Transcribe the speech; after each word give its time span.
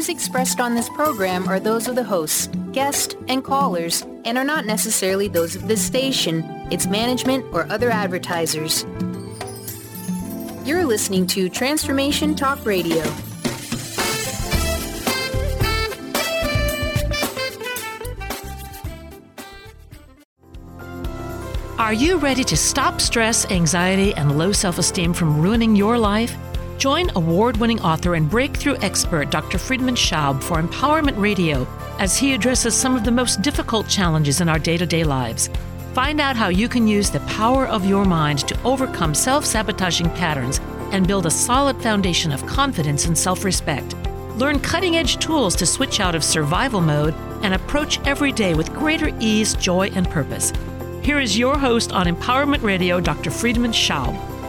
views 0.00 0.08
expressed 0.08 0.60
on 0.60 0.74
this 0.74 0.88
program 0.88 1.46
are 1.46 1.60
those 1.60 1.86
of 1.86 1.94
the 1.94 2.02
hosts, 2.02 2.46
guests, 2.72 3.14
and 3.28 3.44
callers, 3.44 4.00
and 4.24 4.38
are 4.38 4.44
not 4.44 4.64
necessarily 4.64 5.28
those 5.28 5.54
of 5.54 5.68
this 5.68 5.84
station, 5.84 6.42
its 6.70 6.86
management, 6.86 7.44
or 7.52 7.70
other 7.70 7.90
advertisers. 7.90 8.86
You're 10.64 10.86
listening 10.86 11.26
to 11.26 11.50
Transformation 11.50 12.34
Talk 12.34 12.64
Radio. 12.64 13.02
Are 21.78 21.92
you 21.92 22.16
ready 22.16 22.44
to 22.44 22.56
stop 22.56 23.02
stress, 23.02 23.44
anxiety, 23.50 24.14
and 24.14 24.38
low 24.38 24.52
self 24.52 24.78
esteem 24.78 25.12
from 25.12 25.42
ruining 25.42 25.76
your 25.76 25.98
life? 25.98 26.34
Join 26.80 27.10
award 27.14 27.58
winning 27.58 27.82
author 27.82 28.14
and 28.14 28.26
breakthrough 28.30 28.78
expert 28.80 29.30
Dr. 29.30 29.58
Friedemann 29.58 29.96
Schaub 29.96 30.42
for 30.42 30.62
Empowerment 30.62 31.20
Radio 31.20 31.68
as 31.98 32.16
he 32.16 32.32
addresses 32.32 32.74
some 32.74 32.96
of 32.96 33.04
the 33.04 33.10
most 33.10 33.42
difficult 33.42 33.86
challenges 33.86 34.40
in 34.40 34.48
our 34.48 34.58
day 34.58 34.78
to 34.78 34.86
day 34.86 35.04
lives. 35.04 35.50
Find 35.92 36.22
out 36.22 36.36
how 36.36 36.48
you 36.48 36.70
can 36.70 36.88
use 36.88 37.10
the 37.10 37.20
power 37.20 37.66
of 37.66 37.84
your 37.84 38.06
mind 38.06 38.48
to 38.48 38.62
overcome 38.62 39.12
self 39.12 39.44
sabotaging 39.44 40.08
patterns 40.12 40.58
and 40.90 41.06
build 41.06 41.26
a 41.26 41.30
solid 41.30 41.76
foundation 41.82 42.32
of 42.32 42.46
confidence 42.46 43.04
and 43.04 43.18
self 43.18 43.44
respect. 43.44 43.94
Learn 44.36 44.58
cutting 44.58 44.96
edge 44.96 45.18
tools 45.18 45.54
to 45.56 45.66
switch 45.66 46.00
out 46.00 46.14
of 46.14 46.24
survival 46.24 46.80
mode 46.80 47.12
and 47.42 47.52
approach 47.52 48.00
every 48.06 48.32
day 48.32 48.54
with 48.54 48.72
greater 48.72 49.14
ease, 49.20 49.52
joy, 49.52 49.90
and 49.94 50.08
purpose. 50.08 50.50
Here 51.02 51.20
is 51.20 51.38
your 51.38 51.58
host 51.58 51.92
on 51.92 52.06
Empowerment 52.06 52.62
Radio, 52.62 53.00
Dr. 53.00 53.28
Friedemann 53.28 53.74
Schaub. 53.74 54.39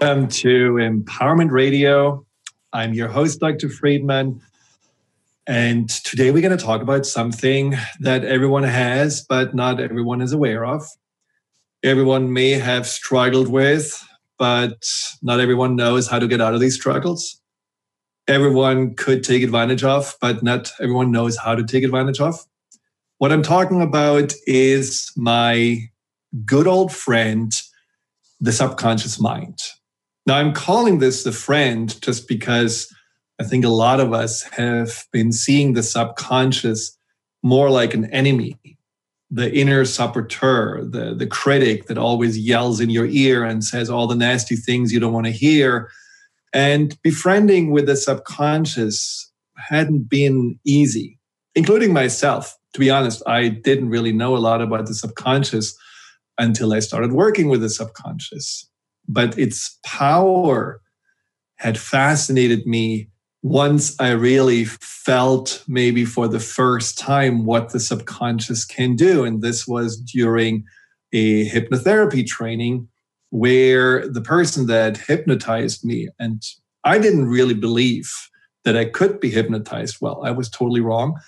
Welcome 0.00 0.28
to 0.28 0.74
Empowerment 0.74 1.50
Radio. 1.50 2.24
I'm 2.72 2.94
your 2.94 3.08
host, 3.08 3.40
Dr. 3.40 3.68
Friedemann. 3.68 4.40
And 5.46 5.90
today 5.90 6.30
we're 6.30 6.40
going 6.42 6.56
to 6.56 6.64
talk 6.64 6.80
about 6.80 7.04
something 7.04 7.74
that 8.00 8.24
everyone 8.24 8.62
has, 8.62 9.24
but 9.28 9.54
not 9.54 9.78
everyone 9.78 10.22
is 10.22 10.32
aware 10.32 10.64
of. 10.64 10.86
Everyone 11.82 12.32
may 12.32 12.50
have 12.52 12.86
struggled 12.86 13.48
with, 13.48 14.02
but 14.38 14.82
not 15.22 15.40
everyone 15.40 15.76
knows 15.76 16.08
how 16.08 16.18
to 16.18 16.26
get 16.26 16.40
out 16.40 16.54
of 16.54 16.60
these 16.60 16.76
struggles 16.76 17.40
everyone 18.28 18.94
could 18.94 19.24
take 19.24 19.42
advantage 19.42 19.82
of, 19.82 20.14
but 20.20 20.42
not 20.42 20.70
everyone 20.80 21.10
knows 21.10 21.36
how 21.36 21.54
to 21.56 21.64
take 21.64 21.82
advantage 21.82 22.20
of. 22.20 22.38
What 23.18 23.32
I'm 23.32 23.42
talking 23.42 23.82
about 23.82 24.32
is 24.46 25.10
my 25.16 25.80
good 26.44 26.68
old 26.68 26.92
friend, 26.92 27.52
the 28.40 28.52
subconscious 28.52 29.20
mind. 29.20 29.60
Now, 30.26 30.36
I'm 30.36 30.52
calling 30.52 30.98
this 30.98 31.24
the 31.24 31.32
friend 31.32 32.00
just 32.02 32.28
because 32.28 32.92
I 33.40 33.44
think 33.44 33.64
a 33.64 33.70
lot 33.70 34.00
of 34.00 34.12
us 34.12 34.42
have 34.42 35.04
been 35.12 35.32
seeing 35.32 35.72
the 35.72 35.82
subconscious 35.82 36.96
more 37.42 37.70
like 37.70 37.94
an 37.94 38.04
enemy, 38.12 38.58
the 39.30 39.50
inner 39.52 39.84
saboteur, 39.84 40.84
the, 40.84 41.14
the 41.14 41.26
critic 41.26 41.86
that 41.86 41.96
always 41.96 42.38
yells 42.38 42.80
in 42.80 42.90
your 42.90 43.06
ear 43.06 43.44
and 43.44 43.64
says 43.64 43.88
all 43.88 44.06
the 44.06 44.14
nasty 44.14 44.56
things 44.56 44.92
you 44.92 45.00
don't 45.00 45.14
want 45.14 45.26
to 45.26 45.32
hear 45.32 45.90
and 46.52 47.00
befriending 47.02 47.70
with 47.70 47.86
the 47.86 47.96
subconscious 47.96 49.30
hadn't 49.56 50.08
been 50.08 50.58
easy, 50.64 51.18
including 51.54 51.92
myself. 51.92 52.56
To 52.74 52.80
be 52.80 52.90
honest, 52.90 53.22
I 53.26 53.48
didn't 53.48 53.90
really 53.90 54.12
know 54.12 54.36
a 54.36 54.38
lot 54.38 54.62
about 54.62 54.86
the 54.86 54.94
subconscious 54.94 55.76
until 56.38 56.72
I 56.72 56.80
started 56.80 57.12
working 57.12 57.48
with 57.48 57.60
the 57.60 57.68
subconscious. 57.68 58.68
But 59.12 59.36
its 59.36 59.78
power 59.84 60.80
had 61.56 61.76
fascinated 61.76 62.64
me 62.64 63.08
once 63.42 63.98
I 64.00 64.10
really 64.10 64.64
felt, 64.66 65.64
maybe 65.66 66.04
for 66.04 66.28
the 66.28 66.38
first 66.38 66.96
time, 66.96 67.44
what 67.44 67.70
the 67.70 67.80
subconscious 67.80 68.64
can 68.64 68.94
do. 68.94 69.24
And 69.24 69.42
this 69.42 69.66
was 69.66 69.96
during 69.96 70.64
a 71.12 71.48
hypnotherapy 71.48 72.24
training 72.24 72.86
where 73.30 74.06
the 74.06 74.20
person 74.20 74.66
that 74.66 74.96
hypnotized 74.96 75.84
me, 75.84 76.08
and 76.20 76.42
I 76.84 76.98
didn't 76.98 77.26
really 77.26 77.54
believe 77.54 78.12
that 78.64 78.76
I 78.76 78.84
could 78.84 79.18
be 79.18 79.30
hypnotized. 79.30 79.96
Well, 80.00 80.22
I 80.24 80.30
was 80.30 80.48
totally 80.48 80.80
wrong. 80.80 81.18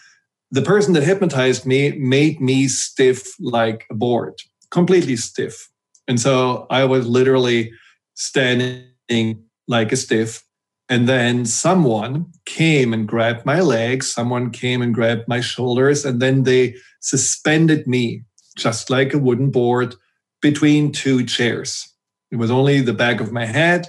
The 0.51 0.63
person 0.63 0.93
that 0.95 1.03
hypnotized 1.03 1.67
me 1.67 1.93
made 1.99 2.41
me 2.41 2.69
stiff 2.69 3.35
like 3.41 3.87
a 3.91 3.95
board, 3.95 4.35
completely 4.71 5.17
stiff. 5.17 5.71
And 6.09 6.21
so 6.21 6.67
I 6.71 6.85
was 6.85 7.07
literally 7.07 7.73
standing 8.15 9.45
like 9.69 9.93
a 9.93 9.97
stiff. 9.97 10.43
And 10.89 11.09
then 11.09 11.47
someone 11.47 12.27
came 12.45 12.93
and 12.93 13.09
grabbed 13.09 13.47
my 13.47 13.61
legs, 13.61 14.13
someone 14.13 14.51
came 14.51 14.83
and 14.83 14.93
grabbed 14.93 15.27
my 15.27 15.41
shoulders, 15.41 16.05
and 16.05 16.21
then 16.21 16.43
they 16.43 16.75
suspended 17.01 17.87
me 17.87 18.23
just 18.57 18.91
like 18.91 19.15
a 19.15 19.19
wooden 19.19 19.51
board 19.51 19.95
between 20.43 20.93
two 20.93 21.25
chairs. 21.25 21.89
It 22.31 22.37
was 22.37 22.51
only 22.51 22.81
the 22.81 22.93
back 22.93 23.21
of 23.21 23.33
my 23.33 23.47
head 23.47 23.87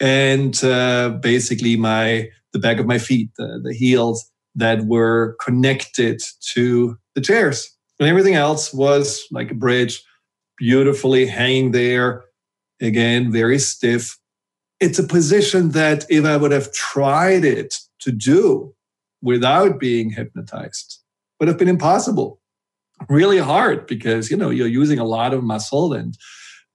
and 0.00 0.62
uh, 0.64 1.10
basically 1.20 1.76
my 1.76 2.28
the 2.52 2.58
back 2.58 2.78
of 2.78 2.86
my 2.86 2.98
feet, 2.98 3.30
the, 3.36 3.60
the 3.62 3.74
heels 3.74 4.30
that 4.54 4.84
were 4.86 5.36
connected 5.40 6.22
to 6.52 6.96
the 7.14 7.20
chairs. 7.20 7.68
And 7.98 8.08
everything 8.08 8.34
else 8.34 8.72
was 8.72 9.24
like 9.30 9.50
a 9.50 9.54
bridge, 9.54 10.02
beautifully 10.56 11.26
hanging 11.26 11.72
there. 11.72 12.24
Again, 12.80 13.32
very 13.32 13.58
stiff. 13.58 14.18
It's 14.80 14.98
a 14.98 15.06
position 15.06 15.70
that 15.70 16.04
if 16.10 16.24
I 16.24 16.36
would 16.36 16.52
have 16.52 16.72
tried 16.72 17.44
it 17.44 17.78
to 18.00 18.12
do 18.12 18.74
without 19.22 19.78
being 19.78 20.10
hypnotized, 20.10 21.00
would 21.38 21.48
have 21.48 21.58
been 21.58 21.68
impossible. 21.68 22.40
Really 23.08 23.38
hard 23.38 23.86
because 23.86 24.30
you 24.30 24.36
know 24.36 24.50
you're 24.50 24.66
using 24.66 24.98
a 24.98 25.04
lot 25.04 25.34
of 25.34 25.42
muscle 25.42 25.92
and 25.92 26.16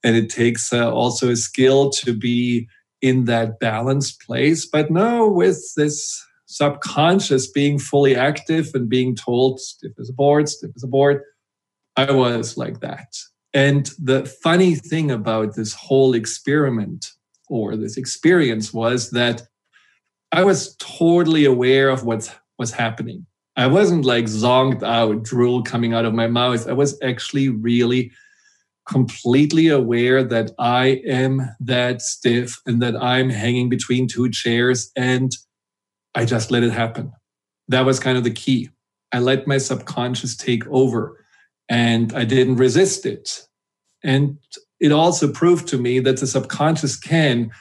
and 0.04 0.16
it 0.16 0.30
takes 0.30 0.72
uh, 0.72 0.92
also 0.92 1.30
a 1.30 1.36
skill 1.36 1.90
to 1.90 2.14
be 2.14 2.68
in 3.02 3.26
that 3.26 3.60
balanced 3.60 4.22
place 4.22 4.66
but 4.66 4.92
no 4.92 5.30
with 5.30 5.74
this 5.78 6.22
subconscious 6.46 7.48
being 7.48 7.80
fully 7.80 8.16
active 8.16 8.70
and 8.74 8.90
being 8.90 9.16
told 9.16 9.60
stiff 9.62 9.94
as 9.98 10.10
a 10.10 10.14
board 10.14 10.50
stiff 10.50 10.72
as 10.76 10.84
a 10.84 10.88
board 10.88 11.22
i 11.96 12.12
was 12.12 12.58
like 12.58 12.82
that 12.82 13.16
and 13.54 13.92
the 13.98 14.26
funny 14.44 14.76
thing 14.76 15.12
about 15.12 15.56
this 15.56 15.74
whole 15.74 16.14
experiment 16.14 17.12
or 17.50 17.76
this 17.76 17.98
experience 17.98 18.74
was 18.74 19.10
that 19.12 19.44
i 20.32 20.44
was 20.44 20.76
totally 20.78 21.46
aware 21.46 21.90
of 21.90 22.04
what 22.04 22.34
was 22.58 22.72
happening 22.72 23.26
i 23.56 23.68
wasn't 23.68 24.06
like 24.06 24.26
zonked 24.26 24.84
out 24.84 25.24
drool 25.24 25.64
coming 25.64 25.94
out 25.94 26.06
of 26.06 26.14
my 26.14 26.28
mouth 26.28 26.68
i 26.68 26.74
was 26.74 26.98
actually 27.02 27.50
really 27.50 28.12
completely 28.90 29.68
aware 29.68 30.24
that 30.24 30.52
I 30.58 31.02
am 31.06 31.48
that 31.60 32.02
stiff 32.02 32.60
and 32.66 32.81
that 32.81 32.96
I'm 32.96 33.30
hanging 33.30 33.70
between 33.70 34.08
two 34.08 34.31
chairs. 34.31 34.92
And 34.96 35.31
I 36.16 36.26
just 36.26 36.50
let 36.50 36.64
it 36.64 36.72
happen. 36.72 37.12
That 37.68 37.86
was 37.86 38.00
kind 38.00 38.18
of 38.18 38.24
the 38.24 38.31
key. 38.31 38.70
I 39.14 39.20
let 39.20 39.46
my 39.46 39.60
subconscious 39.60 40.36
take 40.36 40.66
over 40.68 41.24
and 41.69 42.13
I 42.13 42.25
didn't 42.25 42.56
resist 42.56 43.06
it. 43.06 43.47
And 44.03 44.38
it 44.80 44.91
also 44.91 45.31
proved 45.31 45.68
to 45.69 45.78
me 45.78 46.00
that 46.00 46.19
the 46.19 46.28
subconscious 46.28 46.97
can 46.97 47.52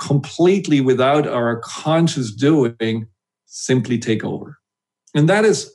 completely 0.00 0.80
without 0.80 1.26
our 1.26 1.60
conscious 1.60 2.32
doing 2.32 3.06
simply 3.46 3.98
take 3.98 4.24
over. 4.24 4.58
And 5.14 5.28
that 5.28 5.44
is 5.44 5.72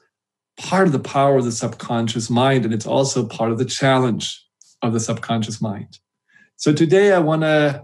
part 0.58 0.88
of 0.88 0.94
the 0.94 1.00
power 1.00 1.38
of 1.38 1.46
the 1.46 1.52
subconscious 1.52 2.30
mind. 2.30 2.64
And 2.64 2.74
it's 2.74 2.86
also 2.86 3.28
part 3.28 3.52
of 3.52 3.58
the 3.58 3.66
challenge 3.66 4.42
of 4.82 4.94
the 4.94 5.00
subconscious 5.00 5.62
mind. 5.62 6.00
So 6.56 6.74
today 6.74 7.12
I 7.12 7.20
want 7.20 7.42
to 7.42 7.84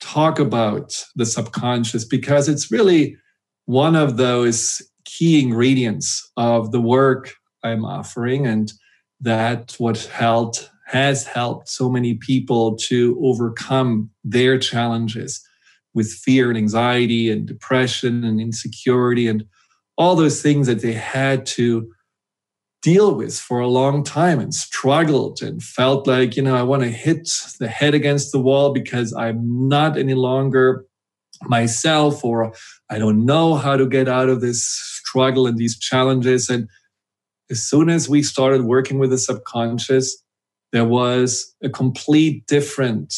talk 0.00 0.38
about 0.38 1.04
the 1.16 1.26
subconscious 1.26 2.04
because 2.04 2.48
it's 2.48 2.70
really 2.70 3.16
one 3.64 3.96
of 3.96 4.16
those 4.16 4.82
key 5.04 5.40
ingredients 5.42 6.30
of 6.36 6.72
the 6.72 6.80
work 6.80 7.34
I'm 7.62 7.84
offering 7.84 8.46
and 8.46 8.72
that 9.20 9.74
what 9.78 9.98
helped 10.06 10.70
has 10.86 11.24
helped 11.24 11.68
so 11.68 11.88
many 11.88 12.14
people 12.14 12.74
to 12.74 13.18
overcome 13.22 14.10
their 14.24 14.58
challenges 14.58 15.40
with 15.94 16.10
fear 16.10 16.48
and 16.48 16.58
anxiety 16.58 17.30
and 17.30 17.46
depression 17.46 18.24
and 18.24 18.40
insecurity 18.40 19.28
and 19.28 19.44
all 19.96 20.16
those 20.16 20.42
things 20.42 20.66
that 20.66 20.82
they 20.82 20.92
had 20.92 21.46
to 21.46 21.92
deal 22.82 23.14
with 23.14 23.38
for 23.38 23.60
a 23.60 23.68
long 23.68 24.02
time 24.02 24.40
and 24.40 24.54
struggled 24.54 25.42
and 25.42 25.62
felt 25.62 26.06
like, 26.06 26.36
you 26.36 26.42
know, 26.42 26.56
I 26.56 26.62
want 26.62 26.82
to 26.82 26.88
hit 26.88 27.28
the 27.58 27.68
head 27.68 27.94
against 27.94 28.32
the 28.32 28.40
wall 28.40 28.72
because 28.72 29.12
I'm 29.12 29.68
not 29.68 29.98
any 29.98 30.14
longer 30.14 30.86
myself 31.42 32.24
or 32.24 32.52
I 32.90 32.98
don't 32.98 33.24
know 33.24 33.54
how 33.54 33.76
to 33.76 33.86
get 33.86 34.08
out 34.08 34.28
of 34.28 34.40
this 34.40 34.64
struggle 34.64 35.46
and 35.46 35.58
these 35.58 35.78
challenges. 35.78 36.48
And 36.48 36.68
as 37.50 37.62
soon 37.62 37.90
as 37.90 38.08
we 38.08 38.22
started 38.22 38.62
working 38.62 38.98
with 38.98 39.10
the 39.10 39.18
subconscious, 39.18 40.22
there 40.72 40.84
was 40.84 41.54
a 41.62 41.68
complete 41.68 42.46
different 42.46 43.14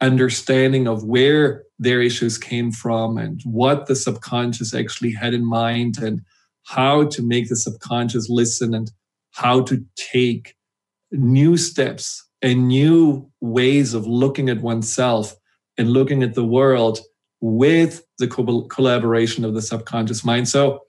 understanding 0.00 0.86
of 0.86 1.04
where 1.04 1.64
their 1.78 2.00
issues 2.00 2.38
came 2.38 2.70
from 2.70 3.18
and 3.18 3.40
what 3.44 3.86
the 3.86 3.96
subconscious 3.96 4.74
actually 4.74 5.12
had 5.12 5.34
in 5.34 5.44
mind 5.44 5.98
and 5.98 6.20
how 6.64 7.04
to 7.04 7.22
make 7.22 7.48
the 7.48 7.56
subconscious 7.56 8.28
listen 8.28 8.72
and 8.72 8.90
how 9.32 9.62
to 9.62 9.84
take 9.96 10.54
new 11.10 11.56
steps 11.56 12.24
and 12.40 12.68
new 12.68 13.28
ways 13.40 13.94
of 13.94 14.06
looking 14.06 14.48
at 14.48 14.60
oneself 14.60 15.34
and 15.76 15.90
looking 15.90 16.22
at 16.22 16.34
the 16.34 16.44
world 16.44 17.00
with 17.40 18.04
the 18.18 18.28
co- 18.28 18.62
collaboration 18.62 19.44
of 19.44 19.54
the 19.54 19.62
subconscious 19.62 20.24
mind. 20.24 20.48
So 20.48 20.80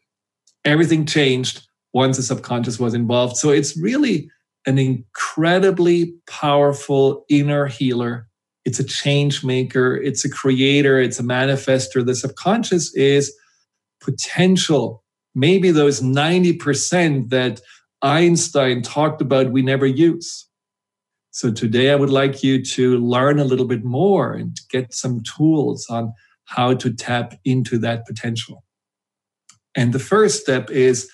everything 0.66 1.06
changed 1.06 1.68
once 1.94 2.18
the 2.18 2.24
subconscious 2.24 2.80
was 2.80 2.94
involved. 2.94 3.38
So 3.38 3.50
it's 3.50 3.78
really 3.78 4.30
an 4.66 4.78
incredibly 4.78 6.16
powerful 6.28 7.25
inner 7.30 7.68
healer. 7.68 8.28
It's 8.66 8.80
a 8.80 8.84
change 8.84 9.44
maker, 9.44 9.95
it's 9.95 10.24
a 10.24 10.30
creator, 10.30 11.00
it's 11.00 11.19
a 11.19 11.24
manifester. 11.24 12.06
The 12.06 12.16
subconscious 12.16 12.94
is 12.95 13.36
potential, 14.01 15.04
maybe 15.36 15.72
those 15.72 16.01
90% 16.01 17.30
that 17.30 17.62
Einstein 18.01 18.81
talked 18.81 19.22
about 19.22 19.51
we 19.51 19.62
never 19.62 19.86
use. 19.86 20.48
So 21.31 21.51
today 21.51 21.92
I 21.92 21.96
would 21.96 22.10
like 22.10 22.44
you 22.44 22.63
to 22.63 23.00
learn 23.00 23.39
a 23.39 23.44
little 23.44 23.66
bit 23.66 23.84
more 23.84 24.34
and 24.34 24.56
get 24.69 24.94
some 24.94 25.24
tools 25.24 25.88
on 25.89 26.13
how 26.46 26.75
to 26.75 26.94
tap 26.94 27.34
into 27.44 27.78
that 27.80 28.06
potential. 28.06 28.63
And 29.75 29.94
the 29.94 30.00
first 30.00 30.42
step 30.42 30.69
is 30.69 31.10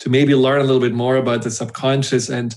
to 0.00 0.10
maybe 0.10 0.34
learn 0.34 0.60
a 0.60 0.64
little 0.64 0.80
bit 0.80 0.94
more 0.94 1.16
about 1.16 1.42
the 1.42 1.50
subconscious 1.50 2.28
and 2.28 2.54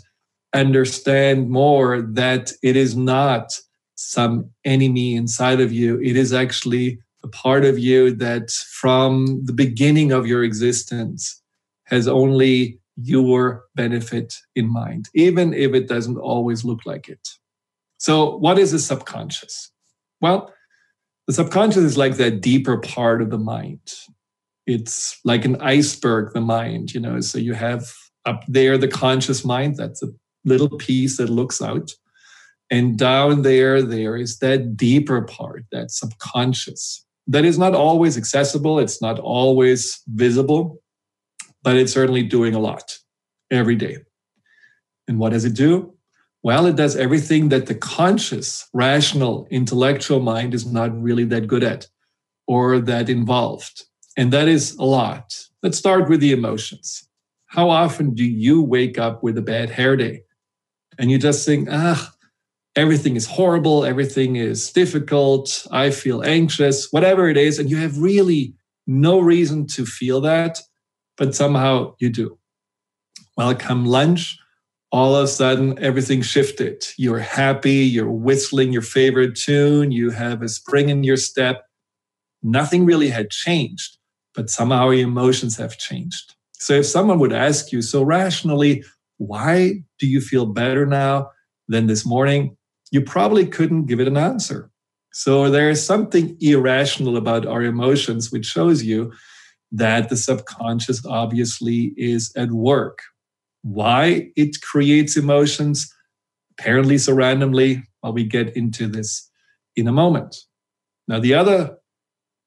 understand 0.54 1.50
more 1.50 2.02
that 2.02 2.52
it 2.62 2.76
is 2.76 2.96
not 2.96 3.52
some 3.96 4.50
enemy 4.66 5.16
inside 5.16 5.60
of 5.60 5.72
you. 5.72 6.00
It 6.02 6.16
is 6.16 6.34
actually 6.34 7.00
a 7.24 7.28
part 7.28 7.66
of 7.66 7.80
you 7.80 8.12
that 8.16 8.52
from 8.52 9.46
the 9.46 9.54
beginning 9.54 10.12
of 10.12 10.28
your 10.28 10.44
existence 10.44 11.42
has 11.86 12.08
only 12.08 12.80
your 12.96 13.64
benefit 13.76 14.38
in 14.56 14.72
mind, 14.72 15.10
even 15.14 15.54
if 15.54 15.74
it 15.74 15.88
doesn't 15.88 16.18
always 16.18 16.64
look 16.64 16.86
like 16.86 17.10
it. 17.10 17.30
So, 17.98 18.38
what 18.38 18.60
is 18.60 18.72
the 18.72 18.80
subconscious? 18.80 19.72
Well, 20.22 20.54
the 21.28 21.34
subconscious 21.34 21.84
is 21.84 21.98
like 21.98 22.18
that 22.18 22.42
deeper 22.42 22.78
part 22.78 23.22
of 23.22 23.30
the 23.30 23.38
mind. 23.38 23.94
It's 24.66 25.20
like 25.26 25.46
an 25.46 25.62
iceberg, 25.62 26.34
the 26.34 26.42
mind, 26.42 26.94
you 26.94 27.00
know. 27.00 27.20
So, 27.22 27.38
you 27.38 27.54
have 27.54 27.92
up 28.26 28.44
there 28.48 28.78
the 28.78 28.88
conscious 28.88 29.44
mind, 29.44 29.78
that's 29.78 30.02
a 30.02 30.08
little 30.46 30.70
piece 30.70 31.18
that 31.18 31.30
looks 31.30 31.62
out. 31.62 31.92
And 32.72 32.98
down 32.98 33.42
there, 33.42 33.82
there 33.82 34.16
is 34.16 34.40
that 34.40 34.76
deeper 34.78 35.22
part, 35.22 35.66
that 35.72 35.92
subconscious, 35.92 37.06
that 37.28 37.46
is 37.46 37.58
not 37.60 37.76
always 37.76 38.18
accessible, 38.18 38.80
it's 38.80 39.02
not 39.02 39.20
always 39.20 40.02
visible, 40.08 40.82
but 41.62 41.76
it's 41.76 41.94
certainly 41.94 42.24
doing 42.24 42.56
a 42.56 42.60
lot 42.60 42.98
every 43.52 43.76
day. 43.76 43.98
And 45.08 45.20
what 45.20 45.34
does 45.34 45.46
it 45.46 45.54
do? 45.54 45.94
Well, 46.42 46.66
it 46.66 46.76
does 46.76 46.96
everything 46.96 47.50
that 47.50 47.68
the 47.68 47.76
conscious, 47.76 48.68
rational, 48.74 49.48
intellectual 49.50 50.20
mind 50.20 50.54
is 50.54 50.66
not 50.66 51.00
really 51.00 51.24
that 51.26 51.48
good 51.48 51.64
at 51.64 51.88
or 52.48 52.80
that 52.80 53.10
involved. 53.10 53.86
And 54.18 54.32
that 54.32 54.48
is 54.48 54.76
a 54.76 54.84
lot. 54.84 55.36
Let's 55.62 55.78
start 55.78 56.10
with 56.10 56.20
the 56.20 56.32
emotions. 56.32 57.08
How 57.48 57.70
often 57.70 58.14
do 58.14 58.24
you 58.24 58.62
wake 58.62 58.98
up 58.98 59.24
with 59.24 59.38
a 59.38 59.42
bad 59.42 59.70
hair 59.70 59.96
day 59.96 60.24
and 60.98 61.10
you 61.10 61.18
just 61.18 61.46
think, 61.46 61.68
ah, 61.72 62.14
everything 62.76 63.16
is 63.16 63.28
horrible, 63.28 63.86
everything 63.86 64.36
is 64.36 64.72
difficult, 64.72 65.68
I 65.72 65.92
feel 65.92 66.24
anxious, 66.24 66.92
whatever 66.92 67.30
it 67.30 67.38
is, 67.38 67.60
and 67.60 67.70
you 67.70 67.78
have 67.78 67.98
really 68.00 68.56
no 68.88 69.20
reason 69.20 69.68
to 69.68 69.86
feel 69.86 70.22
that, 70.22 70.60
but 71.18 71.36
somehow 71.36 71.96
you 72.00 72.10
do. 72.10 72.38
Well, 73.38 73.56
come 73.56 73.86
lunch, 73.86 74.38
all 74.92 75.16
of 75.16 75.24
a 75.24 75.28
sudden 75.28 75.78
everything 75.80 76.22
shifted. 76.22 76.86
You're 76.98 77.20
happy, 77.20 77.86
you're 77.86 78.12
whistling 78.12 78.74
your 78.74 78.82
favorite 78.82 79.36
tune, 79.36 79.92
you 79.92 80.12
have 80.12 80.42
a 80.42 80.50
spring 80.50 80.90
in 80.90 81.04
your 81.04 81.18
step. 81.18 81.66
Nothing 82.42 82.86
really 82.86 83.10
had 83.10 83.30
changed, 83.30 83.98
but 84.36 84.50
somehow 84.50 84.90
your 84.90 85.08
emotions 85.08 85.58
have 85.58 85.78
changed. 85.78 86.36
So 86.54 86.74
if 86.74 86.86
someone 86.86 87.20
would 87.20 87.34
ask 87.34 87.72
you 87.72 87.82
so 87.82 88.04
rationally, 88.04 88.84
why 89.18 89.84
do 90.00 90.08
you 90.08 90.22
feel 90.22 90.46
better 90.46 90.86
now 90.86 91.30
than 91.68 91.88
this 91.88 92.06
morning? 92.06 92.58
You 92.92 93.02
probably 93.02 93.46
couldn't 93.46 93.86
give 93.86 94.00
it 94.00 94.08
an 94.08 94.18
answer. 94.18 94.70
So 95.14 95.50
there 95.50 95.70
is 95.70 95.86
something 95.86 96.36
irrational 96.40 97.18
about 97.18 97.46
our 97.46 97.62
emotions, 97.62 98.32
which 98.32 98.46
shows 98.46 98.84
you 98.84 99.12
that 99.72 100.10
the 100.10 100.18
subconscious 100.18 101.06
obviously 101.06 101.94
is 101.98 102.32
at 102.36 102.52
work. 102.52 103.00
Why 103.62 104.32
it 104.36 104.62
creates 104.62 105.18
emotions, 105.18 105.92
apparently 106.58 106.98
so 106.98 107.14
randomly, 107.14 107.84
well, 108.02 108.14
we 108.14 108.24
get 108.24 108.56
into 108.56 108.88
this 108.88 109.30
in 109.76 109.88
a 109.88 109.92
moment. 109.92 110.36
Now, 111.08 111.20
the 111.20 111.34
other 111.34 111.78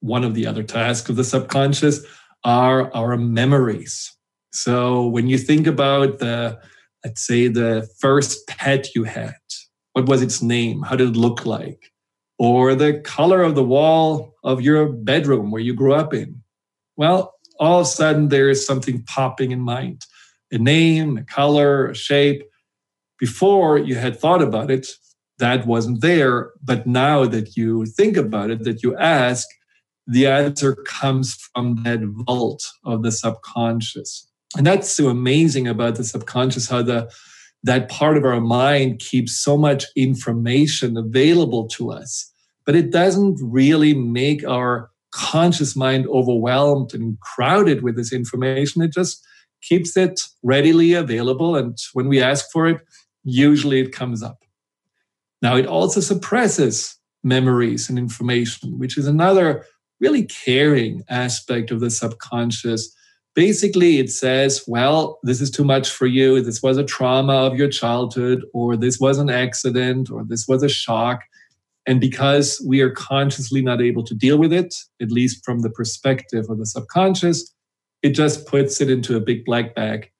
one 0.00 0.24
of 0.24 0.34
the 0.34 0.46
other 0.46 0.62
tasks 0.62 1.08
of 1.08 1.16
the 1.16 1.24
subconscious 1.24 2.04
are 2.44 2.94
our 2.94 3.16
memories. 3.16 4.14
So 4.52 5.06
when 5.06 5.26
you 5.26 5.38
think 5.38 5.66
about 5.66 6.18
the, 6.18 6.58
let's 7.04 7.26
say, 7.26 7.48
the 7.48 7.88
first 8.00 8.46
pet 8.46 8.94
you 8.94 9.04
had, 9.04 9.34
what 9.92 10.06
was 10.06 10.22
its 10.22 10.42
name? 10.42 10.82
How 10.82 10.96
did 10.96 11.10
it 11.10 11.16
look 11.16 11.46
like? 11.46 11.92
Or 12.38 12.74
the 12.74 13.00
color 13.00 13.42
of 13.42 13.54
the 13.54 13.64
wall 13.64 14.34
of 14.44 14.60
your 14.60 14.86
bedroom 14.88 15.50
where 15.50 15.62
you 15.62 15.74
grew 15.74 15.94
up 15.94 16.12
in? 16.12 16.42
Well, 16.96 17.34
all 17.58 17.80
of 17.80 17.86
a 17.86 17.88
sudden 17.88 18.28
there 18.28 18.48
is 18.50 18.66
something 18.66 19.02
popping 19.04 19.52
in 19.52 19.60
mind 19.60 20.02
a 20.52 20.58
name, 20.58 21.18
a 21.18 21.24
color, 21.24 21.88
a 21.88 21.94
shape. 21.94 22.44
Before 23.18 23.78
you 23.78 23.96
had 23.96 24.18
thought 24.18 24.42
about 24.42 24.70
it, 24.70 24.86
that 25.38 25.66
wasn't 25.66 26.00
there. 26.00 26.52
But 26.62 26.86
now 26.86 27.24
that 27.26 27.56
you 27.56 27.86
think 27.86 28.16
about 28.16 28.50
it, 28.50 28.64
that 28.64 28.82
you 28.82 28.96
ask, 28.96 29.46
the 30.06 30.26
answer 30.26 30.74
comes 30.74 31.34
from 31.34 31.82
that 31.82 32.00
vault 32.02 32.70
of 32.84 33.02
the 33.02 33.12
subconscious. 33.12 34.28
And 34.56 34.66
that's 34.66 34.90
so 34.90 35.08
amazing 35.08 35.66
about 35.66 35.96
the 35.96 36.04
subconscious, 36.04 36.68
how 36.68 36.82
the 36.82 37.10
that 37.64 37.88
part 37.88 38.16
of 38.16 38.24
our 38.24 38.40
mind 38.40 39.00
keeps 39.00 39.36
so 39.36 39.56
much 39.56 39.84
information 39.96 40.96
available 40.96 41.66
to 41.66 41.90
us, 41.90 42.32
but 42.64 42.76
it 42.76 42.92
doesn't 42.92 43.40
really 43.42 43.92
make 43.92 44.46
our 44.46 44.90
conscious 45.10 45.74
mind 45.74 46.06
overwhelmed 46.06 46.94
and 46.94 47.18
crowded 47.20 47.82
with 47.82 47.96
this 47.96 48.12
information. 48.12 48.82
It 48.82 48.92
just 48.92 49.24
keeps 49.62 49.96
it 49.96 50.20
readily 50.44 50.92
available. 50.92 51.56
And 51.56 51.76
when 51.92 52.06
we 52.06 52.22
ask 52.22 52.46
for 52.52 52.68
it, 52.68 52.80
usually 53.24 53.80
it 53.80 53.92
comes 53.92 54.22
up. 54.22 54.44
Now, 55.42 55.56
it 55.56 55.66
also 55.66 56.00
suppresses 56.00 56.96
memories 57.24 57.88
and 57.88 57.98
information, 57.98 58.78
which 58.78 58.96
is 58.96 59.06
another 59.06 59.64
really 60.00 60.24
caring 60.24 61.02
aspect 61.08 61.70
of 61.70 61.80
the 61.80 61.90
subconscious. 61.90 62.94
Basically 63.34 63.98
it 63.98 64.10
says 64.10 64.64
well 64.66 65.18
this 65.22 65.40
is 65.40 65.50
too 65.50 65.64
much 65.64 65.90
for 65.90 66.06
you. 66.06 66.40
This 66.40 66.62
was 66.62 66.76
a 66.78 66.84
trauma 66.84 67.34
of 67.34 67.56
your 67.56 67.68
childhood 67.68 68.44
or 68.54 68.76
this 68.76 68.98
was 68.98 69.18
an 69.18 69.30
accident 69.30 70.10
or 70.10 70.24
this 70.24 70.46
was 70.48 70.62
a 70.62 70.68
shock. 70.68 71.22
And 71.88 72.00
because 72.00 72.60
we 72.66 72.80
are 72.80 72.90
consciously 72.90 73.62
not 73.62 73.80
able 73.80 74.02
to 74.04 74.14
deal 74.14 74.38
with 74.38 74.52
it 74.52 74.74
at 75.00 75.10
least 75.10 75.44
from 75.44 75.60
the 75.60 75.70
perspective 75.70 76.46
of 76.48 76.58
the 76.58 76.66
subconscious 76.66 77.52
it 78.02 78.10
just 78.10 78.46
puts 78.46 78.80
it 78.80 78.90
into 78.90 79.16
a 79.16 79.20
big 79.20 79.44
black 79.44 79.74
bag 79.74 80.10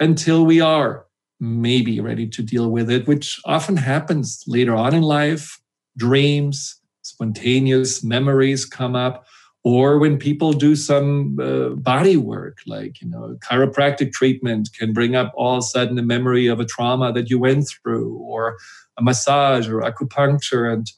until 0.00 0.46
we 0.46 0.60
are 0.60 1.04
maybe 1.40 2.00
ready 2.00 2.26
to 2.26 2.42
deal 2.42 2.70
with 2.70 2.90
it 2.90 3.06
which 3.06 3.40
often 3.44 3.76
happens 3.76 4.42
later 4.46 4.74
on 4.74 4.94
in 4.94 5.02
life 5.02 5.60
dreams 5.96 6.77
spontaneous 7.08 8.04
memories 8.04 8.64
come 8.64 8.94
up 8.94 9.26
or 9.64 9.98
when 9.98 10.18
people 10.18 10.52
do 10.52 10.76
some 10.76 11.38
uh, 11.40 11.70
body 11.70 12.16
work 12.16 12.58
like 12.66 13.00
you 13.00 13.08
know 13.08 13.36
chiropractic 13.48 14.12
treatment 14.12 14.68
can 14.78 14.92
bring 14.92 15.16
up 15.16 15.32
all 15.36 15.56
of 15.56 15.58
a 15.58 15.62
sudden 15.62 15.98
a 15.98 16.02
memory 16.02 16.46
of 16.46 16.60
a 16.60 16.64
trauma 16.64 17.12
that 17.12 17.28
you 17.30 17.38
went 17.38 17.68
through 17.68 18.16
or 18.18 18.56
a 18.98 19.02
massage 19.02 19.68
or 19.68 19.80
acupuncture 19.80 20.72
and 20.72 20.92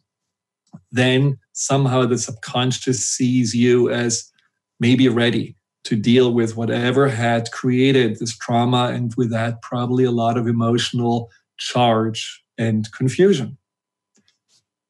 then 0.92 1.38
somehow 1.52 2.04
the 2.04 2.18
subconscious 2.18 3.06
sees 3.06 3.54
you 3.54 3.90
as 3.90 4.30
maybe 4.78 5.08
ready 5.08 5.56
to 5.84 5.96
deal 5.96 6.32
with 6.32 6.56
whatever 6.56 7.08
had 7.08 7.50
created 7.52 8.18
this 8.18 8.36
trauma 8.36 8.88
and 8.92 9.14
with 9.16 9.30
that 9.30 9.62
probably 9.62 10.04
a 10.04 10.10
lot 10.10 10.36
of 10.36 10.46
emotional 10.46 11.30
charge 11.58 12.42
and 12.58 12.90
confusion 12.92 13.56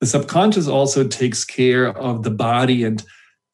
the 0.00 0.07
subconscious 0.07 0.66
also 0.66 1.07
takes 1.07 1.45
care 1.45 1.88
of 1.88 2.23
the 2.23 2.30
body 2.30 2.85
and 2.85 3.04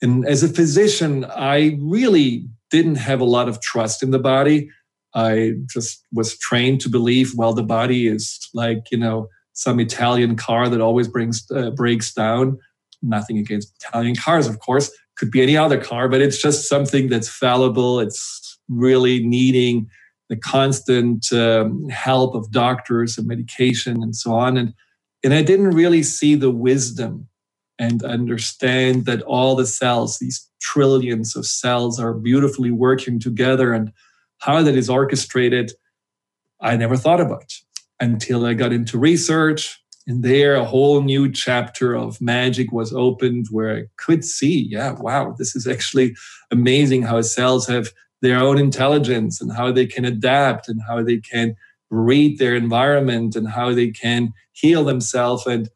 and 0.03 0.27
as 0.27 0.43
a 0.43 0.49
physician, 0.49 1.25
I 1.25 1.79
really 1.81 2.47
didn't 2.71 2.97
have 2.97 3.21
a 3.21 3.25
lot 3.25 3.49
of 3.49 3.61
trust 3.61 4.03
in 4.03 4.11
the 4.11 4.19
body. 4.19 4.69
I 5.15 5.55
just 5.73 6.05
was 6.13 6.39
trained 6.39 6.81
to 6.83 6.91
believe, 6.91 7.33
well, 7.35 7.55
the 7.55 7.63
body 7.63 8.07
is 8.07 8.49
like, 8.53 8.85
you 8.91 8.99
know, 8.99 9.29
some 9.55 9.81
Italian 9.81 10.37
car 10.37 10.69
that 10.69 10.83
always 10.83 11.09
brings 11.09 11.47
uh, 11.51 11.71
breaks 11.71 12.13
down. 12.13 12.59
Nothing 13.03 13.39
against 13.39 13.73
Italian 13.83 14.17
cars, 14.17 14.47
of 14.47 14.61
course. 14.61 14.91
Could 15.17 15.31
be 15.31 15.43
any 15.43 15.57
other 15.57 15.81
car, 15.81 16.09
but 16.09 16.21
it's 16.21 16.41
just 16.41 16.69
something 16.69 17.09
that's 17.09 17.29
fallible. 17.29 18.01
It's 18.01 18.59
really 18.69 19.25
needing 19.25 19.89
the 20.29 20.37
constant 20.37 21.33
um, 21.33 21.89
help 21.89 22.35
of 22.35 22.51
doctors 22.51 23.17
and 23.17 23.27
medication 23.27 24.03
and 24.03 24.15
so 24.15 24.35
on. 24.35 24.59
And 24.59 24.75
and 25.25 25.35
I 25.35 25.43
didn't 25.43 25.71
really 25.71 26.03
see 26.03 26.35
the 26.35 26.51
wisdom 26.51 27.29
and 27.79 28.03
understand 28.03 29.05
that 29.05 29.23
all 29.23 29.55
the 29.55 29.67
cells, 29.67 30.19
these 30.19 30.49
trillions 30.61 31.37
of 31.37 31.47
cells, 31.47 32.01
are 32.01 32.15
beautifully 32.15 32.71
working 32.71 33.21
together 33.21 33.73
and 33.73 33.93
how 34.39 34.63
that 34.63 34.77
is 34.77 34.89
orchestrated. 34.89 35.73
I 36.61 36.77
never 36.77 36.97
thought 36.97 37.21
about 37.21 37.53
until 38.01 38.47
I 38.47 38.55
got 38.55 38.73
into 38.73 38.99
research. 38.99 39.79
And 40.07 40.23
there, 40.23 40.55
a 40.55 40.65
whole 40.65 41.03
new 41.03 41.31
chapter 41.31 41.95
of 41.95 42.21
magic 42.21 42.71
was 42.73 42.93
opened 42.93 43.47
where 43.51 43.77
I 43.77 43.85
could 43.97 44.25
see, 44.25 44.69
yeah, 44.71 44.93
wow, 44.93 45.35
this 45.37 45.57
is 45.57 45.67
actually 45.67 46.15
amazing 46.51 47.03
how 47.03 47.21
cells 47.23 47.67
have 47.67 47.89
their 48.23 48.39
own 48.39 48.59
intelligence 48.59 49.41
and 49.41 49.53
how 49.53 49.73
they 49.73 49.87
can 49.87 50.05
adapt 50.05 50.69
and 50.69 50.81
how 50.87 51.03
they 51.03 51.19
can 51.19 51.57
read 51.91 52.39
their 52.39 52.55
environment 52.55 53.37
and 53.37 53.49
how 53.49 53.73
they 53.73 53.91
can 53.91 54.33
heal 54.53 54.85
themselves. 54.85 55.47
And 55.47 55.69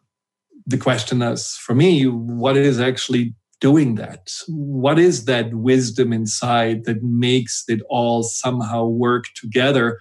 the 0.66 0.78
question 0.78 1.22
is 1.22 1.56
for 1.56 1.74
me, 1.74 2.06
what 2.06 2.56
is 2.56 2.80
actually 2.80 3.34
doing 3.60 3.96
that? 3.96 4.30
What 4.48 4.98
is 4.98 5.26
that 5.26 5.54
wisdom 5.54 6.12
inside 6.12 6.84
that 6.84 7.02
makes 7.02 7.64
it 7.68 7.80
all 7.88 8.22
somehow 8.22 8.86
work 8.86 9.26
together? 9.34 9.98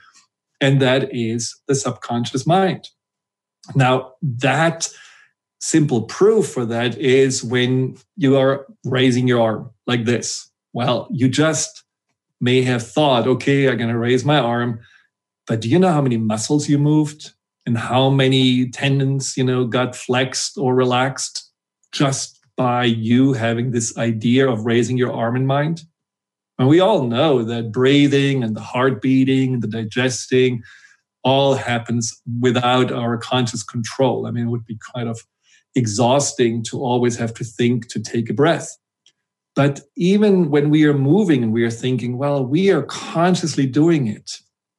and 0.62 0.82
that 0.82 1.14
is 1.14 1.56
the 1.68 1.76
subconscious 1.76 2.46
mind. 2.46 2.90
Now, 3.76 4.14
that 4.22 4.90
simple 5.60 6.04
proof 6.04 6.50
for 6.50 6.66
that 6.66 6.98
is 6.98 7.44
when 7.44 7.98
you 8.16 8.38
are 8.38 8.66
raising 8.86 9.28
your 9.28 9.42
arm 9.42 9.70
like 9.88 10.06
this. 10.06 10.50
Well, 10.74 11.08
you 11.12 11.28
just 11.28 11.84
may 12.42 12.62
have 12.62 12.86
thought, 12.86 13.28
okay, 13.28 13.68
I'm 13.70 13.78
going 13.78 13.90
to 13.90 13.98
raise 13.98 14.24
my 14.24 14.40
arm, 14.40 14.80
but 15.50 15.62
do 15.62 15.68
you 15.68 15.80
know 15.80 15.92
how 15.92 16.02
many 16.02 16.16
muscles 16.16 16.70
you 16.70 16.78
moved 16.78 17.34
and 17.66 17.76
how 17.76 18.12
many 18.12 18.70
tendons, 18.70 19.36
you 19.36 19.44
know, 19.44 19.66
got 19.66 19.96
flexed 19.96 20.60
or 20.60 20.76
relaxed 20.76 21.52
just 21.92 22.40
by 22.56 22.84
you 22.84 23.34
having 23.34 23.72
this 23.72 23.98
idea 23.98 24.48
of 24.48 24.68
raising 24.68 24.96
your 24.96 25.12
arm 25.12 25.36
in 25.36 25.48
mind? 25.48 25.82
And 26.60 26.68
we 26.68 26.80
all 26.80 27.06
know 27.08 27.42
that 27.42 27.72
breathing 27.72 28.44
and 28.44 28.56
the 28.56 28.62
heart 28.62 29.02
beating 29.02 29.56
and 29.56 29.64
the 29.64 29.68
digesting 29.68 30.62
all 31.24 31.56
happens 31.56 32.16
without 32.40 32.92
our 32.92 33.18
conscious 33.18 33.64
control. 33.64 34.28
I 34.28 34.32
mean, 34.32 34.46
it 34.46 34.52
would 34.52 34.66
be 34.66 34.78
kind 34.94 35.10
of 35.10 35.20
exhausting 35.74 36.64
to 36.66 36.80
always 36.80 37.18
have 37.18 37.34
to 37.34 37.44
think 37.44 37.88
to 37.90 38.00
take 38.00 38.30
a 38.30 38.34
breath. 38.36 38.78
But 39.56 39.82
even 39.98 40.52
when 40.52 40.70
we 40.70 40.86
are 40.86 40.94
moving 40.94 41.42
and 41.42 41.52
we 41.52 41.64
are 41.64 41.72
thinking, 41.72 42.20
well, 42.20 42.46
we 42.46 42.70
are 42.70 42.84
consciously 42.84 43.66
doing 43.66 44.06
it, 44.06 44.30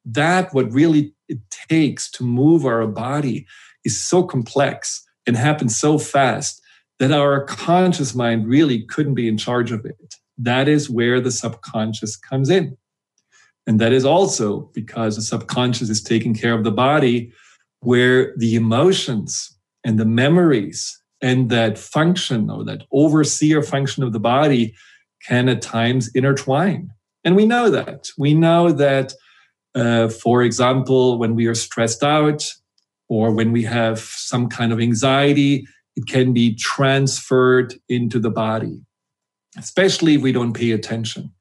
that 0.05 0.53
what 0.53 0.71
really 0.71 1.13
it 1.27 1.39
takes 1.69 2.09
to 2.11 2.23
move 2.23 2.65
our 2.65 2.87
body 2.87 3.45
is 3.85 4.01
so 4.01 4.23
complex 4.23 5.05
and 5.27 5.37
happens 5.37 5.77
so 5.77 5.97
fast 5.97 6.61
that 6.99 7.11
our 7.11 7.45
conscious 7.45 8.13
mind 8.13 8.47
really 8.47 8.83
couldn't 8.83 9.15
be 9.15 9.27
in 9.27 9.37
charge 9.37 9.71
of 9.71 9.85
it 9.85 10.15
that 10.43 10.67
is 10.67 10.89
where 10.89 11.21
the 11.21 11.31
subconscious 11.31 12.15
comes 12.15 12.49
in. 12.49 12.77
And 13.67 13.79
that 13.79 13.93
is 13.93 14.05
also 14.05 14.71
because 14.73 15.15
the 15.15 15.21
subconscious 15.21 15.89
is 15.89 16.01
taking 16.01 16.33
care 16.33 16.53
of 16.53 16.63
the 16.63 16.71
body, 16.71 17.31
where 17.81 18.35
the 18.37 18.55
emotions 18.55 19.55
and 19.83 19.99
the 19.99 20.05
memories 20.05 20.99
and 21.21 21.49
that 21.51 21.77
function 21.77 22.49
or 22.49 22.63
that 22.63 22.83
overseer 22.91 23.61
function 23.61 24.03
of 24.03 24.13
the 24.13 24.19
body 24.19 24.73
can 25.27 25.47
at 25.47 25.61
times 25.61 26.09
intertwine. 26.15 26.89
And 27.23 27.35
we 27.35 27.45
know 27.45 27.69
that. 27.69 28.09
We 28.17 28.33
know 28.33 28.71
that, 28.71 29.13
uh, 29.75 30.09
for 30.09 30.43
example, 30.43 31.17
when 31.17 31.35
we 31.35 31.47
are 31.47 31.55
stressed 31.55 32.03
out 32.03 32.43
or 33.07 33.31
when 33.31 33.51
we 33.51 33.63
have 33.63 33.99
some 33.99 34.49
kind 34.49 34.71
of 34.71 34.79
anxiety, 34.79 35.65
it 35.95 36.07
can 36.07 36.33
be 36.33 36.55
transferred 36.55 37.73
into 37.89 38.19
the 38.19 38.29
body 38.29 38.81
especially 39.57 40.15
if 40.15 40.21
we 40.21 40.31
don't 40.31 40.53
pay 40.53 40.71
attention. 40.71 41.31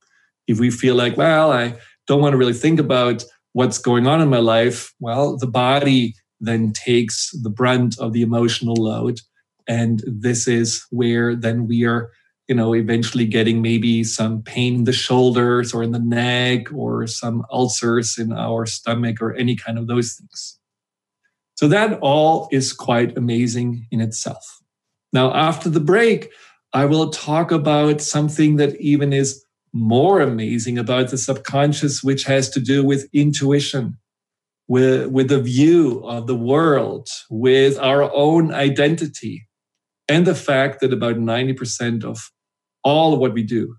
If 0.46 0.58
we 0.58 0.70
feel 0.70 0.94
like, 0.94 1.16
well, 1.16 1.52
I 1.52 1.76
don't 2.06 2.20
want 2.20 2.32
to 2.32 2.38
really 2.38 2.54
think 2.54 2.80
about 2.80 3.24
what's 3.52 3.78
going 3.78 4.06
on 4.06 4.20
in 4.20 4.28
my 4.28 4.38
life, 4.38 4.92
well, 5.00 5.36
the 5.36 5.46
body 5.46 6.14
then 6.40 6.72
takes 6.72 7.30
the 7.42 7.50
brunt 7.50 7.98
of 7.98 8.12
the 8.12 8.22
emotional 8.22 8.74
load. 8.74 9.20
And 9.68 10.02
this 10.06 10.48
is 10.48 10.84
where 10.90 11.36
then 11.36 11.68
we 11.68 11.84
are, 11.84 12.10
you 12.50 12.56
know, 12.56 12.74
eventually 12.74 13.26
getting 13.26 13.62
maybe 13.62 14.02
some 14.02 14.42
pain 14.42 14.74
in 14.74 14.84
the 14.84 14.92
shoulders 14.92 15.72
or 15.72 15.84
in 15.84 15.92
the 15.92 16.00
neck 16.00 16.66
or 16.74 17.06
some 17.06 17.44
ulcers 17.52 18.18
in 18.18 18.32
our 18.32 18.66
stomach 18.66 19.22
or 19.22 19.32
any 19.34 19.54
kind 19.54 19.78
of 19.78 19.86
those 19.86 20.14
things. 20.14 20.58
So 21.54 21.68
that 21.68 22.00
all 22.00 22.48
is 22.50 22.72
quite 22.72 23.16
amazing 23.16 23.86
in 23.92 24.00
itself. 24.00 24.58
Now, 25.12 25.32
after 25.32 25.70
the 25.70 25.78
break, 25.78 26.32
I 26.72 26.86
will 26.86 27.10
talk 27.10 27.52
about 27.52 28.00
something 28.00 28.56
that 28.56 28.74
even 28.80 29.12
is 29.12 29.44
more 29.72 30.20
amazing 30.20 30.76
about 30.76 31.10
the 31.10 31.18
subconscious, 31.18 32.02
which 32.02 32.24
has 32.24 32.50
to 32.50 32.58
do 32.58 32.84
with 32.84 33.08
intuition, 33.12 33.96
with, 34.66 35.06
with 35.06 35.28
the 35.28 35.40
view 35.40 36.00
of 36.04 36.26
the 36.26 36.34
world, 36.34 37.06
with 37.30 37.78
our 37.78 38.12
own 38.12 38.52
identity, 38.52 39.46
and 40.08 40.26
the 40.26 40.34
fact 40.34 40.80
that 40.80 40.92
about 40.92 41.14
90% 41.14 42.02
of 42.02 42.28
all 42.82 43.12
of 43.12 43.20
what 43.20 43.34
we 43.34 43.42
do 43.42 43.76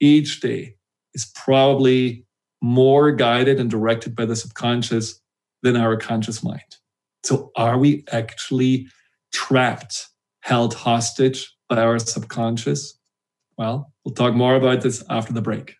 each 0.00 0.40
day 0.40 0.74
is 1.14 1.30
probably 1.34 2.24
more 2.62 3.12
guided 3.12 3.58
and 3.58 3.70
directed 3.70 4.14
by 4.14 4.24
the 4.24 4.36
subconscious 4.36 5.20
than 5.62 5.76
our 5.76 5.96
conscious 5.96 6.42
mind. 6.42 6.76
So, 7.24 7.50
are 7.56 7.78
we 7.78 8.04
actually 8.10 8.88
trapped, 9.32 10.08
held 10.40 10.74
hostage 10.74 11.54
by 11.68 11.82
our 11.82 11.98
subconscious? 11.98 12.98
Well, 13.58 13.92
we'll 14.04 14.14
talk 14.14 14.34
more 14.34 14.54
about 14.54 14.80
this 14.80 15.04
after 15.10 15.32
the 15.32 15.42
break. 15.42 15.74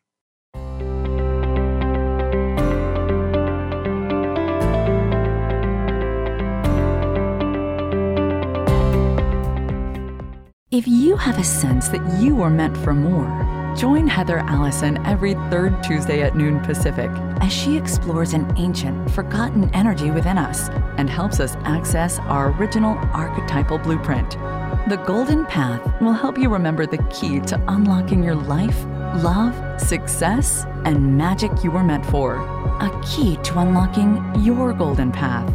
If 10.70 10.86
you 10.86 11.16
have 11.16 11.38
a 11.38 11.44
sense 11.44 11.88
that 11.88 12.20
you 12.20 12.40
are 12.42 12.50
meant 12.50 12.76
for 12.76 12.94
more, 12.94 13.74
join 13.76 14.06
Heather 14.06 14.38
Allison 14.38 15.04
every 15.04 15.34
third 15.50 15.82
Tuesday 15.82 16.22
at 16.22 16.36
noon 16.36 16.60
Pacific 16.60 17.10
as 17.40 17.52
she 17.52 17.76
explores 17.76 18.34
an 18.34 18.52
ancient, 18.56 19.10
forgotten 19.10 19.68
energy 19.74 20.10
within 20.10 20.38
us 20.38 20.68
and 20.96 21.10
helps 21.10 21.40
us 21.40 21.56
access 21.64 22.18
our 22.20 22.52
original 22.52 22.96
archetypal 23.12 23.78
blueprint 23.78 24.36
the 24.88 24.96
Golden 24.96 25.44
Path 25.46 25.80
will 26.00 26.12
help 26.12 26.38
you 26.38 26.48
remember 26.48 26.86
the 26.86 26.98
key 27.10 27.38
to 27.40 27.62
unlocking 27.68 28.24
your 28.24 28.34
life, 28.34 28.84
love, 29.22 29.80
success, 29.80 30.64
and 30.84 31.16
magic 31.16 31.52
you 31.62 31.70
were 31.70 31.84
meant 31.84 32.04
for. 32.06 32.36
A 32.80 33.02
key 33.04 33.36
to 33.44 33.58
unlocking 33.58 34.24
your 34.42 34.72
golden 34.72 35.12
path. 35.12 35.48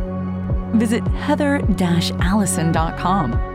Visit 0.76 1.06
heather 1.08 1.56
allison.com. 2.22 3.55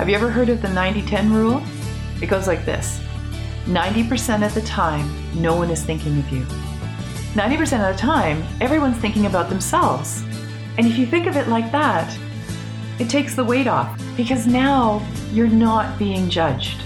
Have 0.00 0.08
you 0.08 0.14
ever 0.14 0.30
heard 0.30 0.48
of 0.48 0.62
the 0.62 0.68
90 0.70 1.02
10 1.02 1.30
rule? 1.30 1.62
It 2.22 2.28
goes 2.28 2.46
like 2.46 2.64
this 2.64 3.00
90% 3.66 4.46
of 4.46 4.54
the 4.54 4.62
time, 4.62 5.06
no 5.38 5.54
one 5.54 5.68
is 5.68 5.84
thinking 5.84 6.18
of 6.18 6.32
you. 6.32 6.40
90% 7.34 7.86
of 7.86 7.94
the 7.94 8.00
time, 8.00 8.42
everyone's 8.62 8.96
thinking 8.96 9.26
about 9.26 9.50
themselves. 9.50 10.22
And 10.78 10.86
if 10.86 10.96
you 10.96 11.04
think 11.04 11.26
of 11.26 11.36
it 11.36 11.48
like 11.48 11.70
that, 11.72 12.18
it 12.98 13.10
takes 13.10 13.34
the 13.34 13.44
weight 13.44 13.66
off 13.66 14.02
because 14.16 14.46
now 14.46 15.06
you're 15.32 15.48
not 15.48 15.98
being 15.98 16.30
judged. 16.30 16.80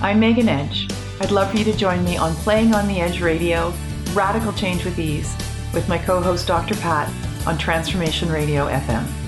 I'm 0.00 0.20
Megan 0.20 0.48
Edge, 0.48 0.88
I'd 1.20 1.32
love 1.32 1.50
for 1.50 1.56
you 1.56 1.64
to 1.64 1.76
join 1.76 2.04
me 2.04 2.16
on 2.16 2.36
Playing 2.36 2.72
on 2.72 2.86
the 2.86 3.00
Edge 3.00 3.20
Radio, 3.20 3.74
Radical 4.12 4.52
Change 4.52 4.84
with 4.84 5.00
Ease, 5.00 5.34
with 5.74 5.88
my 5.88 5.98
co 5.98 6.20
host 6.20 6.46
Dr. 6.46 6.76
Pat 6.76 7.12
on 7.48 7.58
Transformation 7.58 8.30
Radio 8.30 8.68
FM. 8.68 9.27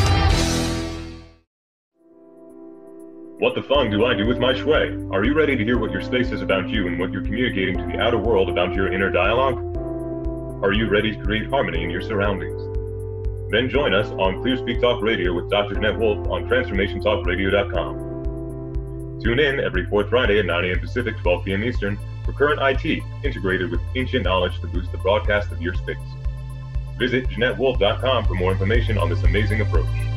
What 3.41 3.55
the 3.55 3.63
fung 3.63 3.89
do 3.89 4.05
I 4.05 4.13
do 4.13 4.27
with 4.27 4.37
my 4.37 4.53
shui? 4.53 4.95
Are 5.09 5.25
you 5.25 5.33
ready 5.33 5.57
to 5.57 5.63
hear 5.63 5.79
what 5.79 5.89
your 5.89 6.03
space 6.03 6.29
is 6.29 6.43
about 6.43 6.69
you 6.69 6.85
and 6.85 6.99
what 6.99 7.11
you're 7.11 7.23
communicating 7.23 7.75
to 7.75 7.83
the 7.87 7.99
outer 7.99 8.19
world 8.19 8.49
about 8.49 8.75
your 8.75 8.93
inner 8.93 9.09
dialogue? 9.09 9.57
Are 10.63 10.73
you 10.73 10.87
ready 10.87 11.15
to 11.15 11.23
create 11.23 11.49
harmony 11.49 11.83
in 11.83 11.89
your 11.89 12.03
surroundings? 12.03 12.61
Then 13.49 13.67
join 13.67 13.95
us 13.95 14.09
on 14.09 14.43
Clearspeak 14.43 14.79
Talk 14.79 15.01
Radio 15.01 15.33
with 15.33 15.49
Dr. 15.49 15.73
Jeanette 15.73 15.97
Wolf 15.97 16.19
on 16.27 16.47
TransformationTalkRadio.com. 16.47 19.21
Tune 19.23 19.39
in 19.39 19.59
every 19.59 19.87
fourth 19.87 20.09
Friday 20.09 20.37
at 20.37 20.45
9 20.45 20.65
a.m. 20.65 20.79
Pacific, 20.79 21.17
12 21.17 21.45
p.m. 21.45 21.63
Eastern 21.63 21.97
for 22.23 22.33
current 22.33 22.59
IT 22.61 23.01
integrated 23.23 23.71
with 23.71 23.81
ancient 23.95 24.23
knowledge 24.23 24.61
to 24.61 24.67
boost 24.67 24.91
the 24.91 24.99
broadcast 24.99 25.51
of 25.51 25.59
your 25.59 25.73
space. 25.73 25.97
Visit 26.99 27.27
JeanetteWolf.com 27.29 28.25
for 28.25 28.35
more 28.35 28.51
information 28.51 28.99
on 28.99 29.09
this 29.09 29.23
amazing 29.23 29.61
approach. 29.61 30.10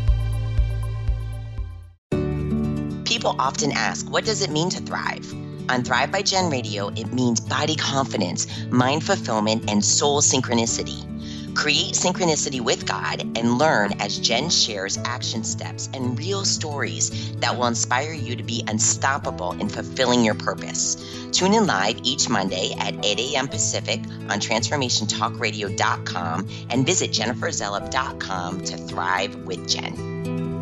People 3.25 3.41
often 3.41 3.73
ask, 3.73 4.07
what 4.11 4.27
does 4.27 4.43
it 4.43 4.51
mean 4.51 4.69
to 4.69 4.83
thrive? 4.83 5.33
On 5.71 5.83
Thrive 5.83 6.13
by 6.13 6.21
Jen 6.21 6.51
Radio, 6.51 6.89
it 6.89 7.15
means 7.15 7.41
body 7.41 7.75
confidence, 7.75 8.47
mind 8.67 9.03
fulfillment, 9.03 9.71
and 9.71 9.83
soul 9.83 10.21
synchronicity. 10.21 11.07
Create 11.55 11.95
synchronicity 11.95 12.61
with 12.61 12.87
God 12.87 13.23
and 13.23 13.57
learn 13.57 13.95
as 13.99 14.19
Jen 14.19 14.51
shares 14.51 14.99
action 15.07 15.43
steps 15.43 15.89
and 15.95 16.19
real 16.19 16.45
stories 16.45 17.35
that 17.37 17.57
will 17.57 17.65
inspire 17.65 18.13
you 18.13 18.37
to 18.37 18.43
be 18.43 18.63
unstoppable 18.69 19.53
in 19.53 19.71
fulfilling 19.71 20.23
your 20.23 20.35
purpose. 20.35 20.97
Tune 21.33 21.55
in 21.55 21.67
live 21.67 21.99
each 22.03 22.29
Monday 22.29 22.75
at 22.79 23.03
8 23.03 23.21
a.m. 23.21 23.49
Pacific 23.49 24.01
on 24.29 24.39
transformationtalkradio.com 24.39 26.49
and 26.69 26.85
visit 26.85 27.11
jenniferzellup.com 27.11 28.65
to 28.65 28.77
thrive 28.77 29.35
with 29.47 29.67
Jen. 29.67 30.54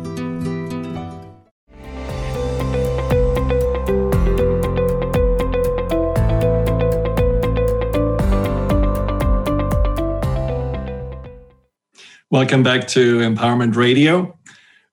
Welcome 12.33 12.63
back 12.63 12.87
to 12.87 13.19
Empowerment 13.19 13.75
Radio. 13.75 14.35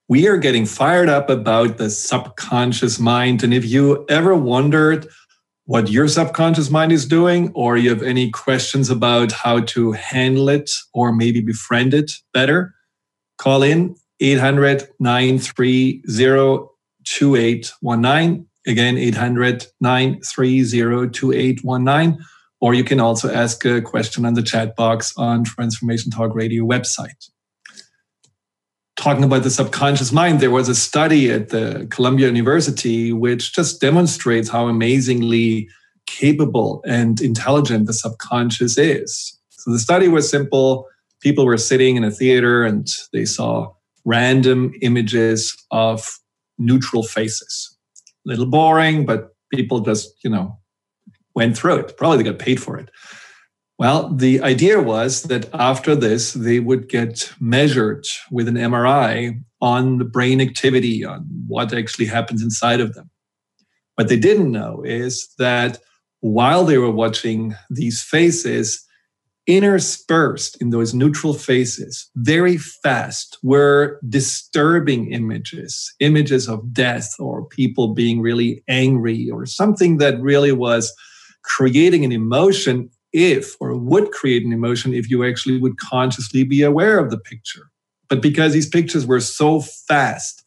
We 0.07 0.27
are 0.27 0.37
getting 0.37 0.67
fired 0.67 1.09
up 1.09 1.27
about 1.27 1.79
the 1.79 1.89
subconscious 1.89 2.99
mind. 2.99 3.41
And 3.41 3.51
if 3.51 3.65
you 3.65 4.05
ever 4.09 4.35
wondered 4.35 5.07
what 5.65 5.89
your 5.89 6.07
subconscious 6.07 6.69
mind 6.69 6.91
is 6.91 7.03
doing, 7.03 7.51
or 7.55 7.77
you 7.77 7.89
have 7.89 8.03
any 8.03 8.29
questions 8.29 8.91
about 8.91 9.31
how 9.31 9.61
to 9.61 9.93
handle 9.93 10.49
it 10.49 10.69
or 10.93 11.11
maybe 11.11 11.41
befriend 11.41 11.95
it 11.95 12.11
better, 12.31 12.75
call 13.39 13.63
in 13.63 13.95
800 14.19 14.89
930 14.99 16.03
2819. 16.03 18.45
Again, 18.67 18.97
800 18.99 19.65
930 19.79 21.09
2819. 21.09 22.19
Or 22.59 22.75
you 22.75 22.83
can 22.83 22.99
also 22.99 23.33
ask 23.33 23.65
a 23.65 23.81
question 23.81 24.27
on 24.27 24.35
the 24.35 24.43
chat 24.43 24.75
box 24.75 25.11
on 25.17 25.43
Transformation 25.43 26.11
Talk 26.11 26.35
Radio 26.35 26.63
website 26.63 27.30
talking 29.01 29.23
about 29.23 29.41
the 29.43 29.49
subconscious 29.49 30.11
mind, 30.11 30.39
there 30.39 30.51
was 30.51 30.69
a 30.69 30.75
study 30.75 31.31
at 31.31 31.49
the 31.49 31.87
Columbia 31.89 32.27
University 32.27 33.11
which 33.11 33.53
just 33.53 33.81
demonstrates 33.81 34.47
how 34.47 34.67
amazingly 34.67 35.67
capable 36.05 36.83
and 36.85 37.19
intelligent 37.19 37.87
the 37.87 37.93
subconscious 37.93 38.77
is. 38.77 39.37
So 39.49 39.71
the 39.71 39.79
study 39.79 40.07
was 40.07 40.29
simple. 40.29 40.87
People 41.19 41.45
were 41.45 41.57
sitting 41.57 41.95
in 41.95 42.03
a 42.03 42.11
theater 42.11 42.63
and 42.63 42.87
they 43.11 43.25
saw 43.25 43.73
random 44.05 44.71
images 44.81 45.55
of 45.71 46.19
neutral 46.59 47.03
faces. 47.03 47.75
A 48.25 48.29
little 48.29 48.45
boring, 48.45 49.05
but 49.05 49.35
people 49.51 49.79
just, 49.79 50.13
you 50.23 50.29
know, 50.29 50.57
went 51.33 51.57
through 51.57 51.77
it. 51.77 51.97
Probably 51.97 52.17
they 52.17 52.29
got 52.29 52.39
paid 52.39 52.61
for 52.61 52.77
it. 52.77 52.89
Well, 53.81 54.13
the 54.13 54.43
idea 54.43 54.79
was 54.79 55.23
that 55.23 55.49
after 55.55 55.95
this, 55.95 56.33
they 56.33 56.59
would 56.59 56.87
get 56.87 57.33
measured 57.39 58.05
with 58.29 58.47
an 58.47 58.53
MRI 58.53 59.41
on 59.59 59.97
the 59.97 60.05
brain 60.05 60.39
activity, 60.39 61.03
on 61.03 61.25
what 61.47 61.73
actually 61.73 62.05
happens 62.05 62.43
inside 62.43 62.79
of 62.79 62.93
them. 62.93 63.09
What 63.95 64.07
they 64.07 64.19
didn't 64.19 64.51
know 64.51 64.83
is 64.85 65.33
that 65.39 65.79
while 66.19 66.63
they 66.63 66.77
were 66.77 66.91
watching 66.91 67.55
these 67.71 68.03
faces, 68.03 68.85
interspersed 69.47 70.61
in 70.61 70.69
those 70.69 70.93
neutral 70.93 71.33
faces, 71.33 72.07
very 72.17 72.57
fast, 72.57 73.39
were 73.41 73.99
disturbing 74.07 75.11
images, 75.11 75.91
images 75.99 76.47
of 76.47 76.71
death 76.71 77.15
or 77.17 77.47
people 77.47 77.95
being 77.95 78.21
really 78.21 78.63
angry 78.67 79.27
or 79.31 79.47
something 79.47 79.97
that 79.97 80.21
really 80.21 80.51
was 80.51 80.93
creating 81.43 82.05
an 82.05 82.11
emotion 82.11 82.91
if 83.13 83.55
or 83.59 83.75
would 83.75 84.11
create 84.11 84.45
an 84.45 84.53
emotion 84.53 84.93
if 84.93 85.09
you 85.09 85.25
actually 85.25 85.57
would 85.59 85.77
consciously 85.77 86.43
be 86.43 86.61
aware 86.63 86.97
of 86.99 87.11
the 87.11 87.17
picture. 87.17 87.69
But 88.09 88.21
because 88.21 88.53
these 88.53 88.69
pictures 88.69 89.05
were 89.05 89.21
so 89.21 89.61
fast 89.61 90.43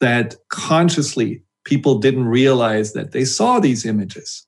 that 0.00 0.36
consciously 0.48 1.42
people 1.64 1.98
didn't 1.98 2.26
realize 2.26 2.92
that 2.92 3.12
they 3.12 3.24
saw 3.24 3.58
these 3.58 3.84
images. 3.84 4.46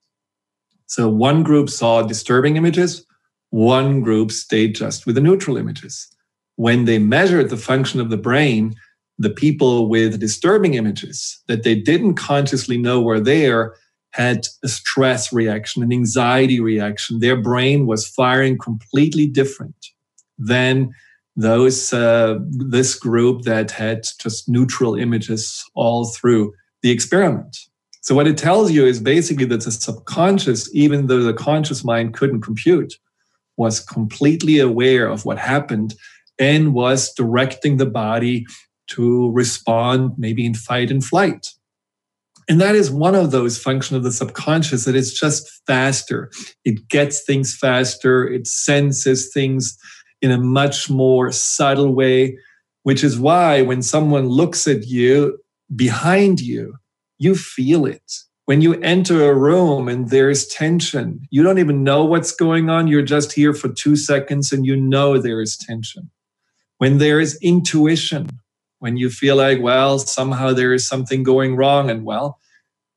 So 0.86 1.08
one 1.08 1.42
group 1.42 1.68
saw 1.68 2.02
disturbing 2.02 2.56
images, 2.56 3.04
one 3.50 4.00
group 4.00 4.30
stayed 4.30 4.74
just 4.74 5.06
with 5.06 5.14
the 5.14 5.20
neutral 5.20 5.56
images. 5.56 6.08
When 6.56 6.84
they 6.84 6.98
measured 6.98 7.50
the 7.50 7.56
function 7.56 8.00
of 8.00 8.10
the 8.10 8.16
brain, 8.16 8.74
the 9.18 9.30
people 9.30 9.88
with 9.88 10.20
disturbing 10.20 10.74
images 10.74 11.42
that 11.48 11.62
they 11.62 11.74
didn't 11.74 12.14
consciously 12.14 12.78
know 12.78 13.00
were 13.00 13.20
there 13.20 13.74
had 14.12 14.46
a 14.64 14.68
stress 14.68 15.32
reaction, 15.32 15.82
an 15.82 15.92
anxiety 15.92 16.60
reaction. 16.60 17.20
Their 17.20 17.36
brain 17.36 17.86
was 17.86 18.08
firing 18.08 18.58
completely 18.58 19.26
different 19.26 19.86
than 20.38 20.94
those 21.36 21.92
uh, 21.92 22.38
this 22.50 22.94
group 22.94 23.42
that 23.42 23.70
had 23.70 24.06
just 24.20 24.48
neutral 24.48 24.94
images 24.94 25.64
all 25.74 26.06
through 26.06 26.52
the 26.82 26.90
experiment. 26.90 27.56
So 28.00 28.14
what 28.14 28.26
it 28.26 28.38
tells 28.38 28.72
you 28.72 28.86
is 28.86 29.00
basically 29.00 29.44
that 29.46 29.64
the 29.64 29.70
subconscious, 29.70 30.74
even 30.74 31.06
though 31.06 31.22
the 31.22 31.34
conscious 31.34 31.84
mind 31.84 32.14
couldn't 32.14 32.40
compute, 32.40 32.94
was 33.56 33.80
completely 33.80 34.58
aware 34.58 35.08
of 35.08 35.24
what 35.24 35.38
happened 35.38 35.94
and 36.38 36.72
was 36.72 37.12
directing 37.14 37.76
the 37.76 37.86
body 37.86 38.46
to 38.88 39.30
respond 39.32 40.12
maybe 40.16 40.46
in 40.46 40.54
fight 40.54 40.90
and 40.90 41.04
flight 41.04 41.52
and 42.48 42.60
that 42.60 42.74
is 42.74 42.90
one 42.90 43.14
of 43.14 43.30
those 43.30 43.58
functions 43.58 43.96
of 43.96 44.02
the 44.02 44.12
subconscious 44.12 44.84
that 44.84 44.96
it's 44.96 45.12
just 45.12 45.62
faster. 45.66 46.30
It 46.64 46.88
gets 46.88 47.22
things 47.22 47.54
faster. 47.54 48.26
It 48.26 48.46
senses 48.46 49.30
things 49.32 49.76
in 50.22 50.30
a 50.30 50.38
much 50.38 50.88
more 50.88 51.30
subtle 51.30 51.94
way, 51.94 52.38
which 52.84 53.04
is 53.04 53.18
why 53.18 53.60
when 53.62 53.82
someone 53.82 54.26
looks 54.26 54.66
at 54.66 54.86
you 54.86 55.38
behind 55.76 56.40
you, 56.40 56.76
you 57.18 57.34
feel 57.34 57.84
it. 57.84 58.12
When 58.46 58.62
you 58.62 58.80
enter 58.80 59.28
a 59.28 59.34
room 59.34 59.88
and 59.88 60.08
there's 60.08 60.46
tension, 60.46 61.20
you 61.30 61.42
don't 61.42 61.58
even 61.58 61.84
know 61.84 62.06
what's 62.06 62.32
going 62.32 62.70
on. 62.70 62.86
You're 62.86 63.02
just 63.02 63.32
here 63.32 63.52
for 63.52 63.68
two 63.68 63.94
seconds 63.94 64.52
and 64.52 64.64
you 64.64 64.74
know 64.74 65.18
there 65.18 65.42
is 65.42 65.58
tension. 65.58 66.10
When 66.78 66.96
there 66.96 67.20
is 67.20 67.38
intuition, 67.42 68.40
when 68.78 68.96
you 68.96 69.10
feel 69.10 69.36
like, 69.36 69.60
well, 69.60 69.98
somehow 69.98 70.52
there 70.52 70.72
is 70.72 70.86
something 70.86 71.22
going 71.22 71.56
wrong, 71.56 71.90
and 71.90 72.04
well, 72.04 72.38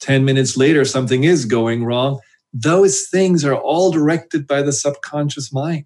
10 0.02 0.26
minutes 0.26 0.58
later, 0.58 0.86
something 0.86 1.24
is 1.24 1.46
going 1.46 1.86
wrong. 1.86 2.20
Those 2.54 3.08
things 3.10 3.46
are 3.46 3.56
all 3.56 3.92
directed 3.92 4.48
by 4.48 4.62
the 4.62 4.74
subconscious 4.74 5.54
mind. 5.54 5.86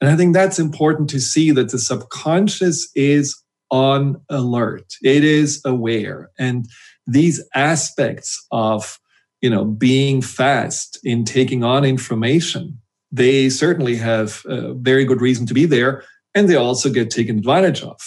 And 0.00 0.10
I 0.10 0.16
think 0.16 0.32
that's 0.32 0.58
important 0.58 1.10
to 1.10 1.20
see 1.20 1.50
that 1.50 1.70
the 1.70 1.78
subconscious 1.78 2.90
is 2.94 3.36
on 3.70 4.20
alert, 4.28 4.94
it 5.02 5.22
is 5.22 5.60
aware. 5.64 6.30
And 6.38 6.66
these 7.06 7.42
aspects 7.54 8.44
of 8.50 8.98
you 9.40 9.48
know, 9.48 9.64
being 9.64 10.20
fast 10.20 10.98
in 11.02 11.24
taking 11.24 11.64
on 11.64 11.84
information. 11.84 12.78
They 13.12 13.48
certainly 13.48 13.96
have 13.96 14.42
a 14.46 14.74
very 14.74 15.04
good 15.04 15.20
reason 15.20 15.46
to 15.46 15.54
be 15.54 15.66
there, 15.66 16.04
and 16.34 16.48
they 16.48 16.56
also 16.56 16.90
get 16.90 17.10
taken 17.10 17.38
advantage 17.38 17.82
of. 17.82 17.98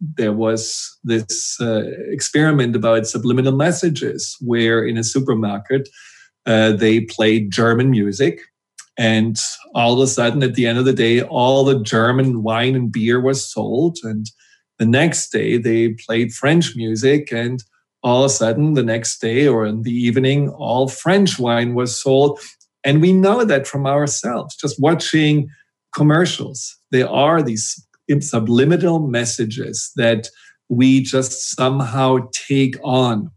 There 0.00 0.32
was 0.32 0.96
this 1.02 1.60
uh, 1.60 1.82
experiment 2.08 2.76
about 2.76 3.06
subliminal 3.06 3.52
messages 3.52 4.36
where 4.40 4.84
in 4.84 4.96
a 4.96 5.04
supermarket 5.04 5.88
uh, 6.46 6.72
they 6.72 7.00
played 7.00 7.52
German 7.52 7.90
music. 7.90 8.40
And 8.96 9.38
all 9.74 9.94
of 9.94 10.00
a 10.00 10.06
sudden, 10.06 10.42
at 10.42 10.54
the 10.54 10.66
end 10.66 10.78
of 10.78 10.84
the 10.84 10.92
day, 10.92 11.22
all 11.22 11.64
the 11.64 11.80
German 11.80 12.42
wine 12.42 12.74
and 12.74 12.90
beer 12.90 13.20
was 13.20 13.46
sold. 13.46 13.98
And 14.02 14.26
the 14.78 14.86
next 14.86 15.30
day, 15.30 15.56
they 15.56 15.90
played 15.90 16.32
French 16.32 16.74
music. 16.74 17.32
And 17.32 17.62
all 18.02 18.24
of 18.24 18.26
a 18.26 18.34
sudden, 18.34 18.74
the 18.74 18.82
next 18.82 19.20
day 19.20 19.46
or 19.46 19.66
in 19.66 19.82
the 19.82 19.92
evening, 19.92 20.48
all 20.50 20.88
French 20.88 21.38
wine 21.38 21.74
was 21.74 22.00
sold. 22.00 22.40
And 22.82 23.00
we 23.00 23.12
know 23.12 23.44
that 23.44 23.66
from 23.66 23.86
ourselves, 23.86 24.56
just 24.56 24.80
watching 24.80 25.48
commercials. 25.94 26.76
There 26.90 27.08
are 27.08 27.42
these 27.42 27.86
subliminal 28.20 29.00
messages 29.00 29.92
that 29.96 30.28
we 30.68 31.02
just 31.02 31.56
somehow 31.56 32.18
take 32.32 32.76
on 32.82 33.30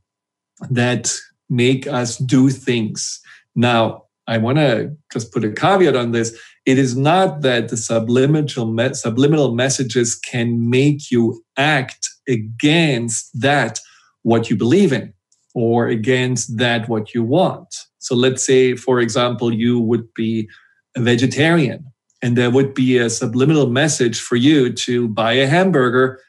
that 0.70 1.14
make 1.50 1.88
us 1.88 2.18
do 2.18 2.50
things. 2.50 3.20
Now, 3.56 4.06
I 4.28 4.38
want 4.38 4.60
to 4.60 4.96
just 5.12 5.34
put 5.34 5.44
a 5.44 5.52
caveat 5.52 5.96
on 5.96 6.12
this. 6.12 6.38
It 6.66 6.78
is 6.78 6.96
not 6.96 7.42
that 7.42 7.70
the 7.70 7.78
subliminal, 7.78 8.72
me- 8.72 8.94
subliminal 8.94 9.54
messages 9.56 10.16
can 10.16 10.70
make 10.70 11.12
you 11.12 11.44
act 11.58 12.08
against 12.30 13.30
that 13.42 13.80
what 14.22 14.50
you 14.50 14.56
believe 14.56 14.94
in 14.94 15.14
or 15.54 15.88
against 15.88 16.58
that 16.58 16.88
what 16.88 17.14
you 17.14 17.24
want. 17.24 17.76
So 18.00 18.16
let's 18.16 18.46
say, 18.46 18.76
for 18.76 19.00
example, 19.00 19.54
you 19.54 19.80
would 19.80 20.14
be 20.14 20.48
a 20.96 21.02
vegetarian 21.02 21.86
and 22.22 22.38
there 22.38 22.52
would 22.52 22.74
be 22.74 22.98
a 22.98 23.10
subliminal 23.10 23.68
message 23.68 24.20
for 24.20 24.36
you 24.36 24.72
to 24.74 25.08
buy 25.08 25.34
a 25.34 25.48
hamburger, 25.48 26.20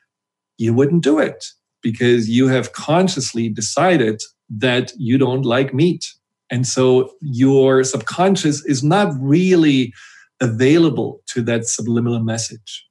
you 0.58 0.72
wouldn't 0.72 1.02
do 1.02 1.18
it 1.18 1.44
because 1.82 2.28
you 2.28 2.48
have 2.48 2.72
consciously 2.72 3.48
decided 3.48 4.22
that 4.48 4.92
you 4.96 5.18
don't 5.18 5.42
like 5.42 5.74
meat. 5.74 6.06
And 6.50 6.66
so 6.66 7.12
your 7.20 7.82
subconscious 7.84 8.64
is 8.64 8.82
not 8.82 9.12
really 9.18 9.92
available 10.40 11.22
to 11.26 11.42
that 11.42 11.66
subliminal 11.66 12.20
message. 12.20 12.86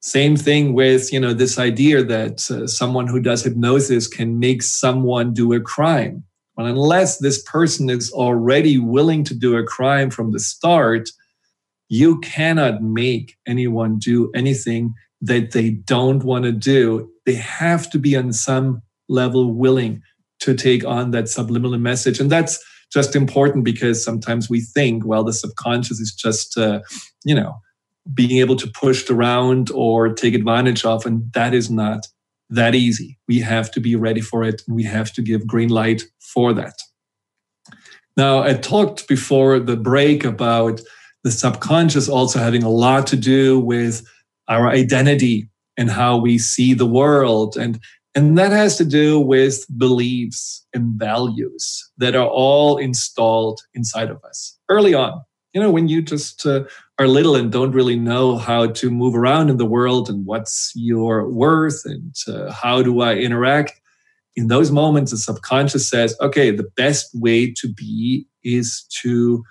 Same 0.00 0.36
thing 0.36 0.74
with, 0.74 1.12
you 1.12 1.18
know, 1.18 1.32
this 1.32 1.58
idea 1.58 2.04
that 2.04 2.50
uh, 2.50 2.66
someone 2.66 3.06
who 3.06 3.20
does 3.20 3.42
hypnosis 3.42 4.06
can 4.06 4.38
make 4.38 4.62
someone 4.62 5.32
do 5.32 5.54
a 5.54 5.60
crime. 5.60 6.24
Well, 6.56 6.66
unless 6.66 7.18
this 7.18 7.42
person 7.42 7.88
is 7.88 8.12
already 8.12 8.76
willing 8.78 9.24
to 9.24 9.34
do 9.34 9.56
a 9.56 9.64
crime 9.64 10.10
from 10.10 10.32
the 10.32 10.38
start, 10.38 11.08
you 11.88 12.20
cannot 12.20 12.82
make 12.82 13.36
anyone 13.46 13.98
do 13.98 14.30
anything 14.34 14.94
that 15.20 15.52
they 15.52 15.70
don't 15.70 16.24
want 16.24 16.44
to 16.44 16.52
do. 16.52 17.10
They 17.26 17.34
have 17.34 17.90
to 17.90 17.98
be 17.98 18.16
on 18.16 18.32
some 18.32 18.82
level 19.08 19.54
willing 19.54 20.02
to 20.40 20.54
take 20.54 20.84
on 20.84 21.10
that 21.12 21.28
subliminal 21.28 21.78
message. 21.78 22.20
And 22.20 22.30
that's 22.30 22.62
just 22.92 23.16
important 23.16 23.64
because 23.64 24.04
sometimes 24.04 24.48
we 24.48 24.60
think, 24.60 25.06
well, 25.06 25.24
the 25.24 25.32
subconscious 25.32 26.00
is 26.00 26.14
just, 26.14 26.56
uh, 26.58 26.80
you 27.24 27.34
know, 27.34 27.54
being 28.12 28.38
able 28.38 28.56
to 28.56 28.66
push 28.66 29.08
around 29.08 29.70
or 29.72 30.12
take 30.12 30.34
advantage 30.34 30.84
of. 30.84 31.06
And 31.06 31.32
that 31.32 31.54
is 31.54 31.70
not 31.70 32.06
that 32.50 32.74
easy. 32.74 33.18
We 33.26 33.40
have 33.40 33.70
to 33.72 33.80
be 33.80 33.96
ready 33.96 34.20
for 34.20 34.44
it. 34.44 34.62
And 34.66 34.76
we 34.76 34.84
have 34.84 35.12
to 35.14 35.22
give 35.22 35.46
green 35.46 35.70
light 35.70 36.02
for 36.20 36.52
that. 36.52 36.74
Now, 38.16 38.42
I 38.42 38.54
talked 38.54 39.08
before 39.08 39.58
the 39.58 39.76
break 39.76 40.24
about 40.24 40.80
the 41.24 41.30
subconscious 41.30 42.08
also 42.08 42.38
having 42.38 42.62
a 42.62 42.70
lot 42.70 43.06
to 43.08 43.16
do 43.16 43.58
with 43.58 44.06
our 44.46 44.68
identity 44.68 45.48
and 45.76 45.90
how 45.90 46.16
we 46.16 46.38
see 46.38 46.74
the 46.74 46.86
world. 46.86 47.56
And 47.56 47.80
and 48.14 48.38
that 48.38 48.52
has 48.52 48.76
to 48.76 48.84
do 48.84 49.18
with 49.18 49.66
beliefs 49.76 50.64
and 50.72 50.96
values 50.96 51.90
that 51.98 52.14
are 52.14 52.28
all 52.28 52.76
installed 52.76 53.60
inside 53.74 54.08
of 54.08 54.22
us 54.22 54.56
early 54.68 54.94
on. 54.94 55.20
You 55.52 55.60
know, 55.60 55.70
when 55.70 55.88
you 55.88 56.00
just 56.00 56.46
uh, 56.46 56.64
are 57.00 57.08
little 57.08 57.34
and 57.34 57.50
don't 57.50 57.72
really 57.72 57.96
know 57.96 58.36
how 58.36 58.68
to 58.68 58.90
move 58.90 59.16
around 59.16 59.50
in 59.50 59.56
the 59.56 59.66
world 59.66 60.08
and 60.08 60.24
what's 60.26 60.72
your 60.76 61.28
worth 61.28 61.82
and 61.84 62.14
uh, 62.28 62.52
how 62.52 62.82
do 62.82 63.00
I 63.00 63.14
interact, 63.16 63.80
in 64.36 64.48
those 64.48 64.70
moments, 64.70 65.10
the 65.10 65.16
subconscious 65.16 65.88
says, 65.88 66.16
okay, 66.20 66.50
the 66.50 66.70
best 66.76 67.10
way 67.14 67.52
to 67.52 67.72
be 67.72 68.26
is 68.42 68.84
to, 69.02 69.44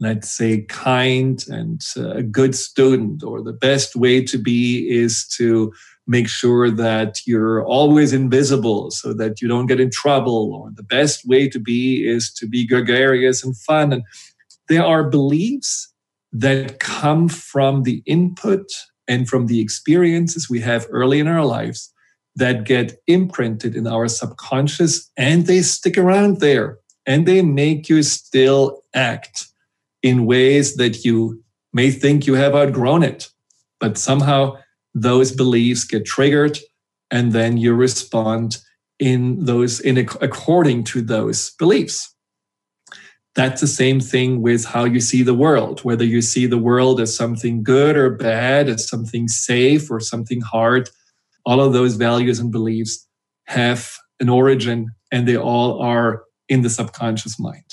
let's 0.00 0.30
say, 0.30 0.62
kind 0.62 1.44
and 1.48 1.84
uh, 1.96 2.10
a 2.10 2.22
good 2.22 2.54
student, 2.54 3.22
or 3.22 3.42
the 3.42 3.52
best 3.52 3.96
way 3.96 4.22
to 4.24 4.38
be 4.38 4.88
is 4.88 5.26
to 5.36 5.72
make 6.06 6.28
sure 6.28 6.70
that 6.70 7.20
you're 7.26 7.64
always 7.66 8.12
invisible 8.12 8.90
so 8.90 9.12
that 9.12 9.42
you 9.42 9.48
don't 9.48 9.66
get 9.66 9.80
in 9.80 9.90
trouble 9.90 10.54
or 10.54 10.70
the 10.74 10.82
best 10.82 11.26
way 11.26 11.48
to 11.48 11.60
be 11.60 12.08
is 12.08 12.32
to 12.32 12.48
be 12.48 12.66
gregarious 12.66 13.44
and 13.44 13.56
fun. 13.58 13.92
And 13.92 14.02
there 14.68 14.84
are 14.84 15.10
beliefs 15.10 15.92
that 16.32 16.78
come 16.78 17.28
from 17.28 17.82
the 17.82 18.02
input 18.06 18.66
and 19.06 19.28
from 19.28 19.46
the 19.46 19.60
experiences 19.60 20.48
we 20.48 20.60
have 20.60 20.86
early 20.90 21.20
in 21.20 21.26
our 21.26 21.44
lives 21.44 21.92
that 22.36 22.64
get 22.64 23.00
imprinted 23.06 23.74
in 23.74 23.86
our 23.86 24.08
subconscious 24.08 25.10
and 25.16 25.46
they 25.46 25.60
stick 25.60 25.98
around 25.98 26.40
there 26.40 26.78
and 27.04 27.26
they 27.26 27.42
make 27.42 27.88
you 27.88 28.02
still 28.02 28.82
act 28.94 29.48
in 30.02 30.26
ways 30.26 30.76
that 30.76 31.04
you 31.04 31.42
may 31.72 31.90
think 31.90 32.26
you 32.26 32.34
have 32.34 32.54
outgrown 32.54 33.02
it 33.02 33.28
but 33.80 33.98
somehow 33.98 34.56
those 34.94 35.32
beliefs 35.32 35.84
get 35.84 36.04
triggered 36.04 36.58
and 37.10 37.32
then 37.32 37.56
you 37.56 37.74
respond 37.74 38.58
in 38.98 39.44
those 39.44 39.80
in 39.80 39.96
according 39.96 40.84
to 40.84 41.00
those 41.00 41.50
beliefs. 41.58 42.14
That's 43.34 43.60
the 43.60 43.68
same 43.68 44.00
thing 44.00 44.42
with 44.42 44.64
how 44.64 44.84
you 44.84 45.00
see 45.00 45.22
the 45.22 45.34
world. 45.34 45.80
Whether 45.84 46.04
you 46.04 46.22
see 46.22 46.46
the 46.46 46.58
world 46.58 47.00
as 47.00 47.16
something 47.16 47.62
good 47.62 47.96
or 47.96 48.10
bad 48.10 48.68
as 48.68 48.88
something 48.88 49.28
safe 49.28 49.90
or 49.90 50.00
something 50.00 50.40
hard 50.40 50.90
all 51.46 51.60
of 51.62 51.72
those 51.72 51.94
values 51.94 52.40
and 52.40 52.52
beliefs 52.52 53.06
have 53.44 53.96
an 54.20 54.28
origin 54.28 54.90
and 55.10 55.26
they 55.26 55.36
all 55.36 55.80
are 55.80 56.24
in 56.48 56.60
the 56.60 56.68
subconscious 56.68 57.38
mind 57.40 57.64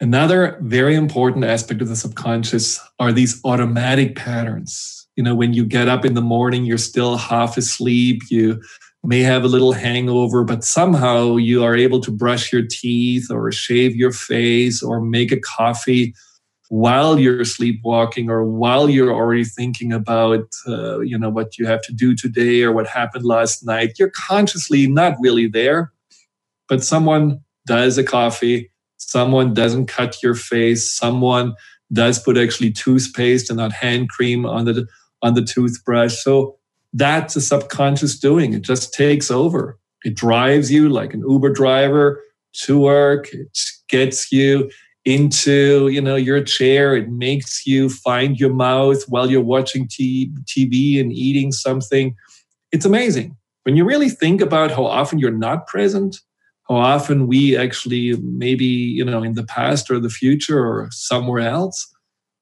another 0.00 0.58
very 0.62 0.94
important 0.94 1.44
aspect 1.44 1.82
of 1.82 1.88
the 1.88 1.96
subconscious 1.96 2.80
are 2.98 3.12
these 3.12 3.40
automatic 3.44 4.16
patterns. 4.16 5.08
You 5.16 5.24
know 5.24 5.34
when 5.34 5.52
you 5.52 5.66
get 5.66 5.88
up 5.88 6.04
in 6.04 6.14
the 6.14 6.22
morning 6.22 6.64
you're 6.64 6.78
still 6.78 7.16
half 7.16 7.58
asleep 7.58 8.22
you 8.30 8.62
may 9.04 9.20
have 9.20 9.44
a 9.44 9.48
little 9.48 9.72
hangover 9.72 10.44
but 10.44 10.64
somehow 10.64 11.36
you 11.36 11.62
are 11.62 11.76
able 11.76 12.00
to 12.00 12.10
brush 12.10 12.52
your 12.52 12.62
teeth 12.66 13.30
or 13.30 13.52
shave 13.52 13.94
your 13.96 14.12
face 14.12 14.82
or 14.82 15.00
make 15.00 15.30
a 15.32 15.40
coffee 15.40 16.14
while 16.68 17.18
you're 17.18 17.44
sleepwalking 17.44 18.30
or 18.30 18.44
while 18.44 18.88
you're 18.88 19.12
already 19.12 19.44
thinking 19.44 19.92
about 19.92 20.46
uh, 20.66 21.00
you 21.00 21.18
know 21.18 21.28
what 21.28 21.58
you 21.58 21.66
have 21.66 21.82
to 21.82 21.92
do 21.92 22.14
today 22.14 22.62
or 22.62 22.72
what 22.72 22.86
happened 22.86 23.24
last 23.24 23.66
night. 23.66 23.98
You're 23.98 24.12
consciously 24.16 24.86
not 24.86 25.16
really 25.20 25.48
there 25.48 25.92
but 26.68 26.82
someone 26.82 27.40
does 27.66 27.98
a 27.98 28.04
coffee 28.04 28.70
someone 29.02 29.54
doesn't 29.54 29.86
cut 29.86 30.22
your 30.22 30.34
face 30.34 30.92
someone 30.92 31.54
does 31.92 32.18
put 32.18 32.38
actually 32.38 32.70
toothpaste 32.70 33.50
and 33.50 33.58
not 33.58 33.72
hand 33.72 34.08
cream 34.08 34.46
on 34.46 34.64
the 34.64 34.86
on 35.22 35.34
the 35.34 35.42
toothbrush. 35.42 36.16
So 36.22 36.56
that's 36.92 37.36
a 37.36 37.40
subconscious 37.40 38.18
doing. 38.18 38.54
It 38.54 38.62
just 38.62 38.94
takes 38.94 39.30
over. 39.30 39.78
It 40.04 40.14
drives 40.14 40.72
you 40.72 40.88
like 40.88 41.12
an 41.12 41.22
Uber 41.28 41.52
driver 41.52 42.22
to 42.64 42.80
work. 42.80 43.32
It 43.32 43.58
gets 43.88 44.32
you 44.32 44.70
into 45.04 45.88
you 45.88 46.00
know 46.00 46.16
your 46.16 46.42
chair. 46.42 46.96
It 46.96 47.10
makes 47.10 47.66
you 47.66 47.88
find 47.88 48.38
your 48.38 48.52
mouth 48.52 49.02
while 49.08 49.30
you're 49.30 49.40
watching 49.40 49.88
TV 49.88 51.00
and 51.00 51.12
eating 51.12 51.52
something. 51.52 52.14
It's 52.72 52.84
amazing 52.84 53.36
when 53.64 53.76
you 53.76 53.84
really 53.84 54.08
think 54.08 54.40
about 54.40 54.70
how 54.70 54.86
often 54.86 55.18
you're 55.18 55.30
not 55.30 55.66
present. 55.66 56.20
How 56.70 56.76
often 56.76 57.26
we 57.26 57.56
actually 57.56 58.16
maybe 58.22 58.64
you 58.64 59.04
know 59.04 59.24
in 59.24 59.34
the 59.34 59.44
past 59.44 59.90
or 59.90 59.98
the 59.98 60.08
future 60.08 60.64
or 60.64 60.88
somewhere 60.92 61.40
else, 61.40 61.92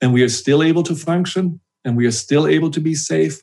and 0.03 0.13
we 0.13 0.23
are 0.23 0.29
still 0.29 0.63
able 0.63 0.83
to 0.85 0.95
function 0.95 1.61
and 1.85 1.97
we 1.97 2.07
are 2.07 2.13
still 2.13 2.47
able 2.47 2.71
to 2.71 2.81
be 2.81 2.95
safe, 2.95 3.41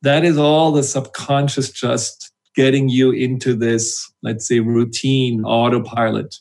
that 0.00 0.24
is 0.24 0.38
all 0.38 0.72
the 0.72 0.82
subconscious 0.82 1.70
just 1.70 2.32
getting 2.54 2.88
you 2.88 3.10
into 3.10 3.54
this, 3.54 4.10
let's 4.22 4.46
say, 4.48 4.60
routine 4.60 5.44
autopilot. 5.44 6.36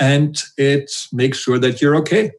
And 0.00 0.40
it 0.56 0.90
makes 1.12 1.38
sure 1.38 1.58
that 1.58 1.80
you're 1.80 1.96
okay. 1.96 2.30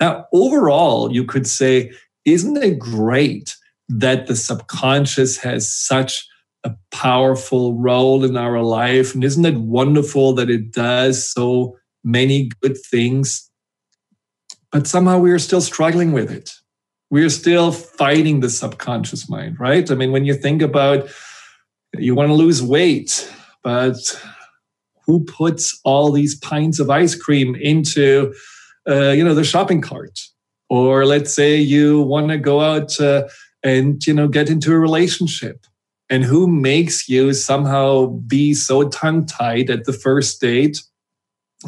Now, 0.00 0.26
overall, 0.32 1.12
you 1.12 1.24
could 1.24 1.46
say, 1.46 1.92
isn't 2.24 2.56
it 2.56 2.78
great 2.78 3.56
that 3.88 4.26
the 4.26 4.36
subconscious 4.36 5.36
has 5.38 5.70
such 5.70 6.26
a 6.64 6.74
powerful 6.90 7.74
role 7.74 8.24
in 8.24 8.36
our 8.36 8.62
life. 8.62 9.14
And 9.14 9.24
isn't 9.24 9.44
it 9.44 9.56
wonderful 9.56 10.32
that 10.34 10.50
it 10.50 10.72
does 10.72 11.30
so 11.30 11.76
many 12.04 12.50
good 12.60 12.76
things? 12.78 13.50
But 14.70 14.86
somehow 14.86 15.18
we 15.18 15.32
are 15.32 15.38
still 15.38 15.60
struggling 15.60 16.12
with 16.12 16.30
it. 16.30 16.52
We 17.10 17.24
are 17.24 17.30
still 17.30 17.72
fighting 17.72 18.40
the 18.40 18.48
subconscious 18.48 19.28
mind, 19.28 19.60
right? 19.60 19.90
I 19.90 19.94
mean, 19.94 20.12
when 20.12 20.24
you 20.24 20.34
think 20.34 20.62
about 20.62 21.08
you 21.98 22.14
want 22.14 22.28
to 22.28 22.34
lose 22.34 22.62
weight, 22.62 23.30
but 23.62 23.96
who 25.06 25.24
puts 25.24 25.78
all 25.84 26.10
these 26.10 26.34
pints 26.36 26.78
of 26.78 26.90
ice 26.90 27.14
cream 27.14 27.54
into 27.54 28.34
uh, 28.88 29.10
you 29.10 29.24
know 29.24 29.34
the 29.34 29.44
shopping 29.44 29.80
cart 29.80 30.20
or 30.68 31.04
let's 31.04 31.32
say 31.32 31.56
you 31.56 32.00
want 32.02 32.28
to 32.28 32.38
go 32.38 32.60
out 32.60 32.98
uh, 33.00 33.28
and 33.62 34.04
you 34.06 34.14
know 34.14 34.28
get 34.28 34.48
into 34.48 34.72
a 34.72 34.78
relationship 34.78 35.66
and 36.10 36.24
who 36.24 36.46
makes 36.46 37.08
you 37.08 37.32
somehow 37.32 38.06
be 38.06 38.54
so 38.54 38.88
tongue 38.88 39.26
tied 39.26 39.70
at 39.70 39.84
the 39.84 39.92
first 39.92 40.40
date 40.40 40.82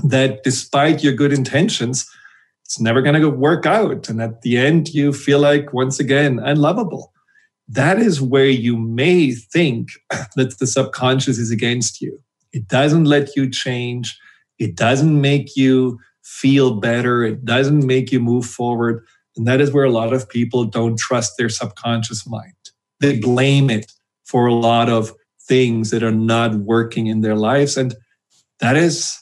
that 0.02 0.42
despite 0.42 1.02
your 1.02 1.12
good 1.12 1.32
intentions 1.32 2.08
it's 2.64 2.80
never 2.80 3.02
going 3.02 3.20
to 3.20 3.28
work 3.28 3.66
out 3.66 4.08
and 4.08 4.20
at 4.20 4.42
the 4.42 4.56
end 4.56 4.92
you 4.92 5.12
feel 5.12 5.38
like 5.38 5.72
once 5.72 6.00
again 6.00 6.38
unlovable 6.40 7.12
that 7.68 7.98
is 7.98 8.20
where 8.20 8.46
you 8.46 8.76
may 8.76 9.32
think 9.32 9.90
that 10.36 10.56
the 10.58 10.66
subconscious 10.66 11.38
is 11.38 11.50
against 11.50 12.00
you 12.00 12.20
it 12.54 12.68
doesn't 12.68 13.04
let 13.04 13.34
you 13.36 13.50
change. 13.50 14.16
It 14.58 14.76
doesn't 14.76 15.20
make 15.20 15.56
you 15.56 15.98
feel 16.22 16.76
better. 16.76 17.24
It 17.24 17.44
doesn't 17.44 17.84
make 17.84 18.12
you 18.12 18.20
move 18.20 18.46
forward. 18.46 19.04
And 19.36 19.46
that 19.48 19.60
is 19.60 19.72
where 19.72 19.84
a 19.84 19.90
lot 19.90 20.12
of 20.12 20.28
people 20.28 20.64
don't 20.64 20.96
trust 20.96 21.36
their 21.36 21.48
subconscious 21.48 22.26
mind. 22.26 22.54
They 23.00 23.18
blame 23.18 23.68
it 23.68 23.92
for 24.24 24.46
a 24.46 24.54
lot 24.54 24.88
of 24.88 25.12
things 25.40 25.90
that 25.90 26.02
are 26.02 26.12
not 26.12 26.54
working 26.54 27.06
in 27.06 27.20
their 27.20 27.34
lives. 27.34 27.76
And 27.76 27.94
that 28.60 28.76
is 28.76 29.18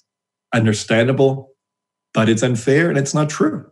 understandable, 0.54 1.50
but 2.14 2.28
it's 2.28 2.42
unfair 2.42 2.88
and 2.88 2.98
it's 2.98 3.14
not 3.14 3.28
true. 3.28 3.70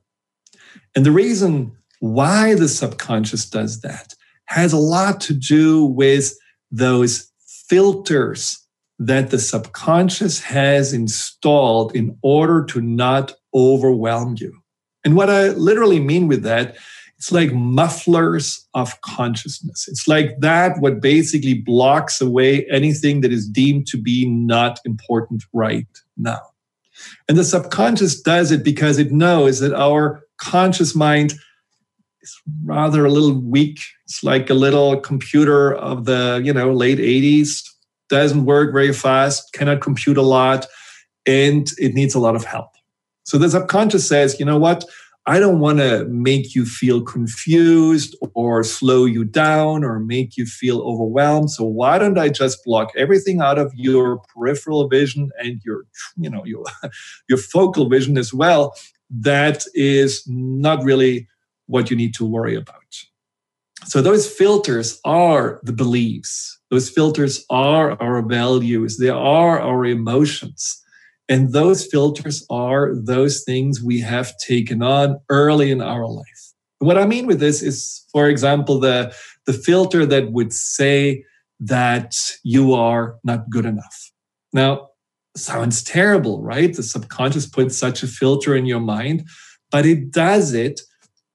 And 0.96 1.06
the 1.06 1.12
reason 1.12 1.76
why 2.00 2.54
the 2.54 2.68
subconscious 2.68 3.48
does 3.48 3.80
that 3.82 4.14
has 4.46 4.72
a 4.72 4.78
lot 4.78 5.20
to 5.20 5.34
do 5.34 5.84
with 5.84 6.34
those 6.70 7.30
filters 7.68 8.66
that 8.98 9.30
the 9.30 9.38
subconscious 9.38 10.40
has 10.40 10.92
installed 10.92 11.94
in 11.94 12.18
order 12.22 12.64
to 12.64 12.80
not 12.80 13.32
overwhelm 13.54 14.36
you. 14.38 14.60
And 15.04 15.16
what 15.16 15.30
I 15.30 15.48
literally 15.50 16.00
mean 16.00 16.28
with 16.28 16.42
that, 16.42 16.76
it's 17.20 17.30
like 17.30 17.52
mufflers 17.52 18.66
of 18.72 18.98
consciousness. 19.02 19.86
It's 19.86 20.08
like 20.08 20.40
that, 20.40 20.80
what 20.80 21.02
basically 21.02 21.52
blocks 21.52 22.18
away 22.18 22.66
anything 22.70 23.20
that 23.20 23.30
is 23.30 23.46
deemed 23.46 23.86
to 23.88 23.98
be 23.98 24.26
not 24.26 24.80
important 24.86 25.44
right 25.52 25.86
now. 26.16 26.40
And 27.28 27.36
the 27.36 27.44
subconscious 27.44 28.18
does 28.22 28.50
it 28.50 28.64
because 28.64 28.98
it 28.98 29.12
knows 29.12 29.60
that 29.60 29.74
our 29.74 30.22
conscious 30.38 30.96
mind 30.96 31.34
is 32.22 32.40
rather 32.64 33.04
a 33.04 33.10
little 33.10 33.38
weak. 33.38 33.80
It's 34.06 34.24
like 34.24 34.48
a 34.48 34.54
little 34.54 34.98
computer 34.98 35.74
of 35.74 36.06
the, 36.06 36.40
you 36.42 36.54
know, 36.54 36.72
late 36.72 36.98
80s, 36.98 37.62
doesn't 38.08 38.46
work 38.46 38.72
very 38.72 38.94
fast, 38.94 39.52
cannot 39.52 39.82
compute 39.82 40.16
a 40.16 40.22
lot, 40.22 40.66
and 41.26 41.68
it 41.76 41.92
needs 41.92 42.14
a 42.14 42.18
lot 42.18 42.34
of 42.34 42.44
help. 42.44 42.70
So 43.24 43.36
the 43.36 43.50
subconscious 43.50 44.08
says, 44.08 44.40
you 44.40 44.46
know 44.46 44.58
what? 44.58 44.86
I 45.30 45.38
don't 45.38 45.60
want 45.60 45.78
to 45.78 46.06
make 46.06 46.56
you 46.56 46.66
feel 46.66 47.02
confused 47.02 48.16
or 48.34 48.64
slow 48.64 49.04
you 49.04 49.24
down 49.24 49.84
or 49.84 50.00
make 50.00 50.36
you 50.36 50.44
feel 50.44 50.80
overwhelmed. 50.80 51.52
So 51.52 51.62
why 51.62 51.98
don't 51.98 52.18
I 52.18 52.30
just 52.30 52.64
block 52.64 52.90
everything 52.96 53.40
out 53.40 53.56
of 53.56 53.72
your 53.76 54.22
peripheral 54.34 54.88
vision 54.88 55.30
and 55.38 55.60
your, 55.64 55.84
you 56.16 56.28
know, 56.28 56.44
your, 56.44 56.64
your 57.28 57.38
focal 57.38 57.88
vision 57.88 58.18
as 58.18 58.34
well? 58.34 58.74
That 59.08 59.62
is 59.72 60.24
not 60.26 60.82
really 60.82 61.28
what 61.66 61.92
you 61.92 61.96
need 61.96 62.12
to 62.14 62.26
worry 62.26 62.56
about. 62.56 62.74
So 63.84 64.02
those 64.02 64.28
filters 64.28 64.98
are 65.04 65.60
the 65.62 65.72
beliefs. 65.72 66.58
Those 66.72 66.90
filters 66.90 67.44
are 67.50 67.92
our 68.02 68.20
values. 68.20 68.98
They 68.98 69.10
are 69.10 69.60
our 69.60 69.86
emotions. 69.86 70.82
And 71.30 71.52
those 71.52 71.86
filters 71.86 72.44
are 72.50 72.92
those 72.92 73.44
things 73.44 73.80
we 73.80 74.00
have 74.00 74.36
taken 74.38 74.82
on 74.82 75.20
early 75.28 75.70
in 75.70 75.80
our 75.80 76.06
life. 76.06 76.26
what 76.80 76.98
I 76.98 77.06
mean 77.06 77.26
with 77.26 77.40
this 77.40 77.62
is, 77.62 78.04
for 78.10 78.28
example, 78.28 78.80
the, 78.80 79.14
the 79.46 79.52
filter 79.52 80.04
that 80.06 80.32
would 80.32 80.52
say 80.52 81.24
that 81.60 82.16
you 82.42 82.74
are 82.74 83.16
not 83.22 83.48
good 83.48 83.64
enough. 83.64 84.10
Now, 84.52 84.88
sounds 85.36 85.84
terrible, 85.84 86.42
right? 86.42 86.74
The 86.74 86.82
subconscious 86.82 87.46
puts 87.46 87.76
such 87.76 88.02
a 88.02 88.08
filter 88.08 88.56
in 88.56 88.66
your 88.66 88.80
mind, 88.80 89.28
but 89.70 89.86
it 89.86 90.10
does 90.10 90.52
it 90.52 90.80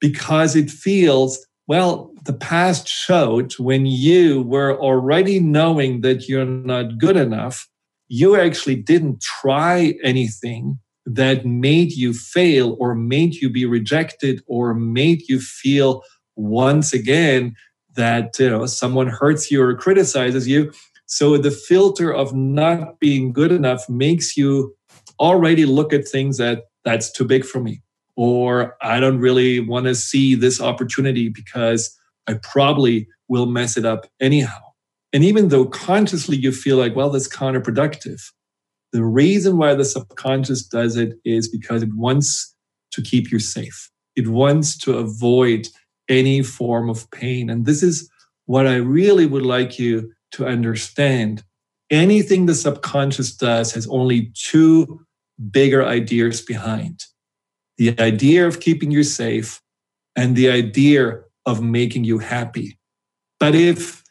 because 0.02 0.56
it 0.56 0.70
feels 0.70 1.46
well, 1.68 2.12
the 2.26 2.34
past 2.34 2.88
showed 2.88 3.54
when 3.54 3.88
you 3.88 4.44
were 4.44 4.80
already 4.80 5.40
knowing 5.40 6.02
that 6.02 6.28
you're 6.30 6.46
not 6.46 7.00
good 7.00 7.18
enough, 7.18 7.68
you 8.08 8.36
actually 8.36 8.76
didn't 8.76 9.22
try 9.22 9.96
anything 10.04 10.80
that 11.06 11.46
made 11.46 11.92
you 11.92 12.14
fail 12.14 12.76
or 12.80 12.96
made 12.96 13.36
you 13.36 13.50
be 13.50 13.66
rejected 13.66 14.42
or 14.48 14.74
made 14.74 15.22
you 15.28 15.40
feel 15.40 16.02
once 16.36 16.94
again 16.94 17.56
that 17.96 18.38
you 18.40 18.50
know 18.50 18.66
someone 18.66 19.08
hurts 19.08 19.50
you 19.52 19.62
or 19.62 19.76
criticizes 19.76 20.48
you 20.48 20.72
so 21.06 21.38
the 21.38 21.52
filter 21.52 22.12
of 22.12 22.34
not 22.34 23.00
being 23.00 23.32
good 23.32 23.52
enough 23.52 23.88
makes 23.88 24.36
you 24.36 24.76
already 25.20 25.66
look 25.66 25.94
at 25.94 26.08
things 26.08 26.38
that 26.38 26.64
that's 26.84 27.12
too 27.12 27.24
big 27.24 27.46
for 27.46 27.60
me 27.60 27.82
or 28.16 28.76
I 28.82 29.00
don't 29.00 29.20
really 29.20 29.60
want 29.60 29.86
to 29.86 29.96
see 29.96 30.36
this 30.36 30.62
opportunity 30.62 31.30
because 31.30 31.96
I 32.28 32.36
probably 32.36 33.08
will 33.28 33.46
mess 33.46 33.78
it 33.78 33.86
up 33.86 34.08
anyhow. 34.20 34.65
And 35.16 35.24
even 35.24 35.48
though 35.48 35.64
consciously 35.64 36.36
you 36.36 36.52
feel 36.52 36.76
like, 36.76 36.94
well, 36.94 37.10
that's 37.10 37.30
counterproductive, 37.30 38.22
the 38.92 39.06
reason 39.06 39.58
why 39.58 39.74
the 39.74 39.86
subconscious 39.86 40.62
does 40.62 40.98
it 40.98 41.14
is 41.24 41.48
because 41.48 41.84
it 41.84 41.94
wants 41.94 42.54
to 42.92 43.02
keep 43.02 43.32
you 43.32 43.40
safe. 43.40 43.90
It 44.18 44.28
wants 44.28 44.78
to 44.80 44.98
avoid 44.98 45.70
any 46.10 46.44
form 46.44 46.90
of 46.90 47.10
pain. 47.12 47.50
And 47.50 47.66
this 47.66 47.82
is 47.82 48.10
what 48.46 48.68
I 48.68 48.76
really 48.76 49.26
would 49.26 49.46
like 49.46 49.80
you 49.80 50.12
to 50.34 50.46
understand. 50.46 51.46
Anything 51.90 52.46
the 52.46 52.54
subconscious 52.54 53.34
does 53.34 53.72
has 53.72 53.88
only 53.88 54.34
two 54.36 55.00
bigger 55.50 55.86
ideas 55.86 56.42
behind 56.42 57.06
the 57.78 57.98
idea 58.02 58.46
of 58.46 58.60
keeping 58.60 58.92
you 58.92 59.04
safe 59.04 59.62
and 60.14 60.36
the 60.36 60.50
idea 60.50 61.22
of 61.46 61.62
making 61.62 62.04
you 62.04 62.20
happy. 62.20 62.78
But 63.40 63.56
if 63.56 64.05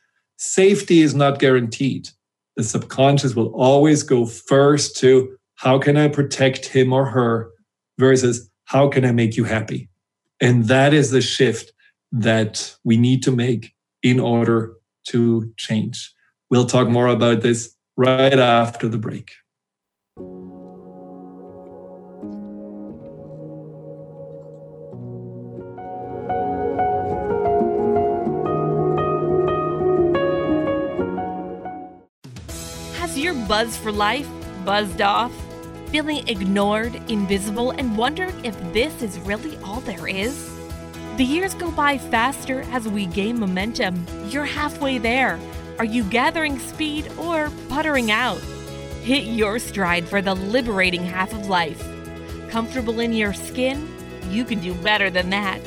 safety 0.45 1.01
is 1.01 1.15
not 1.15 1.39
guaranteed, 1.39 2.09
the 2.57 2.63
subconscious 2.63 3.35
will 3.35 3.53
always 3.55 4.03
go 4.03 4.27
first 4.27 4.97
to 4.99 5.37
how 5.57 5.79
can 5.79 5.97
I 5.97 6.09
protect 6.09 6.67
him 6.67 6.93
or 6.93 7.07
her 7.07 7.51
versus 7.99 8.51
how 8.65 8.89
can 8.89 9.05
I 9.05 9.13
make 9.13 9.37
you 9.37 9.45
happy? 9.45 9.89
And 10.41 10.65
that 10.65 10.93
is 10.93 11.11
the 11.11 11.21
shift 11.21 11.73
that 12.13 12.75
we 12.85 12.97
need 12.97 13.23
to 13.25 13.33
make 13.33 13.73
in 14.03 14.21
order 14.21 14.75
to 15.09 15.53
change. 15.57 16.13
We'll 16.51 16.67
talk 16.67 16.89
more 16.89 17.09
about 17.09 17.41
this 17.41 17.75
right 17.97 18.39
after 18.39 18.89
the 18.89 18.99
break. 18.99 19.31
Buzz 33.47 33.77
for 33.77 33.93
life, 33.93 34.29
buzzed 34.65 35.01
off, 35.01 35.33
feeling 35.91 36.27
ignored, 36.29 36.95
invisible, 37.09 37.71
and 37.73 37.97
wondering 37.97 38.45
if 38.45 38.59
this 38.73 39.03
is 39.03 39.19
really 39.21 39.57
all 39.59 39.81
there 39.81 40.09
is? 40.09 40.51
The 41.17 41.25
years 41.25 41.55
go 41.55 41.71
by 41.71 41.99
faster 41.99 42.63
as 42.73 42.89
we 42.89 43.07
gain 43.07 43.39
momentum. 43.39 44.05
You're 44.29 44.45
halfway 44.45 44.99
there. 44.99 45.39
Are 45.79 45.85
you 45.85 46.05
gathering 46.05 46.59
speed 46.59 47.11
or 47.19 47.51
puttering 47.69 48.11
out? 48.11 48.41
Hit 49.03 49.25
your 49.25 49.59
stride 49.59 50.09
for 50.09 50.23
the 50.23 50.35
liberating 50.35 51.05
half 51.05 51.33
of 51.33 51.47
life. 51.47 51.87
Comfortable 52.49 53.01
in 53.01 53.13
your 53.13 53.33
skin? 53.33 53.89
You 54.31 54.45
can 54.45 54.61
do 54.61 54.75
better 54.75 55.11
than 55.11 55.31
that. 55.31 55.61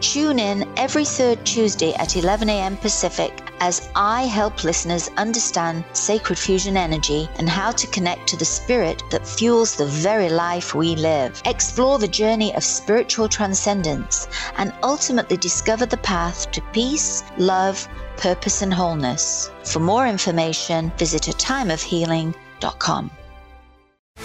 Tune 0.00 0.38
in 0.38 0.72
every 0.76 1.04
third 1.04 1.44
Tuesday 1.44 1.92
at 1.94 2.14
11 2.14 2.48
a.m. 2.50 2.76
Pacific 2.76 3.32
as 3.58 3.88
I 3.96 4.26
help 4.26 4.62
listeners 4.62 5.10
understand 5.16 5.84
sacred 5.92 6.38
fusion 6.38 6.76
energy 6.76 7.28
and 7.38 7.50
how 7.50 7.72
to 7.72 7.88
connect 7.88 8.28
to 8.28 8.36
the 8.36 8.44
spirit 8.44 9.02
that 9.10 9.26
fuels 9.26 9.74
the 9.74 9.86
very 9.86 10.28
life 10.28 10.72
we 10.72 10.94
live. 10.94 11.42
Explore 11.46 11.98
the 11.98 12.06
journey 12.06 12.54
of 12.54 12.62
spiritual 12.62 13.28
transcendence 13.28 14.28
and 14.56 14.72
ultimately 14.84 15.36
discover 15.36 15.84
the 15.84 15.96
path 15.96 16.48
to 16.52 16.62
peace, 16.72 17.24
love, 17.38 17.88
purpose, 18.18 18.62
and 18.62 18.74
wholeness. 18.74 19.50
For 19.64 19.80
more 19.80 20.06
information, 20.06 20.92
visit 20.98 21.28
a 21.28 21.32
timeofhealing.com. 21.32 23.10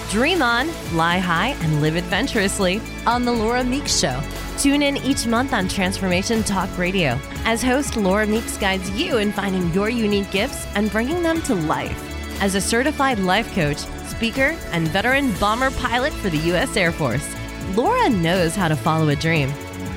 Dream 0.10 0.42
on, 0.42 0.68
lie 0.96 1.20
high, 1.20 1.56
and 1.62 1.82
live 1.82 1.96
adventurously 1.96 2.82
on 3.06 3.26
The 3.26 3.32
Laura 3.32 3.64
Meeks 3.64 4.00
Show. 4.00 4.20
Tune 4.58 4.82
in 4.82 4.98
each 4.98 5.26
month 5.26 5.54
on 5.54 5.68
Transformation 5.68 6.44
Talk 6.44 6.76
Radio 6.78 7.20
as 7.46 7.64
host 7.64 7.96
Laura 7.98 8.26
Meeks 8.26 8.58
guides 8.58 8.90
you 8.92 9.18
in 9.18 9.32
finding 9.32 9.72
your 9.74 9.90
unique 9.90 10.30
gifts 10.32 10.68
and 10.76 10.92
bringing 10.92 11.24
them 11.24 11.42
to 11.44 11.56
life. 11.56 12.00
As 12.42 12.56
a 12.56 12.62
certified 12.62 13.20
life 13.20 13.54
coach, 13.54 13.78
speaker, 14.08 14.56
and 14.72 14.88
veteran 14.88 15.32
bomber 15.40 15.72
pilot 15.72 16.14
for 16.14 16.30
the 16.30 16.38
U.S. 16.50 16.76
Air 16.76 16.92
Force, 16.92 17.28
Laura 17.76 18.10
knows 18.10 18.56
how 18.56 18.68
to 18.68 18.76
follow 18.76 19.10
a 19.10 19.16
dream. 19.16 19.52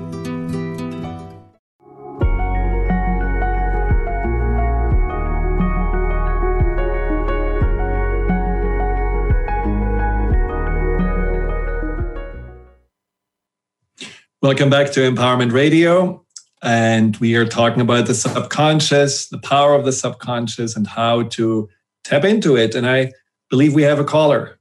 Welcome 14.41 14.71
back 14.71 14.93
to 14.93 15.01
Empowerment 15.01 15.51
Radio. 15.51 16.25
And 16.63 17.17
we 17.17 17.35
are 17.35 17.45
talking 17.45 17.81
about 17.81 18.07
the 18.07 18.15
subconscious, 18.15 19.27
the 19.27 19.39
power 19.39 19.75
of 19.75 19.85
the 19.85 19.91
subconscious, 19.91 20.77
and 20.77 20.87
how 20.87 21.25
to 21.25 21.69
tap 22.05 22.23
into 22.23 22.57
it. 22.57 22.77
And 22.77 22.89
I 22.89 23.11
believe 23.51 23.75
we 23.75 23.83
have 23.83 23.99
a 23.99 24.05
caller. 24.05 24.61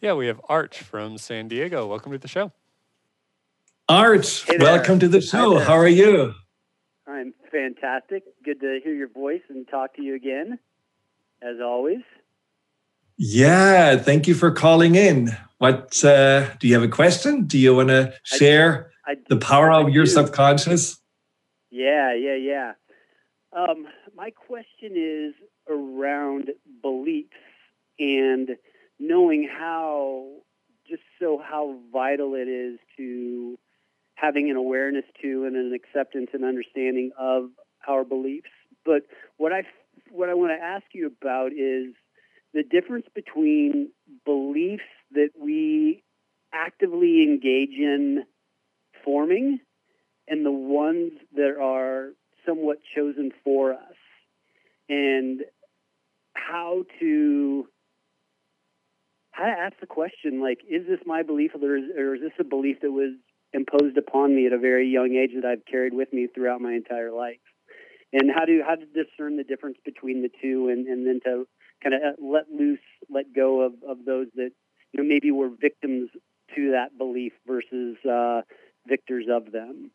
Yeah, 0.00 0.14
we 0.14 0.26
have 0.26 0.40
Arch 0.48 0.80
from 0.80 1.18
San 1.18 1.46
Diego. 1.46 1.86
Welcome 1.86 2.10
to 2.10 2.18
the 2.18 2.26
show. 2.26 2.50
Arch, 3.88 4.42
hey 4.42 4.56
welcome 4.58 4.98
to 4.98 5.06
the 5.06 5.20
show. 5.20 5.60
How 5.60 5.74
are 5.74 5.86
you? 5.86 6.34
I'm 7.06 7.32
fantastic. 7.52 8.24
Good 8.44 8.58
to 8.58 8.80
hear 8.82 8.94
your 8.94 9.08
voice 9.08 9.42
and 9.48 9.68
talk 9.68 9.94
to 9.94 10.02
you 10.02 10.16
again, 10.16 10.58
as 11.40 11.60
always. 11.62 12.02
Yeah, 13.16 13.98
thank 13.98 14.26
you 14.26 14.34
for 14.34 14.50
calling 14.50 14.96
in. 14.96 15.30
What 15.58 16.04
uh, 16.04 16.52
do 16.56 16.66
you 16.66 16.74
have 16.74 16.82
a 16.82 16.88
question? 16.88 17.44
Do 17.44 17.56
you 17.56 17.76
want 17.76 17.90
to 17.90 18.14
share? 18.24 18.91
I, 19.06 19.16
the 19.28 19.36
power 19.36 19.70
of 19.70 19.90
your 19.90 20.06
subconscious? 20.06 21.00
Yeah, 21.70 22.14
yeah, 22.14 22.36
yeah. 22.36 22.72
Um, 23.52 23.86
my 24.16 24.30
question 24.30 24.92
is 24.94 25.34
around 25.68 26.50
beliefs 26.82 27.30
and 27.98 28.50
knowing 28.98 29.48
how, 29.48 30.28
just 30.88 31.02
so 31.20 31.40
how 31.42 31.76
vital 31.92 32.34
it 32.34 32.48
is 32.48 32.78
to 32.96 33.58
having 34.14 34.50
an 34.50 34.56
awareness 34.56 35.04
to 35.20 35.44
and 35.44 35.56
an 35.56 35.72
acceptance 35.74 36.30
and 36.32 36.44
understanding 36.44 37.10
of 37.18 37.50
our 37.88 38.04
beliefs. 38.04 38.50
But 38.84 39.02
what 39.36 39.52
I 39.52 39.64
what 40.10 40.28
I 40.28 40.34
want 40.34 40.52
to 40.52 40.64
ask 40.64 40.84
you 40.92 41.06
about 41.06 41.52
is 41.52 41.94
the 42.54 42.62
difference 42.62 43.06
between 43.14 43.90
beliefs 44.24 44.82
that 45.12 45.30
we 45.38 46.02
actively 46.52 47.22
engage 47.22 47.78
in 47.78 48.24
forming 49.04 49.60
and 50.28 50.44
the 50.44 50.52
ones 50.52 51.12
that 51.34 51.56
are 51.60 52.10
somewhat 52.46 52.78
chosen 52.94 53.30
for 53.44 53.72
us. 53.72 53.96
And 54.88 55.42
how 56.34 56.84
to 57.00 57.68
how 59.30 59.44
to 59.44 59.50
ask 59.50 59.74
the 59.80 59.86
question 59.86 60.40
like 60.40 60.58
is 60.68 60.86
this 60.86 61.00
my 61.06 61.22
belief 61.22 61.52
or 61.54 61.76
is, 61.76 61.84
or 61.96 62.14
is 62.14 62.20
this 62.20 62.32
a 62.38 62.44
belief 62.44 62.80
that 62.82 62.92
was 62.92 63.14
imposed 63.52 63.96
upon 63.96 64.34
me 64.34 64.46
at 64.46 64.52
a 64.52 64.58
very 64.58 64.88
young 64.88 65.14
age 65.14 65.30
that 65.34 65.46
I've 65.46 65.64
carried 65.64 65.94
with 65.94 66.12
me 66.12 66.26
throughout 66.26 66.60
my 66.60 66.72
entire 66.72 67.10
life? 67.10 67.40
And 68.12 68.30
how 68.34 68.44
to 68.44 68.62
how 68.66 68.74
to 68.74 68.86
discern 68.86 69.36
the 69.36 69.44
difference 69.44 69.78
between 69.84 70.22
the 70.22 70.30
two 70.42 70.68
and, 70.68 70.86
and 70.86 71.06
then 71.06 71.20
to 71.24 71.46
kind 71.82 71.94
of 71.94 72.00
let 72.22 72.50
loose 72.50 72.78
let 73.08 73.34
go 73.34 73.62
of, 73.62 73.72
of 73.88 74.04
those 74.04 74.26
that 74.34 74.50
you 74.92 75.02
know 75.02 75.08
maybe 75.08 75.30
were 75.30 75.48
victims 75.48 76.10
to 76.54 76.72
that 76.72 76.98
belief 76.98 77.32
versus 77.46 77.96
uh, 78.04 78.42
victors 78.86 79.26
of 79.30 79.52
them? 79.52 79.90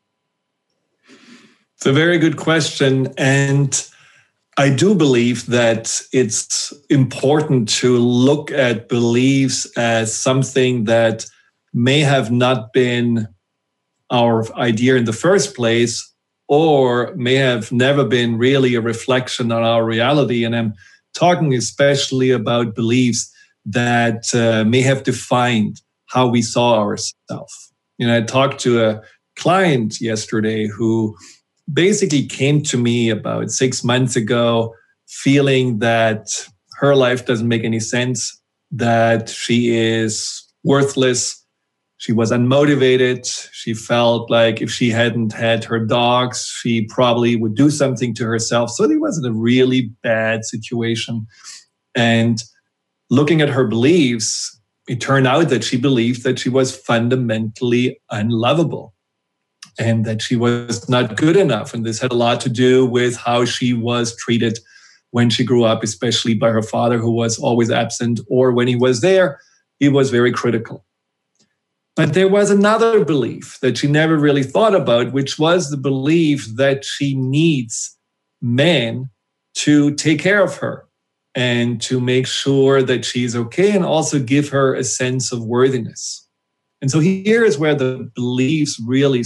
It's 1.75 1.85
a 1.85 1.93
very 1.93 2.17
good 2.17 2.37
question. 2.37 3.13
And 3.17 3.87
I 4.57 4.69
do 4.69 4.95
believe 4.95 5.45
that 5.47 6.01
it's 6.11 6.73
important 6.89 7.69
to 7.69 7.97
look 7.97 8.51
at 8.51 8.89
beliefs 8.89 9.65
as 9.77 10.15
something 10.15 10.85
that 10.85 11.27
may 11.73 11.99
have 11.99 12.31
not 12.31 12.73
been 12.73 13.27
our 14.09 14.51
idea 14.57 14.95
in 14.95 15.05
the 15.05 15.13
first 15.13 15.55
place 15.55 16.11
or 16.47 17.13
may 17.15 17.35
have 17.35 17.71
never 17.71 18.03
been 18.05 18.37
really 18.37 18.73
a 18.73 18.81
reflection 18.81 19.51
on 19.51 19.63
our 19.63 19.83
reality. 19.85 20.43
And 20.43 20.55
I'm 20.55 20.73
talking 21.13 21.53
especially 21.53 22.31
about 22.31 22.73
beliefs 22.73 23.31
that 23.65 24.33
uh, 24.33 24.63
may 24.63 24.81
have 24.81 25.03
defined 25.03 25.81
how 26.07 26.27
we 26.27 26.41
saw 26.41 26.79
ourselves. 26.79 27.73
You 27.97 28.07
know, 28.07 28.17
I 28.17 28.21
talked 28.21 28.59
to 28.61 28.83
a 28.83 29.01
client 29.35 29.99
yesterday 30.01 30.67
who 30.67 31.15
basically 31.71 32.25
came 32.25 32.61
to 32.63 32.77
me 32.77 33.09
about 33.09 33.51
six 33.51 33.83
months 33.83 34.15
ago 34.15 34.73
feeling 35.07 35.79
that 35.79 36.29
her 36.77 36.95
life 36.95 37.25
doesn't 37.25 37.47
make 37.47 37.63
any 37.63 37.79
sense, 37.79 38.39
that 38.71 39.29
she 39.29 39.75
is 39.75 40.43
worthless. 40.63 41.43
She 41.97 42.13
was 42.13 42.31
unmotivated. 42.31 43.25
She 43.51 43.73
felt 43.73 44.29
like 44.29 44.61
if 44.61 44.69
she 44.69 44.91
hadn't 44.91 45.33
had 45.33 45.63
her 45.63 45.83
dogs, 45.83 46.45
she 46.45 46.85
probably 46.85 47.35
would 47.35 47.55
do 47.55 47.71
something 47.71 48.13
to 48.15 48.25
herself. 48.25 48.69
So 48.69 48.83
it 48.83 49.01
was 49.01 49.23
a 49.23 49.31
really 49.31 49.89
bad 50.03 50.45
situation. 50.45 51.25
And 51.95 52.43
looking 53.09 53.41
at 53.41 53.49
her 53.49 53.65
beliefs, 53.65 54.56
it 54.87 55.01
turned 55.01 55.27
out 55.27 55.49
that 55.49 55.63
she 55.63 55.77
believed 55.77 56.23
that 56.23 56.39
she 56.39 56.49
was 56.49 56.75
fundamentally 56.75 57.99
unlovable 58.09 58.93
and 59.77 60.05
that 60.05 60.21
she 60.21 60.35
was 60.35 60.87
not 60.89 61.17
good 61.17 61.35
enough. 61.35 61.73
And 61.73 61.85
this 61.85 61.99
had 61.99 62.11
a 62.11 62.15
lot 62.15 62.41
to 62.41 62.49
do 62.49 62.85
with 62.85 63.17
how 63.17 63.45
she 63.45 63.73
was 63.73 64.15
treated 64.15 64.59
when 65.11 65.29
she 65.29 65.43
grew 65.43 65.63
up, 65.63 65.83
especially 65.83 66.33
by 66.33 66.49
her 66.49 66.61
father, 66.61 66.97
who 66.97 67.11
was 67.11 67.37
always 67.37 67.69
absent, 67.69 68.19
or 68.29 68.51
when 68.51 68.67
he 68.67 68.75
was 68.75 69.01
there, 69.01 69.39
he 69.79 69.89
was 69.89 70.09
very 70.09 70.31
critical. 70.31 70.85
But 71.95 72.13
there 72.13 72.27
was 72.27 72.51
another 72.51 73.03
belief 73.03 73.57
that 73.61 73.77
she 73.77 73.87
never 73.87 74.17
really 74.17 74.43
thought 74.43 74.75
about, 74.75 75.13
which 75.13 75.39
was 75.39 75.69
the 75.69 75.77
belief 75.77 76.47
that 76.55 76.85
she 76.85 77.15
needs 77.15 77.97
men 78.41 79.09
to 79.55 79.95
take 79.95 80.19
care 80.19 80.43
of 80.43 80.57
her 80.57 80.86
and 81.37 81.79
to 81.79 82.01
make 82.01 82.25
sure 82.25 82.81
that 82.81 83.05
she's 83.05 83.35
okay 83.35 83.75
and 83.75 83.85
also 83.85 84.17
give 84.17 84.49
her 84.49 84.73
a 84.73 84.83
sense 84.83 85.31
of 85.31 85.45
worthiness. 85.45 86.27
And 86.81 86.89
so 86.89 86.99
here 86.99 87.45
is 87.45 87.59
where 87.59 87.75
the 87.75 88.09
beliefs 88.15 88.81
really, 88.87 89.23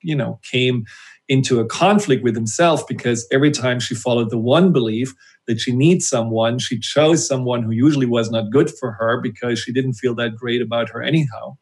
you 0.00 0.14
know, 0.14 0.38
came 0.48 0.84
into 1.28 1.58
a 1.58 1.66
conflict 1.66 2.22
with 2.22 2.36
himself 2.36 2.86
because 2.86 3.26
every 3.32 3.50
time 3.50 3.80
she 3.80 3.96
followed 3.96 4.30
the 4.30 4.38
one 4.38 4.72
belief 4.72 5.12
that 5.48 5.58
she 5.58 5.72
needs 5.72 6.06
someone, 6.06 6.60
she 6.60 6.78
chose 6.78 7.26
someone 7.26 7.64
who 7.64 7.72
usually 7.72 8.06
was 8.06 8.30
not 8.30 8.52
good 8.52 8.70
for 8.78 8.92
her 8.92 9.20
because 9.20 9.58
she 9.58 9.72
didn't 9.72 9.94
feel 9.94 10.14
that 10.14 10.36
great 10.36 10.62
about 10.62 10.88
her 10.90 11.02
anyhow. 11.02 11.56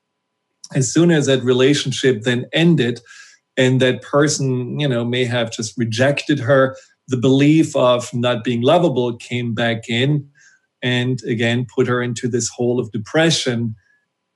As 0.74 0.92
soon 0.92 1.10
as 1.10 1.24
that 1.24 1.42
relationship 1.42 2.22
then 2.22 2.44
ended 2.52 3.00
and 3.56 3.80
that 3.80 4.02
person, 4.02 4.78
you 4.78 4.88
know, 4.88 5.06
may 5.06 5.24
have 5.24 5.50
just 5.50 5.72
rejected 5.78 6.38
her, 6.40 6.76
the 7.08 7.16
belief 7.16 7.74
of 7.76 8.12
not 8.12 8.44
being 8.44 8.62
lovable 8.62 9.16
came 9.16 9.54
back 9.54 9.88
in 9.88 10.28
and 10.82 11.22
again 11.24 11.66
put 11.74 11.86
her 11.86 12.02
into 12.02 12.28
this 12.28 12.48
hole 12.48 12.78
of 12.78 12.92
depression. 12.92 13.74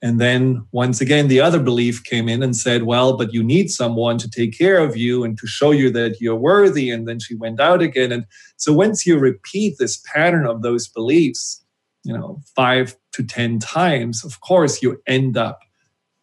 And 0.03 0.19
then 0.19 0.65
once 0.73 1.01
again, 1.01 1.29
the 1.29 1.41
other 1.41 1.61
belief 1.61 2.05
came 2.05 2.29
in 2.29 2.43
and 2.43 2.57
said, 2.57 2.85
Well, 2.85 3.17
but 3.17 3.35
you 3.35 3.43
need 3.43 3.71
someone 3.71 4.19
to 4.19 4.31
take 4.31 4.57
care 4.57 4.79
of 4.79 4.97
you 4.97 5.25
and 5.25 5.37
to 5.39 5.47
show 5.47 5.73
you 5.73 5.91
that 5.91 6.21
you're 6.21 6.37
worthy. 6.37 6.91
And 6.91 7.07
then 7.07 7.19
she 7.21 7.35
went 7.35 7.61
out 7.61 7.83
again. 7.83 8.11
And 8.11 8.25
so 8.57 8.73
once 8.73 9.05
you 9.05 9.19
repeat 9.19 9.77
this 9.79 10.03
pattern 10.13 10.47
of 10.47 10.63
those 10.63 10.89
beliefs, 10.89 11.63
you 12.03 12.17
know, 12.17 12.41
five 12.57 12.97
to 13.13 13.23
10 13.23 13.59
times, 13.59 14.25
of 14.25 14.41
course, 14.41 14.83
you 14.83 15.03
end 15.07 15.37
up 15.37 15.61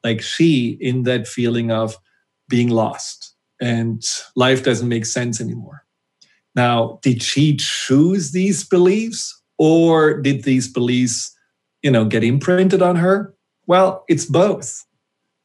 like 0.04 0.22
she 0.22 0.78
in 0.82 1.04
that 1.04 1.28
feeling 1.28 1.70
of 1.72 1.98
being 2.50 2.70
lost 2.70 3.36
and 3.60 4.04
life 4.36 4.64
doesn't 4.64 4.88
make 4.88 5.06
sense 5.06 5.42
anymore. 5.42 5.87
Now, 6.58 6.98
did 7.04 7.22
she 7.22 7.56
choose 7.56 8.32
these 8.32 8.64
beliefs 8.64 9.40
or 9.60 10.20
did 10.20 10.44
these 10.44 10.68
beliefs, 10.68 11.32
you 11.84 11.92
know, 11.92 12.04
get 12.04 12.24
imprinted 12.24 12.82
on 12.82 12.96
her? 12.96 13.36
Well, 13.68 14.04
it's 14.10 14.26
both. 14.26 14.84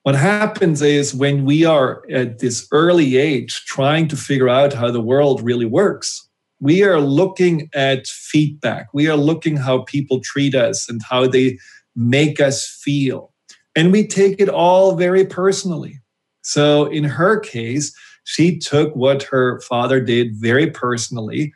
What 0.04 0.14
happens 0.14 0.80
is 0.80 1.14
when 1.14 1.44
we 1.44 1.66
are 1.66 2.02
at 2.10 2.38
this 2.38 2.66
early 2.72 3.18
age 3.18 3.64
trying 3.66 4.08
to 4.08 4.16
figure 4.16 4.48
out 4.48 4.72
how 4.72 4.90
the 4.90 5.02
world 5.02 5.42
really 5.42 5.66
works, 5.66 6.26
we 6.60 6.82
are 6.82 7.00
looking 7.00 7.68
at 7.74 8.06
feedback. 8.06 8.86
We 8.94 9.06
are 9.08 9.16
looking 9.16 9.58
how 9.58 9.82
people 9.82 10.20
treat 10.20 10.54
us 10.54 10.88
and 10.88 11.02
how 11.08 11.26
they 11.26 11.58
make 11.94 12.40
us 12.40 12.66
feel. 12.82 13.34
And 13.76 13.92
we 13.92 14.06
take 14.06 14.40
it 14.40 14.48
all 14.48 14.96
very 14.96 15.26
personally. 15.26 16.00
So 16.42 16.86
in 16.86 17.04
her 17.04 17.38
case, 17.38 17.94
she 18.24 18.58
took 18.58 18.94
what 18.94 19.22
her 19.24 19.60
father 19.60 20.00
did 20.00 20.34
very 20.36 20.70
personally. 20.70 21.52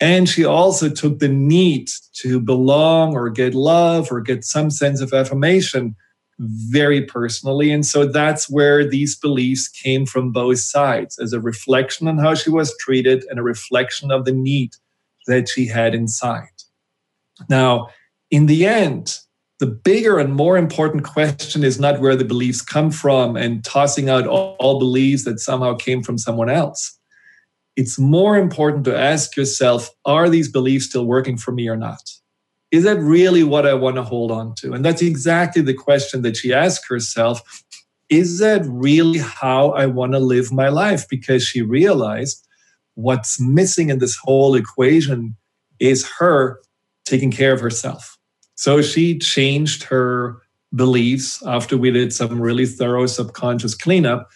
And 0.00 0.28
she 0.28 0.44
also 0.44 0.88
took 0.88 1.18
the 1.18 1.28
need 1.28 1.90
to 2.20 2.40
belong 2.40 3.16
or 3.16 3.30
get 3.30 3.54
love 3.54 4.10
or 4.10 4.20
get 4.20 4.44
some 4.44 4.70
sense 4.70 5.00
of 5.00 5.12
affirmation 5.12 5.94
very 6.38 7.02
personally. 7.02 7.70
And 7.70 7.86
so 7.86 8.06
that's 8.06 8.50
where 8.50 8.88
these 8.88 9.16
beliefs 9.16 9.68
came 9.68 10.04
from 10.04 10.32
both 10.32 10.58
sides 10.58 11.18
as 11.18 11.32
a 11.32 11.40
reflection 11.40 12.08
on 12.08 12.18
how 12.18 12.34
she 12.34 12.50
was 12.50 12.76
treated 12.78 13.24
and 13.30 13.38
a 13.38 13.42
reflection 13.42 14.10
of 14.10 14.24
the 14.24 14.32
need 14.32 14.74
that 15.26 15.48
she 15.48 15.66
had 15.66 15.94
inside. 15.94 16.48
Now, 17.48 17.88
in 18.30 18.46
the 18.46 18.66
end, 18.66 19.18
the 19.64 19.70
bigger 19.70 20.18
and 20.18 20.34
more 20.34 20.58
important 20.58 21.04
question 21.04 21.64
is 21.64 21.80
not 21.80 21.98
where 21.98 22.16
the 22.16 22.24
beliefs 22.26 22.60
come 22.60 22.90
from 22.90 23.34
and 23.34 23.64
tossing 23.64 24.10
out 24.10 24.26
all, 24.26 24.56
all, 24.60 24.78
beliefs 24.78 25.24
that 25.24 25.40
somehow 25.40 25.74
came 25.74 26.02
from 26.02 26.18
someone 26.18 26.50
else. 26.50 26.98
It's 27.74 27.98
more 27.98 28.36
important 28.36 28.84
to 28.84 28.94
ask 28.94 29.38
yourself 29.38 29.88
are 30.04 30.28
these 30.28 30.52
beliefs 30.52 30.84
still 30.84 31.06
working 31.06 31.38
for 31.38 31.50
me 31.50 31.66
or 31.66 31.78
not? 31.78 32.02
Is 32.72 32.84
that 32.84 32.98
really 32.98 33.42
what 33.42 33.66
I 33.66 33.72
want 33.72 33.96
to 33.96 34.02
hold 34.02 34.30
on 34.30 34.54
to? 34.56 34.74
And 34.74 34.84
that's 34.84 35.00
exactly 35.00 35.62
the 35.62 35.72
question 35.72 36.20
that 36.20 36.36
she 36.36 36.52
asked 36.52 36.86
herself. 36.86 37.40
Is 38.10 38.40
that 38.40 38.66
really 38.66 39.20
how 39.20 39.70
I 39.70 39.86
want 39.86 40.12
to 40.12 40.18
live 40.18 40.52
my 40.52 40.68
life? 40.68 41.08
Because 41.08 41.42
she 41.42 41.62
realized 41.62 42.46
what's 42.96 43.40
missing 43.40 43.88
in 43.88 43.98
this 43.98 44.18
whole 44.22 44.56
equation 44.56 45.36
is 45.80 46.06
her 46.18 46.60
taking 47.06 47.30
care 47.30 47.54
of 47.54 47.60
herself 47.60 48.13
so 48.54 48.82
she 48.82 49.18
changed 49.18 49.82
her 49.84 50.40
beliefs 50.74 51.42
after 51.46 51.76
we 51.76 51.90
did 51.90 52.12
some 52.12 52.40
really 52.40 52.66
thorough 52.66 53.06
subconscious 53.06 53.74
cleanup. 53.74 54.28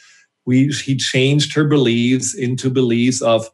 We, 0.46 0.72
she 0.72 0.96
changed 0.96 1.54
her 1.54 1.64
beliefs 1.64 2.34
into 2.34 2.70
beliefs 2.70 3.20
of 3.20 3.48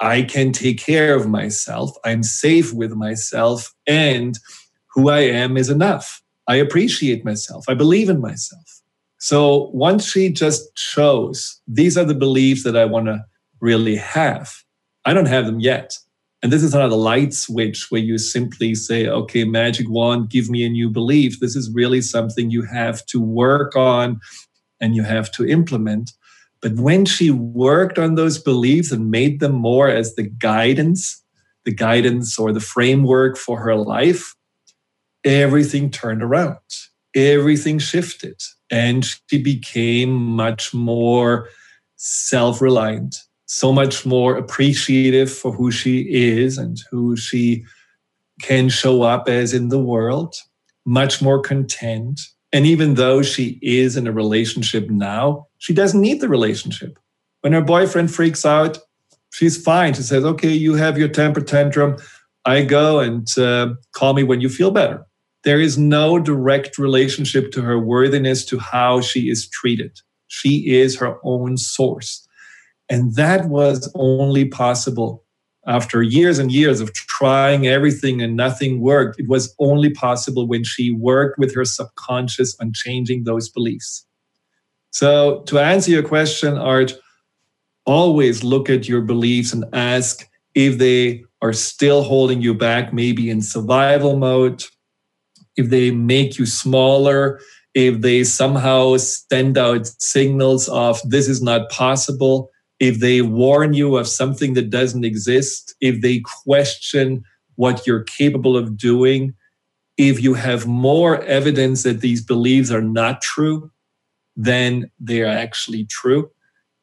I 0.00 0.22
can 0.22 0.52
take 0.52 0.78
care 0.78 1.14
of 1.14 1.28
myself, 1.28 1.90
I'm 2.04 2.22
safe 2.22 2.72
with 2.72 2.92
myself, 2.92 3.74
and 3.86 4.38
who 4.94 5.10
I 5.10 5.20
am 5.20 5.58
is 5.58 5.68
enough. 5.68 6.22
I 6.48 6.56
appreciate 6.56 7.24
myself, 7.24 7.64
I 7.68 7.74
believe 7.74 8.08
in 8.08 8.20
myself. 8.20 8.80
So 9.18 9.70
once 9.74 10.06
she 10.06 10.30
just 10.30 10.74
chose, 10.74 11.60
these 11.68 11.98
are 11.98 12.04
the 12.04 12.14
beliefs 12.14 12.64
that 12.64 12.76
I 12.76 12.86
want 12.86 13.06
to 13.06 13.22
really 13.60 13.96
have. 13.96 14.50
I 15.04 15.12
don't 15.12 15.26
have 15.26 15.44
them 15.44 15.60
yet. 15.60 15.98
And 16.42 16.50
this 16.50 16.62
is 16.62 16.72
not 16.72 16.90
a 16.90 16.96
light 16.96 17.34
switch 17.34 17.90
where 17.90 18.00
you 18.00 18.16
simply 18.16 18.74
say, 18.74 19.06
okay, 19.06 19.44
magic 19.44 19.90
wand, 19.90 20.30
give 20.30 20.48
me 20.48 20.64
a 20.64 20.70
new 20.70 20.88
belief. 20.88 21.38
This 21.38 21.54
is 21.54 21.70
really 21.74 22.00
something 22.00 22.50
you 22.50 22.62
have 22.62 23.04
to 23.06 23.20
work 23.20 23.76
on 23.76 24.20
and 24.80 24.96
you 24.96 25.02
have 25.02 25.30
to 25.32 25.46
implement. 25.46 26.12
But 26.62 26.74
when 26.76 27.04
she 27.04 27.30
worked 27.30 27.98
on 27.98 28.14
those 28.14 28.38
beliefs 28.38 28.90
and 28.90 29.10
made 29.10 29.40
them 29.40 29.52
more 29.52 29.88
as 29.88 30.14
the 30.14 30.22
guidance, 30.22 31.22
the 31.64 31.74
guidance 31.74 32.38
or 32.38 32.52
the 32.52 32.60
framework 32.60 33.36
for 33.36 33.60
her 33.60 33.76
life, 33.76 34.34
everything 35.24 35.90
turned 35.90 36.22
around. 36.22 36.56
Everything 37.14 37.78
shifted. 37.78 38.40
And 38.70 39.04
she 39.28 39.42
became 39.42 40.12
much 40.14 40.72
more 40.72 41.48
self 41.96 42.62
reliant 42.62 43.16
so 43.52 43.72
much 43.72 44.06
more 44.06 44.36
appreciative 44.36 45.28
for 45.28 45.50
who 45.50 45.72
she 45.72 46.02
is 46.08 46.56
and 46.56 46.80
who 46.88 47.16
she 47.16 47.64
can 48.40 48.68
show 48.68 49.02
up 49.02 49.28
as 49.28 49.52
in 49.52 49.70
the 49.70 49.78
world, 49.78 50.36
much 50.86 51.20
more 51.20 51.40
content. 51.40 52.20
And 52.52 52.64
even 52.64 52.94
though 52.94 53.22
she 53.22 53.58
is 53.60 53.96
in 53.96 54.06
a 54.06 54.12
relationship 54.12 54.88
now, 54.88 55.48
she 55.58 55.74
doesn't 55.74 56.00
need 56.00 56.20
the 56.20 56.28
relationship. 56.28 56.96
When 57.40 57.52
her 57.52 57.60
boyfriend 57.60 58.14
freaks 58.14 58.46
out, 58.46 58.78
she's 59.32 59.60
fine. 59.60 59.94
She 59.94 60.02
says, 60.02 60.24
Okay, 60.24 60.52
you 60.52 60.74
have 60.74 60.96
your 60.96 61.08
temper 61.08 61.40
tantrum. 61.40 61.96
I 62.44 62.62
go 62.62 63.00
and 63.00 63.36
uh, 63.36 63.74
call 63.90 64.14
me 64.14 64.22
when 64.22 64.40
you 64.40 64.48
feel 64.48 64.70
better. 64.70 65.04
There 65.42 65.60
is 65.60 65.76
no 65.76 66.20
direct 66.20 66.78
relationship 66.78 67.50
to 67.50 67.62
her 67.62 67.80
worthiness 67.80 68.44
to 68.44 68.60
how 68.60 69.00
she 69.00 69.28
is 69.28 69.48
treated. 69.48 69.98
She 70.28 70.70
is 70.70 70.96
her 70.98 71.18
own 71.24 71.56
source. 71.56 72.28
And 72.90 73.14
that 73.14 73.48
was 73.48 73.90
only 73.94 74.44
possible 74.46 75.24
after 75.66 76.02
years 76.02 76.38
and 76.40 76.50
years 76.50 76.80
of 76.80 76.92
trying 76.92 77.66
everything 77.66 78.20
and 78.20 78.36
nothing 78.36 78.80
worked. 78.80 79.20
It 79.20 79.28
was 79.28 79.54
only 79.60 79.90
possible 79.90 80.48
when 80.48 80.64
she 80.64 80.90
worked 80.90 81.38
with 81.38 81.54
her 81.54 81.64
subconscious 81.64 82.56
on 82.60 82.72
changing 82.74 83.24
those 83.24 83.48
beliefs. 83.48 84.04
So, 84.90 85.42
to 85.42 85.60
answer 85.60 85.92
your 85.92 86.02
question, 86.02 86.58
Art, 86.58 86.94
always 87.86 88.42
look 88.42 88.68
at 88.68 88.88
your 88.88 89.02
beliefs 89.02 89.52
and 89.52 89.64
ask 89.72 90.28
if 90.54 90.78
they 90.78 91.22
are 91.42 91.52
still 91.52 92.02
holding 92.02 92.42
you 92.42 92.54
back, 92.54 92.92
maybe 92.92 93.30
in 93.30 93.40
survival 93.40 94.16
mode, 94.16 94.64
if 95.56 95.70
they 95.70 95.92
make 95.92 96.38
you 96.38 96.46
smaller, 96.46 97.40
if 97.74 98.00
they 98.00 98.24
somehow 98.24 98.96
send 98.96 99.56
out 99.56 99.86
signals 100.00 100.68
of 100.68 101.00
this 101.08 101.28
is 101.28 101.40
not 101.40 101.70
possible 101.70 102.50
if 102.80 102.98
they 102.98 103.20
warn 103.20 103.74
you 103.74 103.96
of 103.96 104.08
something 104.08 104.54
that 104.54 104.70
doesn't 104.70 105.04
exist, 105.04 105.74
if 105.80 106.00
they 106.00 106.20
question 106.44 107.22
what 107.56 107.86
you're 107.86 108.02
capable 108.02 108.56
of 108.56 108.76
doing, 108.76 109.34
if 109.98 110.22
you 110.22 110.32
have 110.32 110.66
more 110.66 111.22
evidence 111.24 111.82
that 111.82 112.00
these 112.00 112.24
beliefs 112.24 112.70
are 112.70 112.80
not 112.82 113.20
true 113.20 113.70
than 114.34 114.90
they 114.98 115.20
are 115.20 115.26
actually 115.26 115.84
true, 115.84 116.30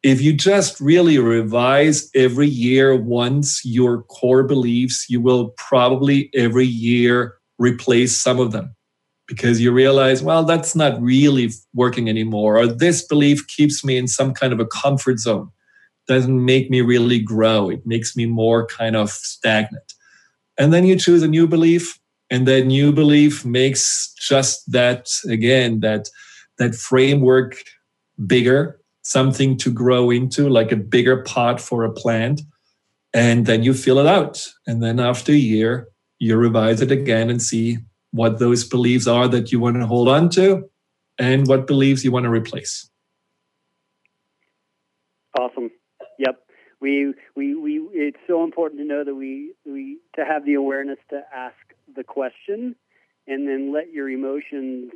if 0.03 0.21
you 0.21 0.33
just 0.33 0.79
really 0.79 1.17
revise 1.17 2.11
every 2.13 2.47
year 2.47 2.95
once 2.95 3.65
your 3.65 4.03
core 4.03 4.43
beliefs, 4.43 5.07
you 5.09 5.19
will 5.19 5.49
probably 5.57 6.29
every 6.35 6.67
year 6.67 7.33
replace 7.57 8.15
some 8.15 8.39
of 8.39 8.51
them 8.51 8.75
because 9.27 9.59
you 9.59 9.71
realize, 9.71 10.21
well, 10.21 10.43
that's 10.43 10.75
not 10.75 11.01
really 11.01 11.49
working 11.73 12.07
anymore, 12.07 12.57
or 12.59 12.67
this 12.67 13.05
belief 13.05 13.45
keeps 13.47 13.83
me 13.83 13.97
in 13.97 14.07
some 14.07 14.31
kind 14.31 14.53
of 14.53 14.59
a 14.59 14.67
comfort 14.67 15.17
zone 15.17 15.49
doesn't 16.07 16.43
make 16.43 16.69
me 16.69 16.81
really 16.81 17.19
grow. 17.19 17.69
It 17.69 17.85
makes 17.85 18.15
me 18.15 18.25
more 18.25 18.65
kind 18.65 18.95
of 18.95 19.09
stagnant. 19.09 19.93
And 20.57 20.73
then 20.73 20.85
you 20.85 20.97
choose 20.97 21.21
a 21.23 21.27
new 21.27 21.47
belief, 21.47 21.99
and 22.29 22.47
that 22.47 22.65
new 22.65 22.91
belief 22.91 23.45
makes 23.45 24.13
just 24.13 24.71
that 24.71 25.09
again 25.27 25.81
that 25.81 26.09
that 26.57 26.75
framework 26.75 27.63
bigger, 28.25 28.79
something 29.03 29.57
to 29.57 29.71
grow 29.71 30.09
into, 30.09 30.49
like 30.49 30.71
a 30.71 30.75
bigger 30.75 31.23
pot 31.23 31.61
for 31.61 31.83
a 31.83 31.91
plant. 31.91 32.41
And 33.13 33.45
then 33.45 33.63
you 33.63 33.73
fill 33.73 33.99
it 33.99 34.07
out. 34.07 34.47
And 34.65 34.83
then 34.83 34.99
after 34.99 35.31
a 35.31 35.35
year, 35.35 35.87
you 36.19 36.35
revise 36.35 36.81
it 36.81 36.91
again 36.91 37.29
and 37.29 37.41
see 37.41 37.77
what 38.11 38.39
those 38.39 38.63
beliefs 38.63 39.07
are 39.07 39.27
that 39.27 39.51
you 39.51 39.59
want 39.59 39.75
to 39.77 39.85
hold 39.85 40.07
on 40.07 40.29
to 40.29 40.69
and 41.19 41.47
what 41.47 41.67
beliefs 41.67 42.03
you 42.03 42.11
want 42.11 42.23
to 42.25 42.29
replace. 42.29 42.89
We, 46.79 47.13
we, 47.35 47.55
we, 47.55 47.79
it's 47.91 48.19
so 48.27 48.43
important 48.43 48.79
to 48.81 48.85
know 48.85 49.03
that 49.03 49.15
we, 49.15 49.53
we, 49.65 49.97
to 50.15 50.23
have 50.23 50.45
the 50.45 50.53
awareness 50.53 50.99
to 51.09 51.21
ask 51.35 51.55
the 51.95 52.03
question 52.03 52.75
and 53.25 53.47
then 53.47 53.73
let 53.73 53.91
your 53.91 54.09
emotions, 54.09 54.91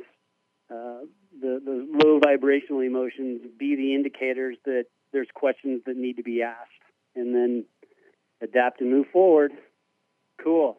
uh, 0.70 1.00
the, 1.40 1.60
the 1.64 1.88
low 1.92 2.20
vibrational 2.20 2.80
emotions 2.80 3.40
be 3.58 3.74
the 3.74 3.94
indicators 3.94 4.56
that 4.64 4.84
there's 5.12 5.28
questions 5.34 5.82
that 5.86 5.96
need 5.96 6.16
to 6.16 6.22
be 6.22 6.42
asked 6.42 6.70
and 7.16 7.34
then 7.34 7.64
adapt 8.40 8.80
and 8.80 8.90
move 8.90 9.06
forward. 9.12 9.52
Cool. 10.42 10.78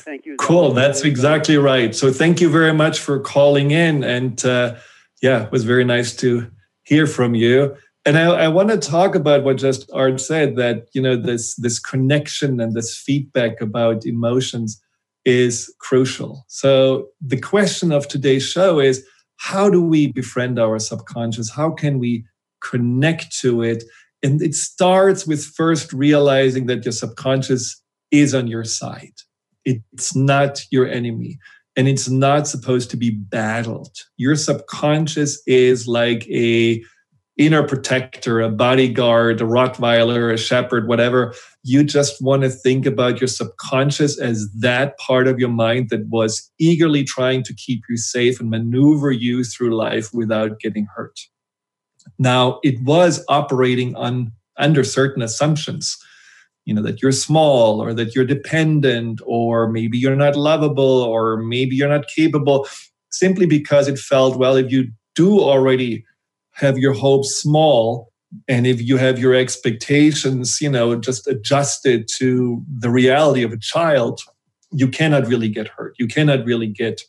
Thank 0.00 0.26
you. 0.26 0.36
Cool. 0.36 0.72
That's 0.72 1.02
exactly 1.02 1.56
right. 1.56 1.94
So 1.94 2.12
thank 2.12 2.40
you 2.40 2.50
very 2.50 2.74
much 2.74 3.00
for 3.00 3.18
calling 3.20 3.70
in. 3.70 4.04
And 4.04 4.44
uh, 4.44 4.76
yeah, 5.22 5.44
it 5.44 5.52
was 5.52 5.64
very 5.64 5.84
nice 5.84 6.14
to 6.16 6.50
hear 6.82 7.06
from 7.06 7.34
you. 7.34 7.76
And 8.06 8.16
I, 8.16 8.44
I 8.44 8.48
want 8.48 8.68
to 8.70 8.78
talk 8.78 9.16
about 9.16 9.42
what 9.42 9.58
just 9.58 9.90
Art 9.92 10.20
said 10.20 10.54
that, 10.56 10.86
you 10.92 11.02
know, 11.02 11.16
this, 11.16 11.56
this 11.56 11.80
connection 11.80 12.60
and 12.60 12.72
this 12.72 12.96
feedback 12.96 13.60
about 13.60 14.06
emotions 14.06 14.80
is 15.24 15.74
crucial. 15.80 16.44
So 16.46 17.08
the 17.20 17.40
question 17.40 17.90
of 17.90 18.06
today's 18.06 18.44
show 18.44 18.78
is 18.78 19.04
how 19.38 19.68
do 19.68 19.82
we 19.82 20.12
befriend 20.12 20.60
our 20.60 20.78
subconscious? 20.78 21.50
How 21.50 21.72
can 21.72 21.98
we 21.98 22.24
connect 22.62 23.36
to 23.40 23.62
it? 23.62 23.82
And 24.22 24.40
it 24.40 24.54
starts 24.54 25.26
with 25.26 25.44
first 25.44 25.92
realizing 25.92 26.66
that 26.66 26.84
your 26.84 26.92
subconscious 26.92 27.82
is 28.12 28.36
on 28.36 28.46
your 28.46 28.64
side. 28.64 29.14
It's 29.64 30.14
not 30.14 30.64
your 30.70 30.86
enemy 30.86 31.38
and 31.74 31.88
it's 31.88 32.08
not 32.08 32.46
supposed 32.46 32.88
to 32.90 32.96
be 32.96 33.10
battled. 33.10 33.96
Your 34.16 34.36
subconscious 34.36 35.42
is 35.46 35.88
like 35.88 36.26
a 36.28 36.82
inner 37.36 37.62
protector, 37.62 38.40
a 38.40 38.48
bodyguard, 38.48 39.40
a 39.40 39.44
Rottweiler, 39.44 40.32
a 40.32 40.36
shepherd, 40.36 40.88
whatever. 40.88 41.34
You 41.62 41.84
just 41.84 42.22
want 42.22 42.42
to 42.42 42.50
think 42.50 42.86
about 42.86 43.20
your 43.20 43.28
subconscious 43.28 44.18
as 44.18 44.50
that 44.60 44.96
part 44.98 45.28
of 45.28 45.38
your 45.38 45.50
mind 45.50 45.90
that 45.90 46.06
was 46.08 46.50
eagerly 46.58 47.04
trying 47.04 47.42
to 47.44 47.54
keep 47.54 47.82
you 47.88 47.96
safe 47.96 48.40
and 48.40 48.50
maneuver 48.50 49.10
you 49.10 49.44
through 49.44 49.76
life 49.76 50.08
without 50.14 50.60
getting 50.60 50.86
hurt. 50.96 51.18
Now, 52.18 52.60
it 52.62 52.82
was 52.82 53.24
operating 53.28 53.94
on 53.96 54.32
under 54.56 54.84
certain 54.84 55.22
assumptions 55.22 55.98
you 56.66 56.74
know 56.74 56.82
that 56.82 57.00
you're 57.00 57.12
small 57.12 57.80
or 57.80 57.94
that 57.94 58.14
you're 58.14 58.26
dependent 58.26 59.20
or 59.24 59.68
maybe 59.68 59.96
you're 59.96 60.16
not 60.16 60.36
lovable 60.36 61.02
or 61.02 61.38
maybe 61.38 61.76
you're 61.76 61.88
not 61.88 62.08
capable 62.08 62.68
simply 63.10 63.46
because 63.46 63.88
it 63.88 63.98
felt 63.98 64.36
well 64.36 64.56
if 64.56 64.70
you 64.70 64.88
do 65.14 65.40
already 65.40 66.04
have 66.56 66.78
your 66.78 66.92
hopes 66.92 67.30
small 67.30 68.12
and 68.48 68.66
if 68.66 68.82
you 68.82 68.96
have 68.96 69.18
your 69.18 69.34
expectations 69.34 70.60
you 70.60 70.70
know 70.70 70.96
just 70.96 71.26
adjusted 71.26 72.08
to 72.08 72.62
the 72.78 72.90
reality 72.90 73.42
of 73.42 73.52
a 73.52 73.58
child 73.58 74.20
you 74.72 74.88
cannot 74.88 75.26
really 75.26 75.48
get 75.48 75.68
hurt. 75.68 75.94
You 75.98 76.06
cannot 76.06 76.44
really 76.44 76.66
get 76.66 77.02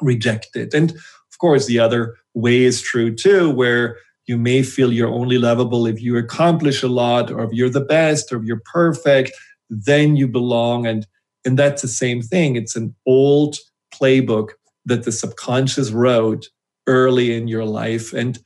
rejected. 0.00 0.74
And 0.74 0.92
of 0.92 1.38
course 1.38 1.66
the 1.66 1.78
other 1.78 2.16
way 2.34 2.62
is 2.62 2.80
true 2.80 3.14
too 3.14 3.50
where 3.50 3.96
you 4.26 4.36
may 4.36 4.62
feel 4.62 4.92
you're 4.92 5.08
only 5.08 5.38
lovable 5.38 5.86
if 5.86 6.02
you 6.02 6.16
accomplish 6.16 6.82
a 6.82 6.88
lot 6.88 7.30
or 7.30 7.44
if 7.44 7.52
you're 7.52 7.70
the 7.70 7.80
best 7.80 8.32
or 8.32 8.38
if 8.38 8.44
you're 8.44 8.62
perfect 8.72 9.32
then 9.70 10.16
you 10.16 10.26
belong. 10.26 10.86
And 10.86 11.06
and 11.44 11.58
that's 11.58 11.82
the 11.82 11.88
same 11.88 12.20
thing. 12.20 12.56
It's 12.56 12.76
an 12.76 12.94
old 13.06 13.56
playbook 13.94 14.48
that 14.86 15.04
the 15.04 15.12
subconscious 15.12 15.90
wrote 15.90 16.48
early 16.86 17.34
in 17.34 17.48
your 17.48 17.64
life. 17.64 18.12
And 18.12 18.38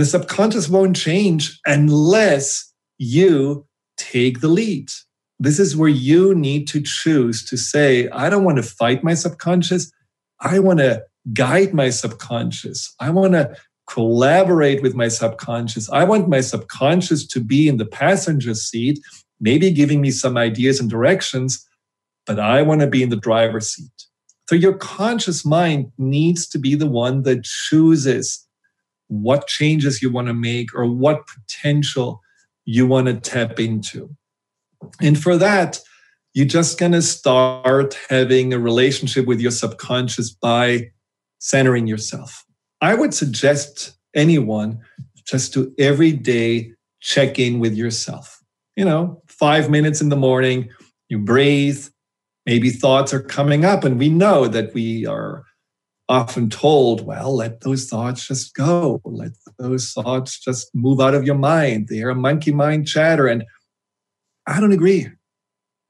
the 0.00 0.06
subconscious 0.06 0.66
won't 0.66 0.96
change 0.96 1.60
unless 1.66 2.72
you 2.96 3.66
take 3.98 4.40
the 4.40 4.48
lead 4.48 4.90
this 5.38 5.58
is 5.58 5.76
where 5.76 5.90
you 5.90 6.34
need 6.34 6.66
to 6.66 6.80
choose 6.80 7.44
to 7.44 7.58
say 7.58 8.08
i 8.08 8.30
don't 8.30 8.44
want 8.44 8.56
to 8.56 8.62
fight 8.62 9.04
my 9.04 9.12
subconscious 9.12 9.92
i 10.40 10.58
want 10.58 10.78
to 10.78 11.02
guide 11.34 11.74
my 11.74 11.90
subconscious 11.90 12.94
i 12.98 13.10
want 13.10 13.34
to 13.34 13.54
collaborate 13.86 14.82
with 14.82 14.94
my 14.94 15.08
subconscious. 15.08 15.90
I 15.90 16.04
want 16.04 16.28
my 16.28 16.40
subconscious 16.40 17.26
to 17.26 17.40
be 17.40 17.66
in 17.66 17.76
the 17.76 17.84
passenger 17.84 18.54
seat, 18.54 19.00
maybe 19.40 19.72
giving 19.72 20.00
me 20.00 20.12
some 20.12 20.36
ideas 20.36 20.78
and 20.78 20.88
directions, 20.88 21.66
but 22.24 22.38
I 22.38 22.62
want 22.62 22.82
to 22.82 22.86
be 22.86 23.02
in 23.02 23.08
the 23.08 23.16
driver's 23.16 23.68
seat. 23.68 23.90
So 24.48 24.54
your 24.54 24.74
conscious 24.74 25.44
mind 25.44 25.90
needs 25.98 26.48
to 26.50 26.58
be 26.58 26.76
the 26.76 26.86
one 26.86 27.22
that 27.22 27.42
chooses 27.42 28.46
what 29.10 29.48
changes 29.48 30.00
you 30.00 30.10
want 30.10 30.28
to 30.28 30.34
make 30.34 30.72
or 30.74 30.86
what 30.86 31.26
potential 31.26 32.20
you 32.64 32.86
want 32.86 33.08
to 33.08 33.14
tap 33.14 33.58
into. 33.58 34.08
And 35.00 35.20
for 35.20 35.36
that, 35.36 35.80
you're 36.32 36.46
just 36.46 36.78
going 36.78 36.92
to 36.92 37.02
start 37.02 37.98
having 38.08 38.52
a 38.52 38.58
relationship 38.58 39.26
with 39.26 39.40
your 39.40 39.50
subconscious 39.50 40.30
by 40.30 40.90
centering 41.40 41.88
yourself. 41.88 42.44
I 42.80 42.94
would 42.94 43.12
suggest 43.12 43.98
anyone 44.14 44.80
just 45.26 45.52
to 45.54 45.74
every 45.76 46.12
day 46.12 46.72
check 47.00 47.38
in 47.38 47.58
with 47.58 47.74
yourself. 47.74 48.40
You 48.76 48.84
know, 48.84 49.22
five 49.26 49.68
minutes 49.70 50.00
in 50.00 50.08
the 50.08 50.16
morning, 50.16 50.70
you 51.08 51.18
breathe, 51.18 51.84
maybe 52.46 52.70
thoughts 52.70 53.12
are 53.12 53.22
coming 53.22 53.64
up, 53.64 53.82
and 53.82 53.98
we 53.98 54.08
know 54.08 54.46
that 54.46 54.72
we 54.72 55.04
are 55.04 55.44
often 56.10 56.50
told, 56.50 57.06
well, 57.06 57.36
let 57.36 57.60
those 57.60 57.86
thoughts 57.86 58.26
just 58.26 58.52
go. 58.54 59.00
Let 59.04 59.30
those 59.60 59.92
thoughts 59.92 60.40
just 60.40 60.68
move 60.74 61.00
out 61.00 61.14
of 61.14 61.24
your 61.24 61.36
mind. 61.36 61.86
They 61.88 62.02
are 62.02 62.14
monkey 62.16 62.50
mind 62.50 62.88
chatter. 62.88 63.28
And 63.28 63.44
I 64.44 64.58
don't 64.60 64.72
agree. 64.72 65.06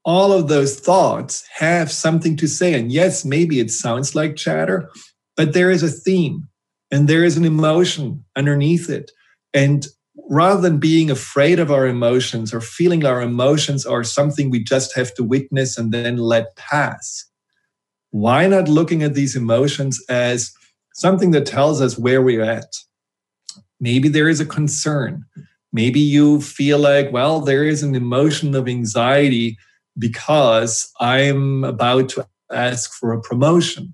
All 0.05 0.31
of 0.31 0.47
those 0.47 0.79
thoughts 0.79 1.43
have 1.55 1.91
something 1.91 2.37
to 2.37 2.47
say. 2.47 2.75
And 2.75 2.91
yes, 2.91 3.25
maybe 3.25 3.59
it 3.59 3.71
sounds 3.71 4.13
like 4.13 4.35
chatter, 4.35 4.91
but 5.35 5.53
there 5.53 5.71
is 5.71 5.81
a 5.81 5.89
theme 5.89 6.47
and 6.91 7.07
there 7.07 7.23
is 7.23 7.35
an 7.35 7.45
emotion 7.45 8.23
underneath 8.35 8.91
it. 8.91 9.09
And 9.55 9.87
rather 10.29 10.61
than 10.61 10.77
being 10.77 11.09
afraid 11.09 11.57
of 11.57 11.71
our 11.71 11.87
emotions 11.87 12.53
or 12.53 12.61
feeling 12.61 13.05
our 13.05 13.23
emotions 13.23 13.87
are 13.87 14.03
something 14.03 14.51
we 14.51 14.63
just 14.63 14.95
have 14.95 15.15
to 15.15 15.23
witness 15.23 15.79
and 15.79 15.91
then 15.91 16.17
let 16.17 16.55
pass, 16.57 17.25
why 18.11 18.47
not 18.47 18.67
looking 18.67 19.03
at 19.03 19.13
these 19.13 19.35
emotions 19.35 20.03
as 20.09 20.53
something 20.93 21.31
that 21.31 21.45
tells 21.45 21.81
us 21.81 21.97
where 21.97 22.21
we're 22.21 22.43
at? 22.43 22.75
Maybe 23.79 24.09
there 24.09 24.29
is 24.29 24.39
a 24.39 24.45
concern. 24.45 25.25
Maybe 25.73 25.99
you 25.99 26.41
feel 26.41 26.79
like, 26.79 27.11
well, 27.11 27.39
there 27.39 27.63
is 27.63 27.81
an 27.81 27.95
emotion 27.95 28.53
of 28.55 28.67
anxiety 28.67 29.57
because 29.97 30.91
I'm 30.99 31.63
about 31.63 32.09
to 32.09 32.27
ask 32.51 32.93
for 32.93 33.13
a 33.13 33.21
promotion. 33.21 33.93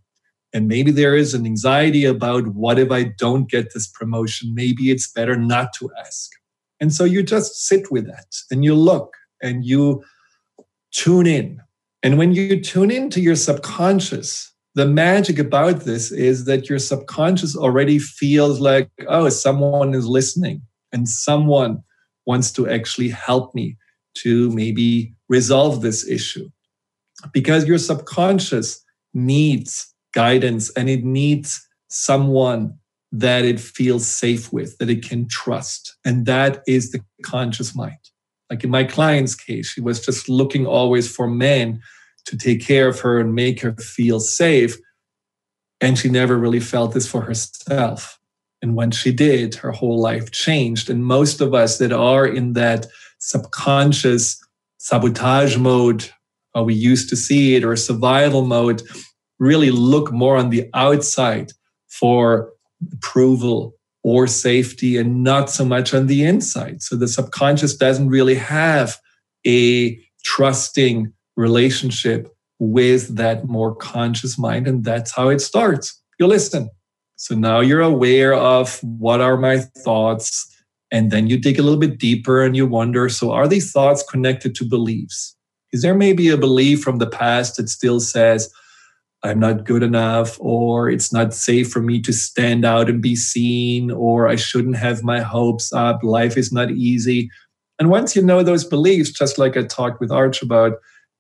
And 0.54 0.68
maybe 0.68 0.92
there 0.92 1.16
is 1.16 1.34
an 1.34 1.46
anxiety 1.46 2.06
about 2.06 2.48
what 2.48 2.80
if 2.80 2.92
I 2.92 3.04
don't 3.04 3.50
get 3.50 3.74
this 3.74 3.88
promotion? 3.88 4.56
Maybe 4.56 4.90
it's 4.90 5.12
better 5.12 5.38
not 5.38 5.74
to 5.74 5.90
ask. 6.00 6.32
And 6.80 6.94
so 6.94 7.04
you 7.04 7.22
just 7.22 7.68
sit 7.68 7.92
with 7.92 8.08
that 8.08 8.36
and 8.50 8.64
you 8.64 8.74
look 8.74 9.16
and 9.42 9.64
you 9.66 10.04
tune 10.92 11.28
in. 11.28 11.62
And 12.08 12.18
when 12.18 12.34
you 12.34 12.62
tune 12.62 12.90
into 12.90 13.20
your 13.20 13.36
subconscious, 13.36 14.54
the 14.76 14.86
magic 14.86 15.40
about 15.40 15.82
this 15.82 16.10
is 16.10 16.46
that 16.46 16.70
your 16.70 16.80
subconscious 16.80 17.54
already 17.54 18.00
feels 18.00 18.62
like, 18.62 18.90
oh, 19.10 19.28
someone 19.28 19.94
is 19.94 20.08
listening 20.08 20.62
and 20.94 21.10
someone 21.10 21.84
wants 22.26 22.54
to 22.54 22.70
actually 22.70 23.10
help 23.10 23.54
me 23.54 23.76
to 24.20 24.50
maybe 24.52 25.16
resolve 25.28 25.82
this 25.82 26.08
issue. 26.08 26.48
Because 27.34 27.68
your 27.68 27.78
subconscious 27.78 28.82
needs 29.14 29.94
guidance 30.14 30.70
and 30.78 30.90
it 30.90 31.04
needs 31.04 31.62
someone 31.90 32.74
that 33.12 33.44
it 33.44 33.60
feels 33.60 34.08
safe 34.08 34.54
with, 34.54 34.78
that 34.78 34.90
it 34.90 35.04
can 35.04 35.28
trust. 35.28 35.98
And 36.06 36.26
that 36.26 36.64
is 36.68 36.94
the 36.94 37.02
conscious 37.22 37.76
mind. 37.76 37.98
Like 38.50 38.64
in 38.64 38.70
my 38.70 38.86
client's 38.86 39.36
case, 39.36 39.72
she 39.72 39.82
was 39.82 40.06
just 40.06 40.30
looking 40.30 40.66
always 40.66 41.14
for 41.14 41.28
men 41.28 41.82
to 42.28 42.38
take 42.38 42.66
care 42.66 42.88
of 42.88 43.00
her 43.00 43.20
and 43.20 43.34
make 43.34 43.62
her 43.62 43.74
feel 43.74 44.20
safe. 44.20 44.78
And 45.82 45.98
she 45.98 46.10
never 46.10 46.38
really 46.38 46.60
felt 46.60 46.94
this 46.94 47.08
for 47.08 47.22
herself. 47.22 48.20
And 48.62 48.76
when 48.76 48.92
she 48.92 49.12
did, 49.12 49.56
her 49.56 49.72
whole 49.72 50.00
life 50.00 50.32
changed. 50.32 50.90
And 50.90 51.06
most 51.06 51.42
of 51.42 51.54
us 51.54 51.78
that 51.78 51.92
are 51.92 52.26
in 52.26 52.54
that 52.54 52.88
subconscious 53.20 54.42
sabotage 54.78 55.58
mode, 55.58 56.10
or 56.54 56.64
we 56.64 56.74
used 56.74 57.10
to 57.10 57.16
see 57.16 57.56
it, 57.56 57.64
or 57.64 57.76
survival 57.76 58.46
mode, 58.46 58.82
really 59.40 59.72
look 59.72 60.12
more 60.12 60.38
on 60.38 60.50
the 60.50 60.70
outside 60.74 61.52
for 61.88 62.52
approval 62.94 63.76
or 64.04 64.26
safety 64.26 64.98
and 64.98 65.24
not 65.24 65.50
so 65.50 65.66
much 65.66 65.94
on 65.94 66.08
the 66.08 66.24
inside. 66.24 66.82
So 66.82 66.96
the 66.96 67.08
subconscious 67.08 67.76
doesn't 67.76 68.10
really 68.10 68.36
have 68.36 68.98
a 69.46 70.00
trusting 70.24 71.14
relationship 71.38 72.34
with 72.60 73.16
that 73.16 73.46
more 73.48 73.76
conscious 73.76 74.38
mind. 74.38 74.68
And 74.68 74.84
that's 74.84 75.16
how 75.16 75.30
it 75.30 75.40
starts. 75.40 76.02
You 76.20 76.28
listen. 76.28 76.70
So 77.16 77.36
now 77.36 77.62
you're 77.62 77.82
aware 77.82 78.34
of 78.34 78.80
what 78.84 79.22
are 79.22 79.38
my 79.38 79.60
thoughts. 79.60 80.54
And 80.92 81.12
then 81.12 81.28
you 81.28 81.38
dig 81.38 81.60
a 81.60 81.64
little 81.64 81.80
bit 81.80 82.00
deeper 82.00 82.44
and 82.44 82.56
you 82.56 82.66
wonder 82.66 83.10
so, 83.10 83.32
are 83.32 83.48
these 83.48 83.72
thoughts 83.72 84.04
connected 84.04 84.56
to 84.56 84.66
beliefs? 84.66 85.36
Is 85.74 85.82
there 85.82 85.96
maybe 85.96 86.30
a 86.30 86.38
belief 86.38 86.82
from 86.82 86.98
the 86.98 87.08
past 87.08 87.58
that 87.58 87.70
still 87.70 88.00
says, 88.00 88.52
I'm 89.24 89.40
not 89.40 89.66
good 89.66 89.84
enough, 89.84 90.38
or 90.40 90.90
it's 90.90 91.12
not 91.12 91.34
safe 91.34 91.72
for 91.72 91.82
me 91.82 92.02
to 92.04 92.14
stand 92.14 92.64
out 92.64 92.90
and 92.90 93.02
be 93.02 93.16
seen, 93.16 93.92
or 93.92 94.28
I 94.28 94.36
shouldn't 94.36 94.78
have 94.78 95.04
my 95.04 95.20
hopes 95.20 95.74
up, 95.74 96.04
life 96.04 96.38
is 96.38 96.52
not 96.52 96.72
easy. 96.72 97.30
And 97.80 97.90
once 97.90 98.16
you 98.16 98.22
know 98.22 98.44
those 98.44 98.64
beliefs, 98.64 99.12
just 99.12 99.38
like 99.38 99.58
I 99.58 99.64
talked 99.64 100.00
with 100.00 100.12
Arch 100.12 100.42
about, 100.42 100.74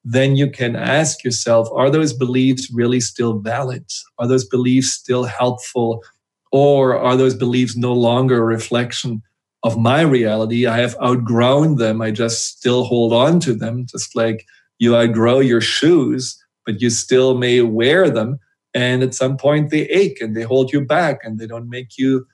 then 0.09 0.35
you 0.35 0.49
can 0.49 0.75
ask 0.75 1.23
yourself 1.23 1.67
are 1.73 1.89
those 1.89 2.13
beliefs 2.13 2.71
really 2.73 2.99
still 2.99 3.39
valid? 3.39 3.85
Are 4.19 4.27
those 4.27 4.45
beliefs 4.45 4.91
still 4.91 5.25
helpful? 5.25 6.03
Or 6.51 6.97
are 6.97 7.17
those 7.17 7.35
beliefs 7.35 7.75
no 7.75 7.93
longer 7.93 8.37
a 8.37 8.45
reflection 8.45 9.21
of 9.63 9.77
my 9.77 10.01
reality? 10.01 10.65
I 10.65 10.77
have 10.77 10.95
outgrown 11.03 11.75
them. 11.75 12.01
I 12.01 12.11
just 12.11 12.57
still 12.57 12.85
hold 12.85 13.11
on 13.11 13.39
to 13.41 13.53
them, 13.53 13.85
just 13.85 14.15
like 14.15 14.45
you 14.79 14.95
outgrow 14.95 15.39
your 15.39 15.61
shoes 15.61 16.41
but 16.67 16.81
you 16.81 16.91
still 16.91 17.35
may 17.35 17.61
wear 17.61 18.11
them. 18.11 18.37
And 18.75 19.01
at 19.01 19.15
some 19.15 19.37
point 19.37 19.71
they 19.71 19.83
ache 19.87 20.21
and 20.21 20.35
they 20.35 20.43
hold 20.43 20.71
you 20.71 20.85
back 20.85 21.19
and 21.23 21.39
they 21.39 21.47
don't 21.47 21.69
make 21.69 21.97
you 21.97 22.27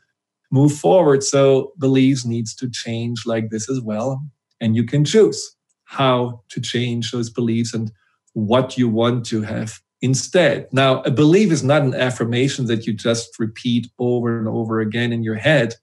move 0.52 0.74
forward. 0.74 1.24
So 1.24 1.72
beliefs 1.80 2.26
needs 2.26 2.54
to 2.56 2.70
change 2.70 3.26
like 3.26 3.50
this 3.50 3.70
as 3.70 3.80
well. 3.80 4.22
And 4.60 4.76
you 4.76 4.84
can 4.86 5.06
choose 5.06 5.56
how 5.94 6.42
to 6.50 6.62
change 6.62 7.12
those 7.12 7.30
beliefs 7.30 7.74
and 7.74 7.92
what 8.34 8.78
you 8.78 8.90
want 8.90 9.26
to 9.28 9.42
have 9.42 9.80
instead. 10.02 10.68
Now, 10.72 11.02
a 11.04 11.12
belief 11.12 11.52
is 11.52 11.64
not 11.64 11.84
an 11.84 11.94
affirmation 11.94 12.66
that 12.66 12.86
you 12.86 12.94
just 12.94 13.40
repeat 13.40 13.88
over 14.00 14.38
and 14.38 14.48
over 14.48 14.80
again 14.80 15.14
in 15.14 15.24
your 15.24 15.36
head. 15.36 15.76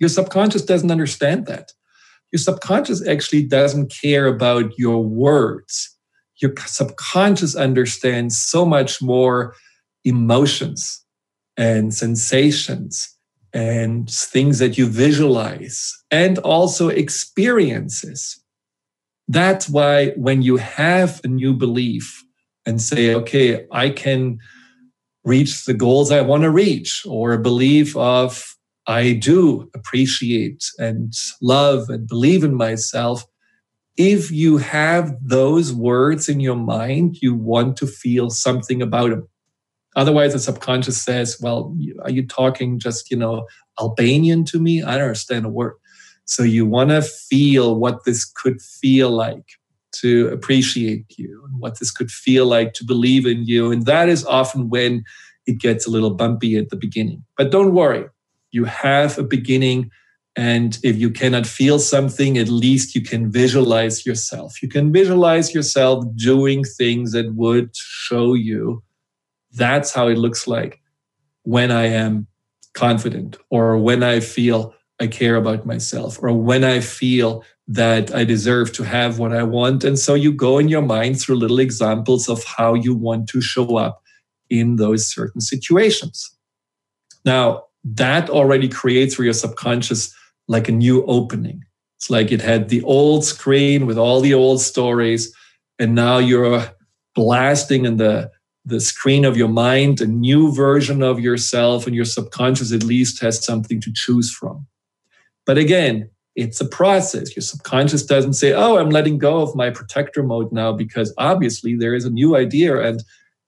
Your 0.00 0.08
subconscious 0.08 0.62
doesn't 0.62 0.90
understand 0.90 1.46
that. 1.46 1.72
Your 2.32 2.40
subconscious 2.40 3.06
actually 3.06 3.44
doesn't 3.44 3.92
care 4.02 4.26
about 4.26 4.78
your 4.78 5.02
words 5.04 5.96
your 6.38 6.52
subconscious 6.66 7.54
understands 7.54 8.36
so 8.36 8.64
much 8.64 9.00
more 9.00 9.54
emotions 10.04 11.04
and 11.56 11.94
sensations 11.94 13.14
and 13.52 14.10
things 14.10 14.58
that 14.58 14.76
you 14.76 14.86
visualize 14.86 15.92
and 16.10 16.38
also 16.38 16.88
experiences. 16.88 18.42
That's 19.28 19.68
why 19.68 20.10
when 20.10 20.42
you 20.42 20.56
have 20.56 21.20
a 21.24 21.28
new 21.28 21.52
belief 21.52 22.22
and 22.64 22.80
say, 22.80 23.14
okay, 23.14 23.66
I 23.72 23.90
can 23.90 24.38
reach 25.24 25.64
the 25.64 25.74
goals 25.74 26.12
I 26.12 26.20
want 26.20 26.44
to 26.44 26.50
reach, 26.50 27.02
or 27.06 27.32
a 27.32 27.38
belief 27.38 27.96
of 27.96 28.44
I 28.86 29.14
do 29.14 29.68
appreciate 29.74 30.64
and 30.78 31.12
love 31.42 31.88
and 31.88 32.06
believe 32.06 32.44
in 32.44 32.54
myself, 32.54 33.24
if 33.96 34.30
you 34.30 34.58
have 34.58 35.16
those 35.20 35.72
words 35.72 36.28
in 36.28 36.38
your 36.38 36.56
mind, 36.56 37.16
you 37.20 37.34
want 37.34 37.76
to 37.78 37.86
feel 37.86 38.30
something 38.30 38.80
about 38.80 39.10
them. 39.10 39.28
Otherwise, 39.96 40.34
the 40.34 40.38
subconscious 40.38 41.02
says, 41.02 41.38
well, 41.40 41.74
are 42.02 42.10
you 42.10 42.24
talking 42.24 42.78
just, 42.78 43.10
you 43.10 43.16
know, 43.16 43.46
Albanian 43.80 44.44
to 44.44 44.60
me? 44.60 44.82
I 44.82 44.92
don't 44.92 45.02
understand 45.04 45.46
a 45.46 45.48
word. 45.48 45.74
So 46.26 46.42
you 46.42 46.66
want 46.66 46.90
to 46.90 47.02
feel 47.02 47.76
what 47.76 48.04
this 48.04 48.24
could 48.24 48.60
feel 48.60 49.10
like 49.10 49.44
to 49.92 50.28
appreciate 50.28 51.18
you 51.18 51.44
and 51.48 51.60
what 51.60 51.78
this 51.78 51.90
could 51.90 52.10
feel 52.10 52.46
like 52.46 52.74
to 52.74 52.84
believe 52.84 53.26
in 53.26 53.44
you. 53.44 53.72
And 53.72 53.86
that 53.86 54.08
is 54.08 54.24
often 54.26 54.68
when 54.68 55.04
it 55.46 55.58
gets 55.58 55.86
a 55.86 55.90
little 55.90 56.10
bumpy 56.10 56.56
at 56.56 56.68
the 56.70 56.76
beginning. 56.76 57.24
But 57.36 57.50
don't 57.50 57.72
worry, 57.72 58.06
you 58.50 58.64
have 58.64 59.18
a 59.18 59.22
beginning 59.22 59.90
and 60.38 60.78
if 60.82 60.98
you 60.98 61.10
cannot 61.10 61.46
feel 61.46 61.78
something, 61.78 62.36
at 62.36 62.48
least 62.48 62.94
you 62.94 63.00
can 63.00 63.32
visualize 63.32 64.04
yourself. 64.04 64.62
You 64.62 64.68
can 64.68 64.92
visualize 64.92 65.54
yourself 65.54 66.04
doing 66.14 66.62
things 66.62 67.12
that 67.12 67.34
would 67.34 67.74
show 67.74 68.34
you 68.34 68.82
that's 69.56 69.92
how 69.92 70.08
it 70.08 70.18
looks 70.18 70.46
like 70.46 70.80
when 71.42 71.70
I 71.70 71.86
am 71.86 72.26
confident 72.74 73.38
or 73.50 73.78
when 73.78 74.02
I 74.02 74.20
feel 74.20 74.74
I 75.00 75.06
care 75.06 75.36
about 75.36 75.66
myself 75.66 76.18
or 76.22 76.32
when 76.32 76.64
I 76.64 76.80
feel 76.80 77.44
that 77.68 78.14
I 78.14 78.24
deserve 78.24 78.72
to 78.74 78.84
have 78.84 79.18
what 79.18 79.32
I 79.32 79.42
want. 79.42 79.84
And 79.84 79.98
so 79.98 80.14
you 80.14 80.32
go 80.32 80.58
in 80.58 80.68
your 80.68 80.82
mind 80.82 81.20
through 81.20 81.36
little 81.36 81.58
examples 81.58 82.28
of 82.28 82.44
how 82.44 82.74
you 82.74 82.94
want 82.94 83.28
to 83.30 83.40
show 83.40 83.76
up 83.76 84.02
in 84.48 84.76
those 84.76 85.04
certain 85.06 85.40
situations. 85.40 86.30
Now, 87.24 87.64
that 87.84 88.30
already 88.30 88.68
creates 88.68 89.14
for 89.14 89.24
your 89.24 89.32
subconscious 89.32 90.14
like 90.48 90.68
a 90.68 90.72
new 90.72 91.04
opening. 91.06 91.64
It's 91.96 92.10
like 92.10 92.30
it 92.30 92.40
had 92.40 92.68
the 92.68 92.82
old 92.82 93.24
screen 93.24 93.86
with 93.86 93.98
all 93.98 94.20
the 94.20 94.34
old 94.34 94.60
stories, 94.60 95.34
and 95.78 95.94
now 95.94 96.18
you're 96.18 96.64
blasting 97.14 97.84
in 97.84 97.96
the 97.96 98.30
the 98.64 98.80
screen 98.80 99.24
of 99.24 99.36
your 99.36 99.48
mind 99.48 100.00
a 100.00 100.06
new 100.06 100.52
version 100.52 101.00
of 101.02 101.20
yourself, 101.20 101.86
and 101.86 101.94
your 101.94 102.04
subconscious 102.04 102.72
at 102.72 102.82
least 102.82 103.20
has 103.20 103.44
something 103.44 103.80
to 103.80 103.92
choose 103.94 104.30
from. 104.30 104.66
But 105.46 105.58
again, 105.58 106.10
it's 106.34 106.60
a 106.60 106.68
process. 106.68 107.34
Your 107.34 107.42
subconscious 107.42 108.04
doesn't 108.04 108.34
say, 108.34 108.52
"Oh, 108.52 108.76
I'm 108.76 108.90
letting 108.90 109.16
go 109.18 109.40
of 109.40 109.56
my 109.56 109.70
protector 109.70 110.22
mode 110.22 110.52
now," 110.52 110.72
because 110.72 111.14
obviously 111.16 111.76
there 111.76 111.94
is 111.94 112.04
a 112.04 112.10
new 112.10 112.36
idea, 112.36 112.80
and 112.82 113.02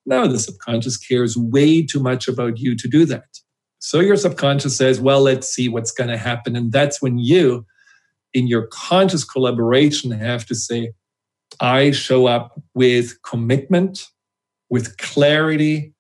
no, 0.06 0.26
the 0.26 0.38
subconscious 0.38 0.96
cares 0.96 1.36
way 1.36 1.84
too 1.84 2.00
much 2.00 2.28
about 2.28 2.58
you 2.58 2.74
to 2.76 2.88
do 2.88 3.04
that. 3.04 3.26
So 3.78 4.00
your 4.00 4.16
subconscious 4.16 4.76
says, 4.76 5.00
well, 5.00 5.20
let's 5.20 5.48
see 5.48 5.68
what's 5.68 5.92
going 5.92 6.10
to 6.10 6.16
happen. 6.16 6.56
And 6.56 6.72
that's 6.72 7.00
when 7.00 7.18
you, 7.18 7.66
in 8.34 8.46
your 8.46 8.66
conscious 8.68 9.22
collaboration, 9.22 10.10
have 10.10 10.46
to 10.46 10.54
say, 10.54 10.92
I 11.60 11.90
show 11.90 12.26
up 12.26 12.60
with 12.74 13.20
commitment, 13.22 14.06
with 14.70 14.96
clarity, 14.96 15.92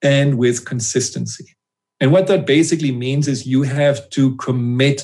and 0.00 0.38
with 0.38 0.64
consistency. 0.64 1.56
And 2.00 2.12
what 2.12 2.26
that 2.28 2.46
basically 2.46 2.92
means 2.92 3.26
is 3.26 3.46
you 3.46 3.62
have 3.62 4.08
to 4.10 4.36
commit 4.36 5.02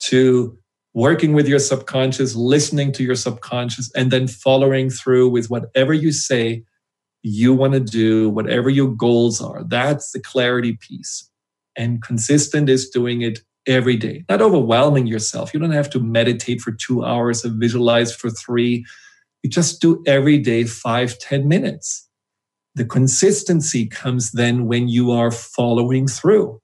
to 0.00 0.58
working 0.94 1.32
with 1.32 1.46
your 1.46 1.58
subconscious, 1.58 2.34
listening 2.34 2.92
to 2.92 3.04
your 3.04 3.14
subconscious, 3.14 3.90
and 3.94 4.10
then 4.10 4.26
following 4.26 4.90
through 4.90 5.28
with 5.28 5.50
whatever 5.50 5.92
you 5.92 6.12
say 6.12 6.64
you 7.22 7.52
want 7.52 7.72
to 7.74 7.80
do, 7.80 8.30
whatever 8.30 8.70
your 8.70 8.88
goals 8.88 9.40
are. 9.40 9.64
That's 9.64 10.12
the 10.12 10.20
clarity 10.20 10.78
piece. 10.80 11.28
And 11.76 12.02
consistent 12.02 12.68
is 12.68 12.88
doing 12.88 13.22
it 13.22 13.40
every 13.66 13.96
day, 13.96 14.24
not 14.28 14.40
overwhelming 14.40 15.06
yourself. 15.06 15.52
You 15.52 15.60
don't 15.60 15.70
have 15.70 15.90
to 15.90 16.00
meditate 16.00 16.60
for 16.60 16.72
two 16.72 17.04
hours 17.04 17.44
or 17.44 17.50
visualize 17.50 18.14
for 18.14 18.30
three. 18.30 18.84
You 19.42 19.50
just 19.50 19.80
do 19.80 20.02
every 20.06 20.38
day 20.38 20.64
five, 20.64 21.18
ten 21.18 21.46
minutes. 21.46 22.08
The 22.74 22.84
consistency 22.84 23.86
comes 23.86 24.32
then 24.32 24.66
when 24.66 24.88
you 24.88 25.10
are 25.10 25.30
following 25.30 26.06
through. 26.08 26.60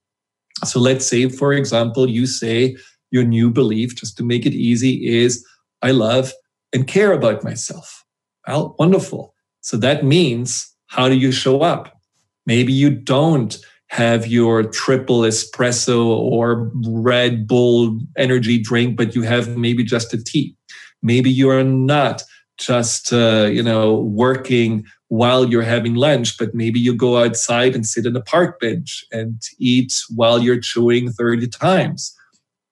So 0.63 0.79
let's 0.79 1.05
say, 1.05 1.29
for 1.29 1.53
example, 1.53 2.09
you 2.09 2.25
say 2.25 2.77
your 3.11 3.23
new 3.23 3.49
belief, 3.49 3.95
just 3.95 4.17
to 4.17 4.23
make 4.23 4.45
it 4.45 4.53
easy, 4.53 5.07
is 5.07 5.45
I 5.81 5.91
love 5.91 6.33
and 6.73 6.87
care 6.87 7.13
about 7.13 7.43
myself. 7.43 8.03
Well, 8.47 8.75
wonderful. 8.77 9.33
So 9.61 9.77
that 9.77 10.03
means 10.03 10.71
how 10.87 11.09
do 11.09 11.15
you 11.15 11.31
show 11.31 11.61
up? 11.61 11.99
Maybe 12.45 12.73
you 12.73 12.89
don't 12.89 13.57
have 13.87 14.27
your 14.27 14.63
triple 14.63 15.21
espresso 15.21 16.05
or 16.05 16.71
Red 16.87 17.47
Bull 17.47 17.99
energy 18.17 18.59
drink, 18.59 18.97
but 18.97 19.15
you 19.15 19.21
have 19.23 19.57
maybe 19.57 19.83
just 19.83 20.13
a 20.13 20.23
tea. 20.23 20.55
Maybe 21.01 21.29
you 21.29 21.49
are 21.49 21.63
not 21.63 22.23
just 22.57 23.11
uh, 23.11 23.49
you 23.51 23.61
know 23.61 23.95
working 23.95 24.85
while 25.09 25.49
you're 25.49 25.61
having 25.61 25.95
lunch, 25.95 26.37
but 26.37 26.55
maybe 26.55 26.79
you 26.79 26.95
go 26.95 27.23
outside 27.23 27.75
and 27.75 27.85
sit 27.85 28.05
in 28.05 28.15
a 28.15 28.21
park 28.21 28.59
bench 28.59 29.05
and 29.11 29.41
eat 29.59 30.01
while 30.15 30.39
you're 30.41 30.59
chewing 30.59 31.11
30 31.11 31.47
times. 31.47 32.15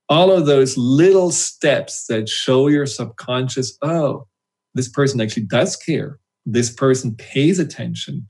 All 0.09 0.31
of 0.31 0.45
those 0.45 0.77
little 0.77 1.31
steps 1.31 2.07
that 2.07 2.29
show 2.29 2.67
your 2.67 2.85
subconscious, 2.85 3.77
oh, 3.81 4.27
this 4.73 4.89
person 4.89 5.21
actually 5.21 5.45
does 5.45 5.75
care. 5.75 6.19
This 6.45 6.71
person 6.71 7.15
pays 7.15 7.59
attention 7.59 8.27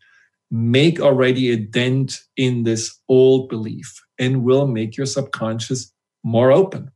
make 0.54 1.00
already 1.00 1.52
a 1.52 1.58
dent 1.58 2.20
in 2.38 2.64
this 2.64 3.00
old 3.10 3.50
belief 3.50 4.00
and 4.20 4.44
will 4.44 4.68
make 4.68 4.96
your 4.96 5.08
subconscious 5.08 5.92
more 6.24 6.52
open. 6.52 6.92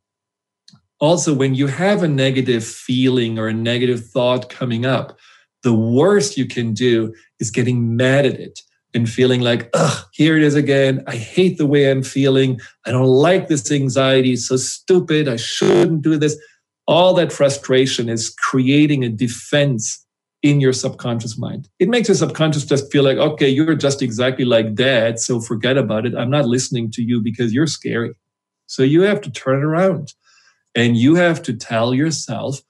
Also, 0.99 1.33
when 1.33 1.55
you 1.55 1.65
have 1.65 2.03
a 2.03 2.07
negative 2.07 2.63
feeling 2.63 3.39
or 3.39 3.47
a 3.47 3.53
negative 3.53 4.07
thought 4.09 4.49
coming 4.49 4.85
up, 4.85 5.17
the 5.63 5.73
worst 5.73 6.37
you 6.37 6.45
can 6.45 6.75
do 6.75 7.11
is 7.39 7.49
getting 7.49 7.95
mad 7.95 8.27
at 8.27 8.39
it 8.39 8.59
and 8.97 9.09
feeling 9.09 9.39
like, 9.39 9.69
ugh, 9.73 10.05
here 10.11 10.35
it 10.35 10.43
is 10.43 10.55
again. 10.55 11.03
I 11.07 11.15
hate 11.15 11.57
the 11.57 11.65
way 11.65 11.89
I'm 11.89 12.03
feeling. 12.03 12.59
I 12.85 12.91
don't 12.91 13.05
like 13.05 13.47
this 13.47 13.71
anxiety. 13.71 14.33
It's 14.33 14.47
so 14.47 14.57
stupid. 14.57 15.29
I 15.29 15.37
shouldn't 15.37 16.01
do 16.01 16.17
this. 16.17 16.37
All 16.87 17.13
that 17.13 17.31
frustration 17.31 18.09
is 18.09 18.29
creating 18.29 19.03
a 19.03 19.09
defense 19.09 20.05
in 20.43 20.59
your 20.59 20.73
subconscious 20.73 21.37
mind. 21.37 21.69
It 21.79 21.89
makes 21.89 22.07
your 22.07 22.15
subconscious 22.15 22.65
just 22.65 22.91
feel 22.91 23.03
like, 23.03 23.17
okay, 23.17 23.49
you're 23.49 23.75
just 23.75 24.01
exactly 24.01 24.45
like 24.45 24.75
dad, 24.75 25.19
so 25.19 25.39
forget 25.39 25.77
about 25.77 26.05
it. 26.05 26.15
I'm 26.15 26.29
not 26.29 26.45
listening 26.45 26.91
to 26.91 27.01
you 27.01 27.21
because 27.21 27.53
you're 27.53 27.67
scary. 27.67 28.13
So 28.67 28.83
you 28.83 29.01
have 29.01 29.21
to 29.21 29.31
turn 29.31 29.59
it 29.59 29.63
around 29.63 30.13
and 30.75 30.97
you 30.97 31.15
have 31.15 31.41
to 31.43 31.53
tell 31.53 31.93
yourself, 31.93 32.61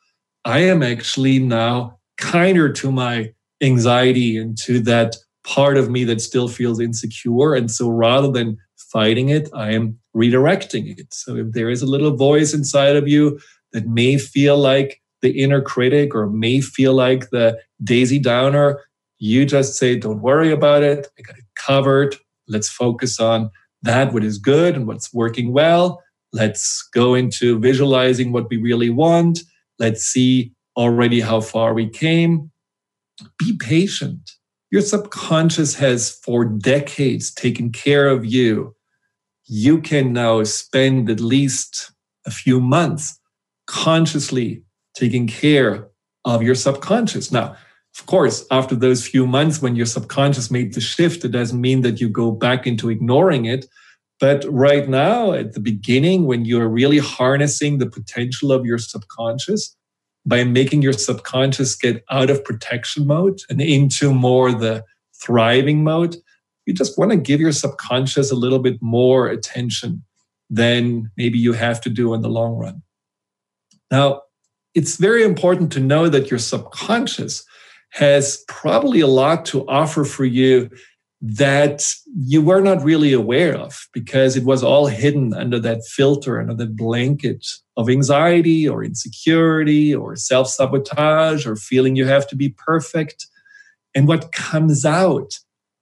I 0.45 0.59
am 0.59 0.81
actually 0.81 1.39
now 1.39 1.99
kinder 2.17 2.71
to 2.73 2.91
my 2.91 3.33
anxiety 3.61 4.37
and 4.37 4.57
to 4.59 4.79
that 4.81 5.15
part 5.47 5.77
of 5.77 5.89
me 5.89 6.03
that 6.03 6.21
still 6.21 6.49
feels 6.49 6.79
insecure. 6.79 7.55
And 7.55 7.71
so 7.71 7.89
rather 7.89 8.29
than 8.29 8.57
fighting 8.75 9.29
it, 9.29 9.49
I 9.53 9.71
am 9.71 9.97
redirecting 10.15 10.99
it. 10.99 11.13
So 11.13 11.37
if 11.37 11.53
there 11.53 11.69
is 11.69 11.81
a 11.81 11.87
little 11.87 12.15
voice 12.15 12.53
inside 12.53 12.97
of 12.97 13.07
you 13.07 13.39
that 13.71 13.87
may 13.87 14.17
feel 14.17 14.57
like 14.57 15.01
the 15.21 15.41
inner 15.41 15.61
critic 15.61 16.13
or 16.13 16.27
may 16.27 16.59
feel 16.61 16.93
like 16.93 17.29
the 17.29 17.57
Daisy 17.83 18.19
Downer, 18.19 18.81
you 19.19 19.45
just 19.45 19.75
say, 19.75 19.97
don't 19.97 20.21
worry 20.21 20.51
about 20.51 20.83
it. 20.83 21.07
I 21.17 21.21
got 21.21 21.37
it 21.37 21.45
covered. 21.55 22.15
Let's 22.47 22.69
focus 22.69 23.19
on 23.19 23.49
that, 23.83 24.13
what 24.13 24.23
is 24.23 24.37
good 24.37 24.75
and 24.75 24.85
what's 24.85 25.13
working 25.13 25.53
well. 25.53 26.03
Let's 26.33 26.87
go 26.93 27.15
into 27.15 27.57
visualizing 27.57 28.33
what 28.33 28.49
we 28.49 28.57
really 28.57 28.89
want. 28.89 29.39
Let's 29.79 30.03
see 30.03 30.51
already 30.75 31.21
how 31.21 31.39
far 31.41 31.73
we 31.73 31.89
came. 31.89 32.51
Be 33.39 33.57
patient. 33.57 34.36
Your 34.69 34.81
subconscious 34.81 35.75
has 35.75 36.11
for 36.11 36.43
decades 36.43 37.33
taken 37.33 37.71
care 37.71 38.07
of 38.09 38.25
you. 38.25 38.75
You 39.45 39.79
can 39.79 40.11
now 40.11 40.43
spend 40.43 41.09
at 41.09 41.21
least 41.21 41.91
a 42.25 42.31
few 42.31 42.59
months 42.59 43.17
consciously 43.65 44.63
taking 44.93 45.25
care 45.25 45.87
of 46.25 46.43
your 46.43 46.55
subconscious. 46.55 47.31
Now, 47.31 47.55
of 47.97 48.05
course, 48.07 48.45
after 48.51 48.75
those 48.75 49.07
few 49.07 49.25
months 49.25 49.61
when 49.61 49.77
your 49.77 49.85
subconscious 49.85 50.51
made 50.51 50.73
the 50.73 50.81
shift, 50.81 51.23
it 51.23 51.29
doesn't 51.29 51.61
mean 51.61 51.81
that 51.81 52.01
you 52.01 52.09
go 52.09 52.31
back 52.31 52.67
into 52.67 52.89
ignoring 52.89 53.45
it. 53.45 53.67
But 54.19 54.43
right 54.49 54.89
now, 54.89 55.31
at 55.31 55.53
the 55.53 55.61
beginning, 55.61 56.25
when 56.25 56.43
you're 56.43 56.67
really 56.67 56.97
harnessing 56.97 57.77
the 57.77 57.89
potential 57.89 58.51
of 58.51 58.65
your 58.65 58.79
subconscious 58.79 59.76
by 60.27 60.43
making 60.43 60.81
your 60.81 60.93
subconscious 60.93 61.73
get 61.73 62.03
out 62.11 62.29
of 62.29 62.43
protection 62.43 63.07
mode 63.07 63.39
and 63.49 63.61
into 63.61 64.13
more 64.13 64.51
the 64.51 64.83
thriving 65.15 65.83
mode, 65.83 66.17
you 66.65 66.73
just 66.73 66.99
want 66.99 67.11
to 67.11 67.17
give 67.17 67.39
your 67.39 67.53
subconscious 67.53 68.29
a 68.29 68.35
little 68.35 68.59
bit 68.59 68.79
more 68.81 69.27
attention 69.27 70.03
than 70.49 71.09
maybe 71.15 71.39
you 71.39 71.53
have 71.53 71.79
to 71.81 71.89
do 71.89 72.13
in 72.13 72.21
the 72.21 72.29
long 72.29 72.55
run. 72.55 72.83
Now, 73.89 74.21
it's 74.75 74.97
very 74.97 75.23
important 75.23 75.71
to 75.73 75.79
know 75.79 76.09
that 76.09 76.29
your 76.29 76.39
subconscious 76.39 77.45
has 77.91 78.43
probably 78.49 78.99
a 78.99 79.07
lot 79.07 79.45
to 79.45 79.67
offer 79.69 80.03
for 80.03 80.25
you 80.25 80.69
that 81.19 81.91
you 82.15 82.41
were 82.41 82.61
not 82.61 82.83
really 82.83 83.11
aware 83.11 83.55
of 83.55 83.87
because 83.91 84.35
it 84.35 84.43
was 84.43 84.63
all 84.63 84.85
hidden 84.85 85.33
under 85.33 85.59
that 85.59 85.83
filter, 85.83 86.39
under 86.39 86.53
that 86.53 86.75
blanket 86.75 87.45
of 87.75 87.89
anxiety 87.89 88.69
or 88.69 88.83
insecurity 88.83 89.93
or 89.95 90.15
self 90.15 90.47
sabotage 90.47 91.47
or 91.47 91.55
feeling 91.55 91.95
you 91.95 92.05
have 92.05 92.27
to 92.27 92.35
be 92.35 92.49
perfect. 92.49 93.27
And 93.95 94.07
what 94.07 94.31
comes 94.31 94.85
out 94.85 95.33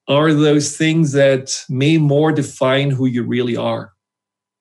are 0.08 0.34
those 0.34 0.78
things 0.78 1.12
that 1.14 1.64
may 1.68 1.98
more 1.98 2.32
define 2.32 2.92
who 2.92 3.06
you 3.06 3.24
really 3.24 3.58
are. 3.58 3.92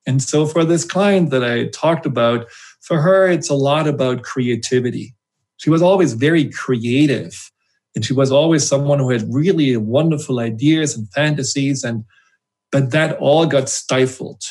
And 0.07 0.23
so, 0.23 0.45
for 0.47 0.65
this 0.65 0.85
client 0.85 1.31
that 1.31 1.45
I 1.45 1.69
talked 1.69 2.05
about, 2.05 2.47
for 2.83 3.01
her, 3.01 3.29
it's 3.29 3.49
a 3.49 3.55
lot 3.55 3.87
about 3.87 4.23
creativity. 4.23 5.15
She 5.57 5.71
was 5.71 5.83
always 5.83 6.13
very 6.13 6.51
creative. 6.51 7.51
And 7.95 8.05
she 8.05 8.13
was 8.13 8.33
always 8.33 8.67
someone 8.67 8.99
who 8.99 9.11
had 9.11 9.33
really 9.33 9.77
wonderful 9.77 10.41
ideas 10.41 10.97
and 10.97 11.11
fantasies. 11.13 11.85
And 11.85 12.05
but 12.73 12.91
that 12.91 13.17
all 13.19 13.47
got 13.47 13.69
stifled 13.69 14.43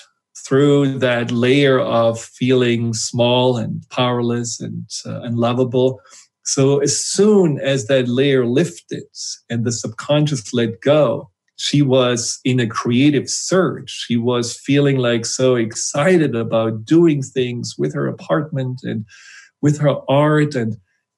through 0.47 0.99
that 0.99 1.31
layer 1.31 1.79
of 1.79 2.19
feeling 2.19 2.93
small 2.93 3.57
and 3.57 3.83
powerless 3.89 4.59
and 4.59 4.89
uh, 5.05 5.21
unlovable. 5.21 5.99
So 6.45 6.79
as 6.79 6.99
soon 6.99 7.59
as 7.59 7.87
that 7.87 8.07
layer 8.07 8.45
lifted 8.45 9.03
and 9.49 9.65
the 9.65 9.71
subconscious 9.71 10.53
let 10.53 10.81
go, 10.81 11.29
she 11.57 11.81
was 11.81 12.39
in 12.43 12.59
a 12.59 12.67
creative 12.67 13.29
surge. 13.29 13.89
She 13.89 14.17
was 14.17 14.57
feeling 14.57 14.97
like 14.97 15.25
so 15.25 15.55
excited 15.55 16.35
about 16.35 16.83
doing 16.83 17.21
things 17.21 17.75
with 17.77 17.93
her 17.93 18.07
apartment 18.07 18.81
and 18.83 19.05
with 19.61 19.79
her 19.79 19.95
art. 20.09 20.55
And, 20.55 20.77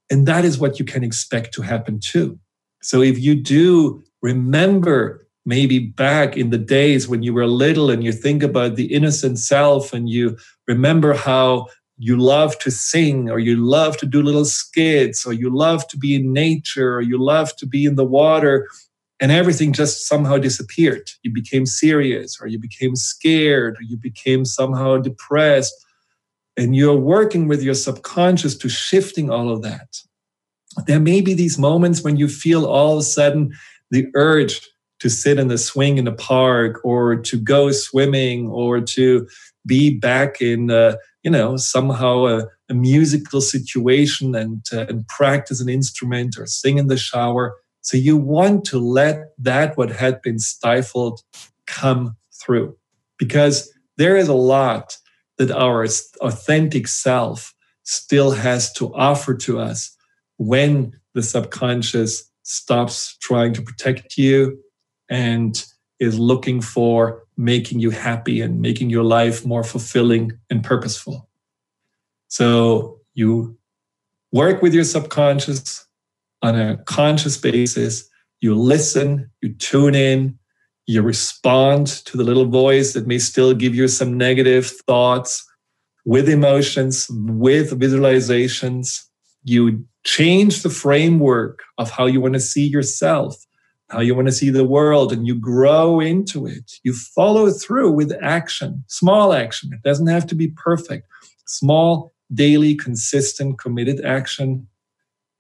and 0.10 0.28
that 0.28 0.46
is 0.46 0.58
what 0.58 0.80
you 0.80 0.86
can 0.86 1.04
expect 1.04 1.54
to 1.54 1.62
happen 1.62 2.00
too. 2.00 2.40
So 2.82 3.02
if 3.02 3.20
you 3.20 3.36
do 3.36 4.04
remember 4.22 5.28
maybe 5.46 5.80
back 5.80 6.36
in 6.38 6.50
the 6.50 6.58
days 6.58 7.08
when 7.08 7.22
you 7.22 7.34
were 7.34 7.46
little 7.48 7.90
and 7.90 8.04
you 8.04 8.12
think 8.12 8.44
about 8.44 8.76
the 8.76 8.94
innocent 8.94 9.40
self 9.40 9.94
and 9.94 10.10
you 10.10 10.38
remember 10.68 11.14
how 11.14 11.68
you 11.98 12.18
love 12.18 12.58
to 12.60 12.72
sing 12.72 13.30
or 13.30 13.40
you 13.40 13.56
love 13.56 13.96
to 13.98 14.06
do 14.06 14.22
little 14.22 14.46
skits 14.46 15.26
or 15.26 15.34
you 15.34 15.56
love 15.56 15.88
to 15.88 15.98
be 15.98 16.16
in 16.16 16.34
nature 16.34 16.96
or 16.96 17.02
you 17.02 17.18
love 17.22 17.56
to 17.56 17.66
be 17.66 17.86
in 17.86 17.96
the 17.96 18.04
water 18.06 18.68
and 19.20 19.32
everything 19.32 19.72
just 19.72 20.08
somehow 20.08 20.38
disappeared. 20.38 21.10
You 21.24 21.32
became 21.32 21.66
serious, 21.66 22.38
or 22.42 22.48
you 22.48 22.60
became 22.60 22.96
scared, 22.96 23.78
or 23.78 23.84
you 23.84 23.98
became 23.98 24.46
somehow 24.46 24.98
depressed. 24.98 25.74
And 26.58 26.76
you're 26.76 26.96
working 26.98 27.48
with 27.48 27.62
your 27.62 27.74
subconscious 27.74 28.58
to 28.58 28.70
shifting 28.70 29.30
all 29.30 29.50
of 29.50 29.62
that. 29.64 29.98
There 30.88 31.00
may 31.00 31.22
be 31.22 31.34
these 31.34 31.58
moments 31.58 32.04
when 32.04 32.18
you 32.18 32.28
feel 32.28 32.66
all 32.66 32.94
of 32.94 33.00
a 33.00 33.04
sudden 33.04 33.54
the 33.92 34.08
urge 34.16 34.62
to 35.00 35.10
sit 35.10 35.38
in 35.38 35.50
the 35.50 35.58
swing 35.58 35.98
in 35.98 36.06
the 36.06 36.14
park, 36.14 36.80
or 36.86 37.18
to 37.18 37.38
go 37.38 37.72
swimming, 37.72 38.48
or 38.48 38.80
to 38.80 39.28
be 39.68 39.94
back 39.94 40.42
in, 40.42 40.72
uh, 40.72 40.96
you 41.22 41.30
know, 41.30 41.58
somehow 41.58 42.26
a, 42.26 42.46
a 42.70 42.74
musical 42.74 43.42
situation 43.42 44.34
and, 44.34 44.66
uh, 44.72 44.86
and 44.88 45.06
practice 45.10 45.60
an 45.60 45.68
instrument 45.68 46.38
or 46.38 46.46
sing 46.46 46.78
in 46.78 46.88
the 46.88 46.98
shower 46.98 47.56
so 47.86 47.98
you 47.98 48.18
want 48.18 48.66
to 48.66 48.80
let 48.80 49.28
that 49.38 49.78
what 49.78 49.92
had 49.92 50.20
been 50.24 50.40
stifled 50.40 51.22
come 51.68 52.18
through 52.34 52.76
because 53.20 53.72
there 53.98 54.18
is 54.18 54.28
a 54.28 54.34
lot 54.34 54.98
that 55.38 55.52
our 55.52 55.86
authentic 56.22 56.88
self 56.88 57.54
still 57.84 58.32
has 58.32 58.72
to 58.74 58.94
offer 58.96 59.34
to 59.36 59.60
us 59.60 59.96
when 60.38 60.94
the 61.14 61.24
subconscious 61.24 62.30
stops 62.44 63.18
trying 63.18 63.54
to 63.54 63.62
protect 63.62 64.18
you 64.18 64.60
and 65.10 65.66
is 66.00 66.20
looking 66.20 66.62
for 66.62 67.24
making 67.38 67.80
you 67.80 67.90
happy 67.90 68.42
and 68.42 68.62
making 68.62 68.90
your 68.90 69.04
life 69.04 69.46
more 69.46 69.64
fulfilling 69.64 70.32
and 70.50 70.64
purposeful. 70.64 71.30
So 72.28 73.00
you 73.14 73.58
work 74.32 74.62
with 74.62 74.74
your 74.74 74.84
subconscious, 74.84 75.86
on 76.42 76.60
a 76.60 76.78
conscious 76.86 77.38
basis. 77.38 78.08
You 78.40 78.56
listen, 78.56 79.32
you 79.42 79.54
tune 79.54 79.96
in, 79.96 80.38
you 80.88 81.02
respond 81.02 81.88
to 81.88 82.18
the 82.18 82.24
little 82.24 82.46
voice 82.46 82.94
that 82.94 83.08
may 83.08 83.18
still 83.18 83.54
give 83.54 83.74
you 83.74 83.88
some 83.88 84.18
negative 84.18 84.68
thoughts 84.88 85.46
with 86.06 86.30
emotions, 86.30 87.08
with 87.10 87.80
visualizations. 87.80 89.04
You 89.44 89.86
change 90.04 90.62
the 90.62 90.70
framework 90.70 91.64
of 91.78 91.90
how 91.90 92.06
you 92.06 92.22
want 92.22 92.36
to 92.36 92.40
see 92.40 92.68
yourself, 92.68 93.36
how 93.90 94.02
you 94.02 94.14
want 94.14 94.28
to 94.28 94.32
see 94.32 94.50
the 94.52 94.64
world, 94.64 95.12
and 95.12 95.26
you 95.26 95.36
grow 95.36 96.00
into 96.00 96.46
it. 96.46 96.74
You 96.84 96.94
follow 96.94 97.50
through 97.50 97.92
with 97.92 98.14
action, 98.22 98.84
small 98.88 99.34
action. 99.34 99.72
It 99.74 99.82
doesn't 99.82 100.08
have 100.08 100.28
to 100.28 100.36
be 100.36 100.50
perfect. 100.50 101.08
Small, 101.48 102.14
daily, 102.34 102.76
consistent, 102.76 103.60
committed 103.60 104.04
action 104.06 104.68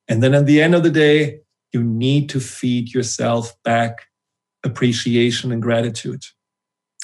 and 0.07 0.21
then 0.21 0.33
at 0.33 0.45
the 0.45 0.61
end 0.61 0.75
of 0.75 0.83
the 0.83 0.91
day, 0.91 1.39
you 1.71 1.83
need 1.83 2.29
to 2.29 2.39
feed 2.39 2.93
yourself 2.93 3.61
back 3.63 4.07
appreciation 4.66 5.51
and 5.51 5.61
gratitude. 5.61 6.24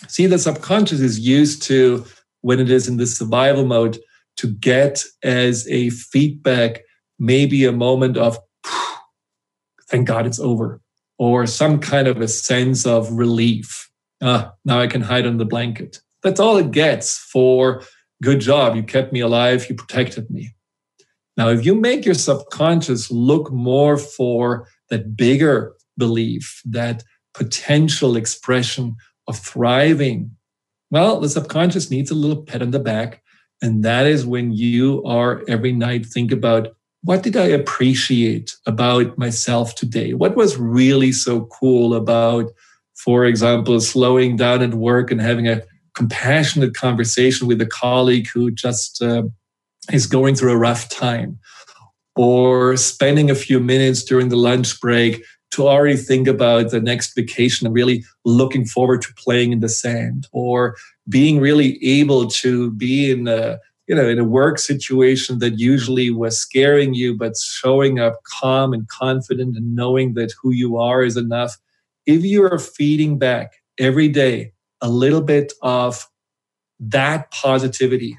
See, 0.08 0.26
the 0.26 0.40
subconscious 0.40 1.00
is 1.00 1.20
used 1.20 1.62
to, 1.64 2.06
when 2.42 2.60
it 2.60 2.70
is 2.72 2.88
in 2.88 2.98
the 2.98 3.06
survival 3.06 3.66
mode, 3.66 4.00
to 4.38 4.48
get 4.48 5.04
as 5.24 5.68
a 5.70 5.92
feedback, 5.92 6.82
maybe 7.20 7.66
a 7.66 7.72
moment 7.72 8.18
of, 8.18 8.40
thank 9.90 10.08
God 10.08 10.26
it's 10.26 10.40
over, 10.40 10.82
or 11.20 11.46
some 11.46 11.80
kind 11.80 12.08
of 12.08 12.20
a 12.20 12.28
sense 12.28 12.86
of 12.86 13.12
relief. 13.12 13.90
Ah, 14.24 14.54
now 14.66 14.80
I 14.80 14.88
can 14.88 15.02
hide 15.02 15.26
under 15.26 15.38
the 15.38 15.46
blanket. 15.46 16.02
That's 16.24 16.40
all 16.40 16.58
it 16.58 16.72
gets 16.72 17.18
for 17.18 17.84
good 18.24 18.40
job. 18.40 18.76
You 18.76 18.84
kept 18.84 19.14
me 19.14 19.20
alive. 19.20 19.68
You 19.70 19.76
protected 19.76 20.30
me. 20.30 20.56
Now, 21.38 21.50
if 21.50 21.66
you 21.66 21.76
make 21.76 22.06
your 22.06 22.14
subconscious 22.16 23.10
look 23.10 23.52
more 23.52 23.98
for 23.98 24.68
that 24.90 25.16
bigger 25.16 25.74
belief, 25.98 26.62
that 26.66 27.04
potential 27.34 28.16
expression 28.16 28.96
of 29.28 29.38
thriving, 29.38 30.36
well, 30.90 31.20
the 31.20 31.30
subconscious 31.30 31.90
needs 31.90 32.12
a 32.12 32.16
little 32.16 32.44
pat 32.44 32.62
on 32.62 32.72
the 32.72 32.80
back. 32.80 33.22
And 33.62 33.84
that 33.84 34.06
is 34.06 34.26
when 34.26 34.52
you 34.52 35.04
are 35.06 35.44
every 35.48 35.72
night 35.72 36.06
think 36.06 36.32
about 36.32 36.70
what 37.04 37.24
did 37.24 37.36
I 37.36 37.46
appreciate 37.46 38.56
about 38.68 39.18
myself 39.18 39.76
today? 39.76 40.14
What 40.14 40.36
was 40.36 40.58
really 40.58 41.12
so 41.12 41.46
cool 41.46 41.96
about, 41.96 42.52
for 42.96 43.26
example, 43.26 43.80
slowing 43.80 44.36
down 44.36 44.62
at 44.62 44.76
work 44.76 45.10
and 45.12 45.20
having 45.20 45.48
a 45.48 45.64
compassionate 45.96 46.76
conversation 46.76 47.48
with 47.48 47.60
a 47.62 47.66
colleague 47.66 48.28
who 48.34 48.52
just 48.52 49.02
uh, 49.02 49.24
is 49.92 50.06
going 50.06 50.36
through 50.36 50.52
a 50.52 50.58
rough 50.58 50.90
time? 50.90 51.40
Or 52.16 52.76
spending 52.76 53.32
a 53.32 53.36
few 53.36 53.60
minutes 53.60 54.04
during 54.04 54.30
the 54.30 54.36
lunch 54.36 54.80
break 54.82 55.24
to 55.52 55.68
already 55.68 55.98
think 55.98 56.28
about 56.28 56.72
the 56.72 56.82
next 56.82 57.14
vacation 57.14 57.68
and 57.68 57.76
really 57.76 58.04
looking 58.26 58.66
forward 58.66 59.02
to 59.02 59.14
playing 59.16 59.52
in 59.52 59.60
the 59.60 59.70
sand 59.70 60.28
or 60.32 60.76
being 61.10 61.40
really 61.40 61.84
able 61.84 62.28
to 62.28 62.72
be 62.72 63.12
in 63.12 63.28
a 63.28 63.60
you 63.88 63.96
know 63.96 64.08
in 64.08 64.20
a 64.20 64.24
work 64.24 64.58
situation 64.58 65.40
that 65.40 65.60
usually 65.60 66.10
was 66.10 66.38
scaring 66.38 66.94
you 66.94 67.18
but 67.18 67.38
showing 67.38 68.00
up 68.00 68.22
calm 68.24 68.74
and 68.74 68.88
confident 68.88 69.58
and 69.58 69.76
knowing 69.76 70.14
that 70.14 70.34
who 70.42 70.52
you 70.52 70.78
are 70.78 71.04
is 71.04 71.18
enough. 71.18 71.58
If 72.06 72.24
you 72.24 72.44
are 72.44 72.60
feeding 72.60 73.20
back 73.20 73.54
every 73.78 74.08
day 74.08 74.54
a 74.82 74.90
little 74.90 75.22
bit 75.22 75.54
of 75.62 76.08
that 76.80 77.30
positivity 77.32 78.18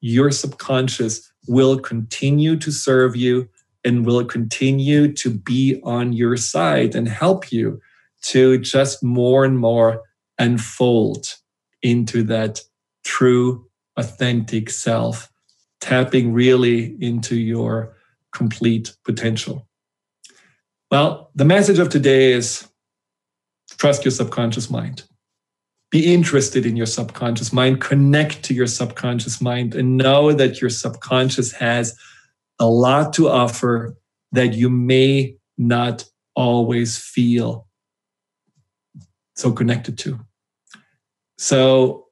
your 0.00 0.30
subconscious 0.30 1.30
will 1.46 1.78
continue 1.78 2.56
to 2.56 2.70
serve 2.70 3.16
you 3.16 3.48
and 3.84 4.04
will 4.04 4.24
continue 4.24 5.12
to 5.12 5.30
be 5.30 5.80
on 5.84 6.12
your 6.12 6.36
side 6.36 6.94
and 6.94 7.08
help 7.08 7.50
you 7.50 7.80
to 8.22 8.58
just 8.58 9.02
more 9.02 9.44
and 9.44 9.58
more 9.58 10.02
unfold 10.38 11.26
into 11.82 12.22
that 12.24 12.60
true, 13.04 13.66
authentic 13.96 14.70
self, 14.70 15.30
tapping 15.80 16.32
really 16.32 16.96
into 17.02 17.36
your 17.36 17.96
complete 18.32 18.94
potential. 19.04 19.66
Well, 20.90 21.30
the 21.34 21.44
message 21.44 21.78
of 21.78 21.88
today 21.88 22.32
is 22.32 22.68
trust 23.78 24.04
your 24.04 24.12
subconscious 24.12 24.70
mind. 24.70 25.04
Be 25.90 26.12
interested 26.12 26.66
in 26.66 26.76
your 26.76 26.86
subconscious 26.86 27.52
mind, 27.52 27.80
connect 27.80 28.42
to 28.44 28.54
your 28.54 28.66
subconscious 28.66 29.40
mind, 29.40 29.74
and 29.74 29.96
know 29.96 30.32
that 30.32 30.60
your 30.60 30.70
subconscious 30.70 31.52
has 31.52 31.98
a 32.60 32.66
lot 32.66 33.12
to 33.14 33.28
offer 33.28 33.96
that 34.32 34.54
you 34.54 34.70
may 34.70 35.34
not 35.58 36.04
always 36.36 36.96
feel 36.96 37.66
so 39.34 39.50
connected 39.50 39.98
to. 39.98 40.20
So, 41.38 42.06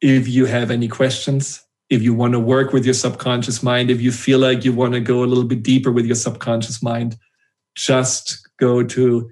if 0.00 0.28
you 0.28 0.46
have 0.46 0.70
any 0.70 0.88
questions, 0.88 1.64
if 1.90 2.02
you 2.02 2.12
want 2.12 2.32
to 2.34 2.40
work 2.40 2.72
with 2.72 2.84
your 2.84 2.94
subconscious 2.94 3.62
mind, 3.62 3.90
if 3.90 4.00
you 4.00 4.12
feel 4.12 4.38
like 4.38 4.64
you 4.64 4.72
want 4.72 4.94
to 4.94 5.00
go 5.00 5.24
a 5.24 5.26
little 5.26 5.44
bit 5.44 5.62
deeper 5.62 5.90
with 5.90 6.06
your 6.06 6.14
subconscious 6.14 6.82
mind, 6.82 7.16
just 7.74 8.48
go 8.58 8.82
to 8.82 9.30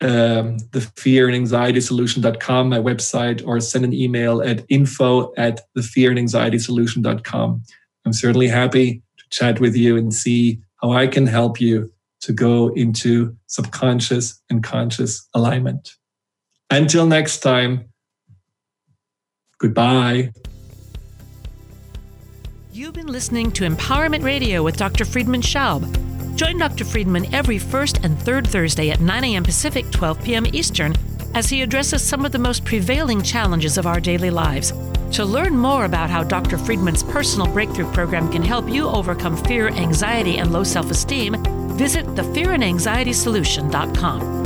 um, 0.00 0.58
the 0.72 0.80
fear 0.96 1.26
and 1.26 1.34
anxiety 1.34 1.80
solution.com, 1.80 2.68
my 2.68 2.78
website, 2.78 3.46
or 3.46 3.60
send 3.60 3.84
an 3.84 3.92
email 3.92 4.42
at 4.42 4.64
info 4.68 5.32
at 5.36 5.60
the 5.74 5.82
fear 5.82 6.10
and 6.10 6.18
anxiety 6.18 6.58
solution.com. 6.58 7.62
I'm 8.04 8.12
certainly 8.12 8.48
happy 8.48 9.02
to 9.18 9.24
chat 9.30 9.60
with 9.60 9.76
you 9.76 9.96
and 9.96 10.12
see 10.12 10.60
how 10.82 10.92
I 10.92 11.06
can 11.06 11.26
help 11.26 11.60
you 11.60 11.92
to 12.20 12.32
go 12.32 12.68
into 12.74 13.36
subconscious 13.46 14.40
and 14.50 14.62
conscious 14.62 15.28
alignment. 15.34 15.90
Until 16.70 17.06
next 17.06 17.40
time, 17.40 17.88
goodbye. 19.58 20.32
You've 22.72 22.94
been 22.94 23.06
listening 23.06 23.52
to 23.52 23.68
Empowerment 23.68 24.24
Radio 24.24 24.62
with 24.62 24.76
Dr. 24.76 25.04
Friedemann 25.04 25.42
Schaub. 25.42 25.84
Join 26.36 26.58
Dr. 26.58 26.84
Friedemann 26.84 27.32
every 27.32 27.58
first 27.58 27.98
and 28.04 28.18
third 28.18 28.46
Thursday 28.46 28.90
at 28.90 29.00
9 29.00 29.24
a.m. 29.24 29.44
Pacific, 29.44 29.88
12 29.92 30.24
p.m. 30.24 30.46
Eastern 30.46 30.94
as 31.34 31.50
he 31.50 31.62
addresses 31.62 32.02
some 32.02 32.24
of 32.24 32.32
the 32.32 32.38
most 32.38 32.64
prevailing 32.64 33.22
challenges 33.22 33.78
of 33.78 33.86
our 33.86 34.00
daily 34.00 34.30
lives. 34.30 34.72
To 35.12 35.24
learn 35.24 35.56
more 35.56 35.84
about 35.84 36.10
how 36.10 36.24
Dr. 36.24 36.56
Friedemann's 36.56 37.02
personal 37.02 37.46
breakthrough 37.46 37.90
program 37.92 38.30
can 38.30 38.42
help 38.42 38.68
you 38.68 38.88
overcome 38.88 39.36
fear, 39.36 39.68
anxiety, 39.68 40.38
and 40.38 40.52
low 40.52 40.64
self 40.64 40.90
esteem, 40.90 41.36
visit 41.76 42.06
thefearandanxietysolution.com. 42.06 44.43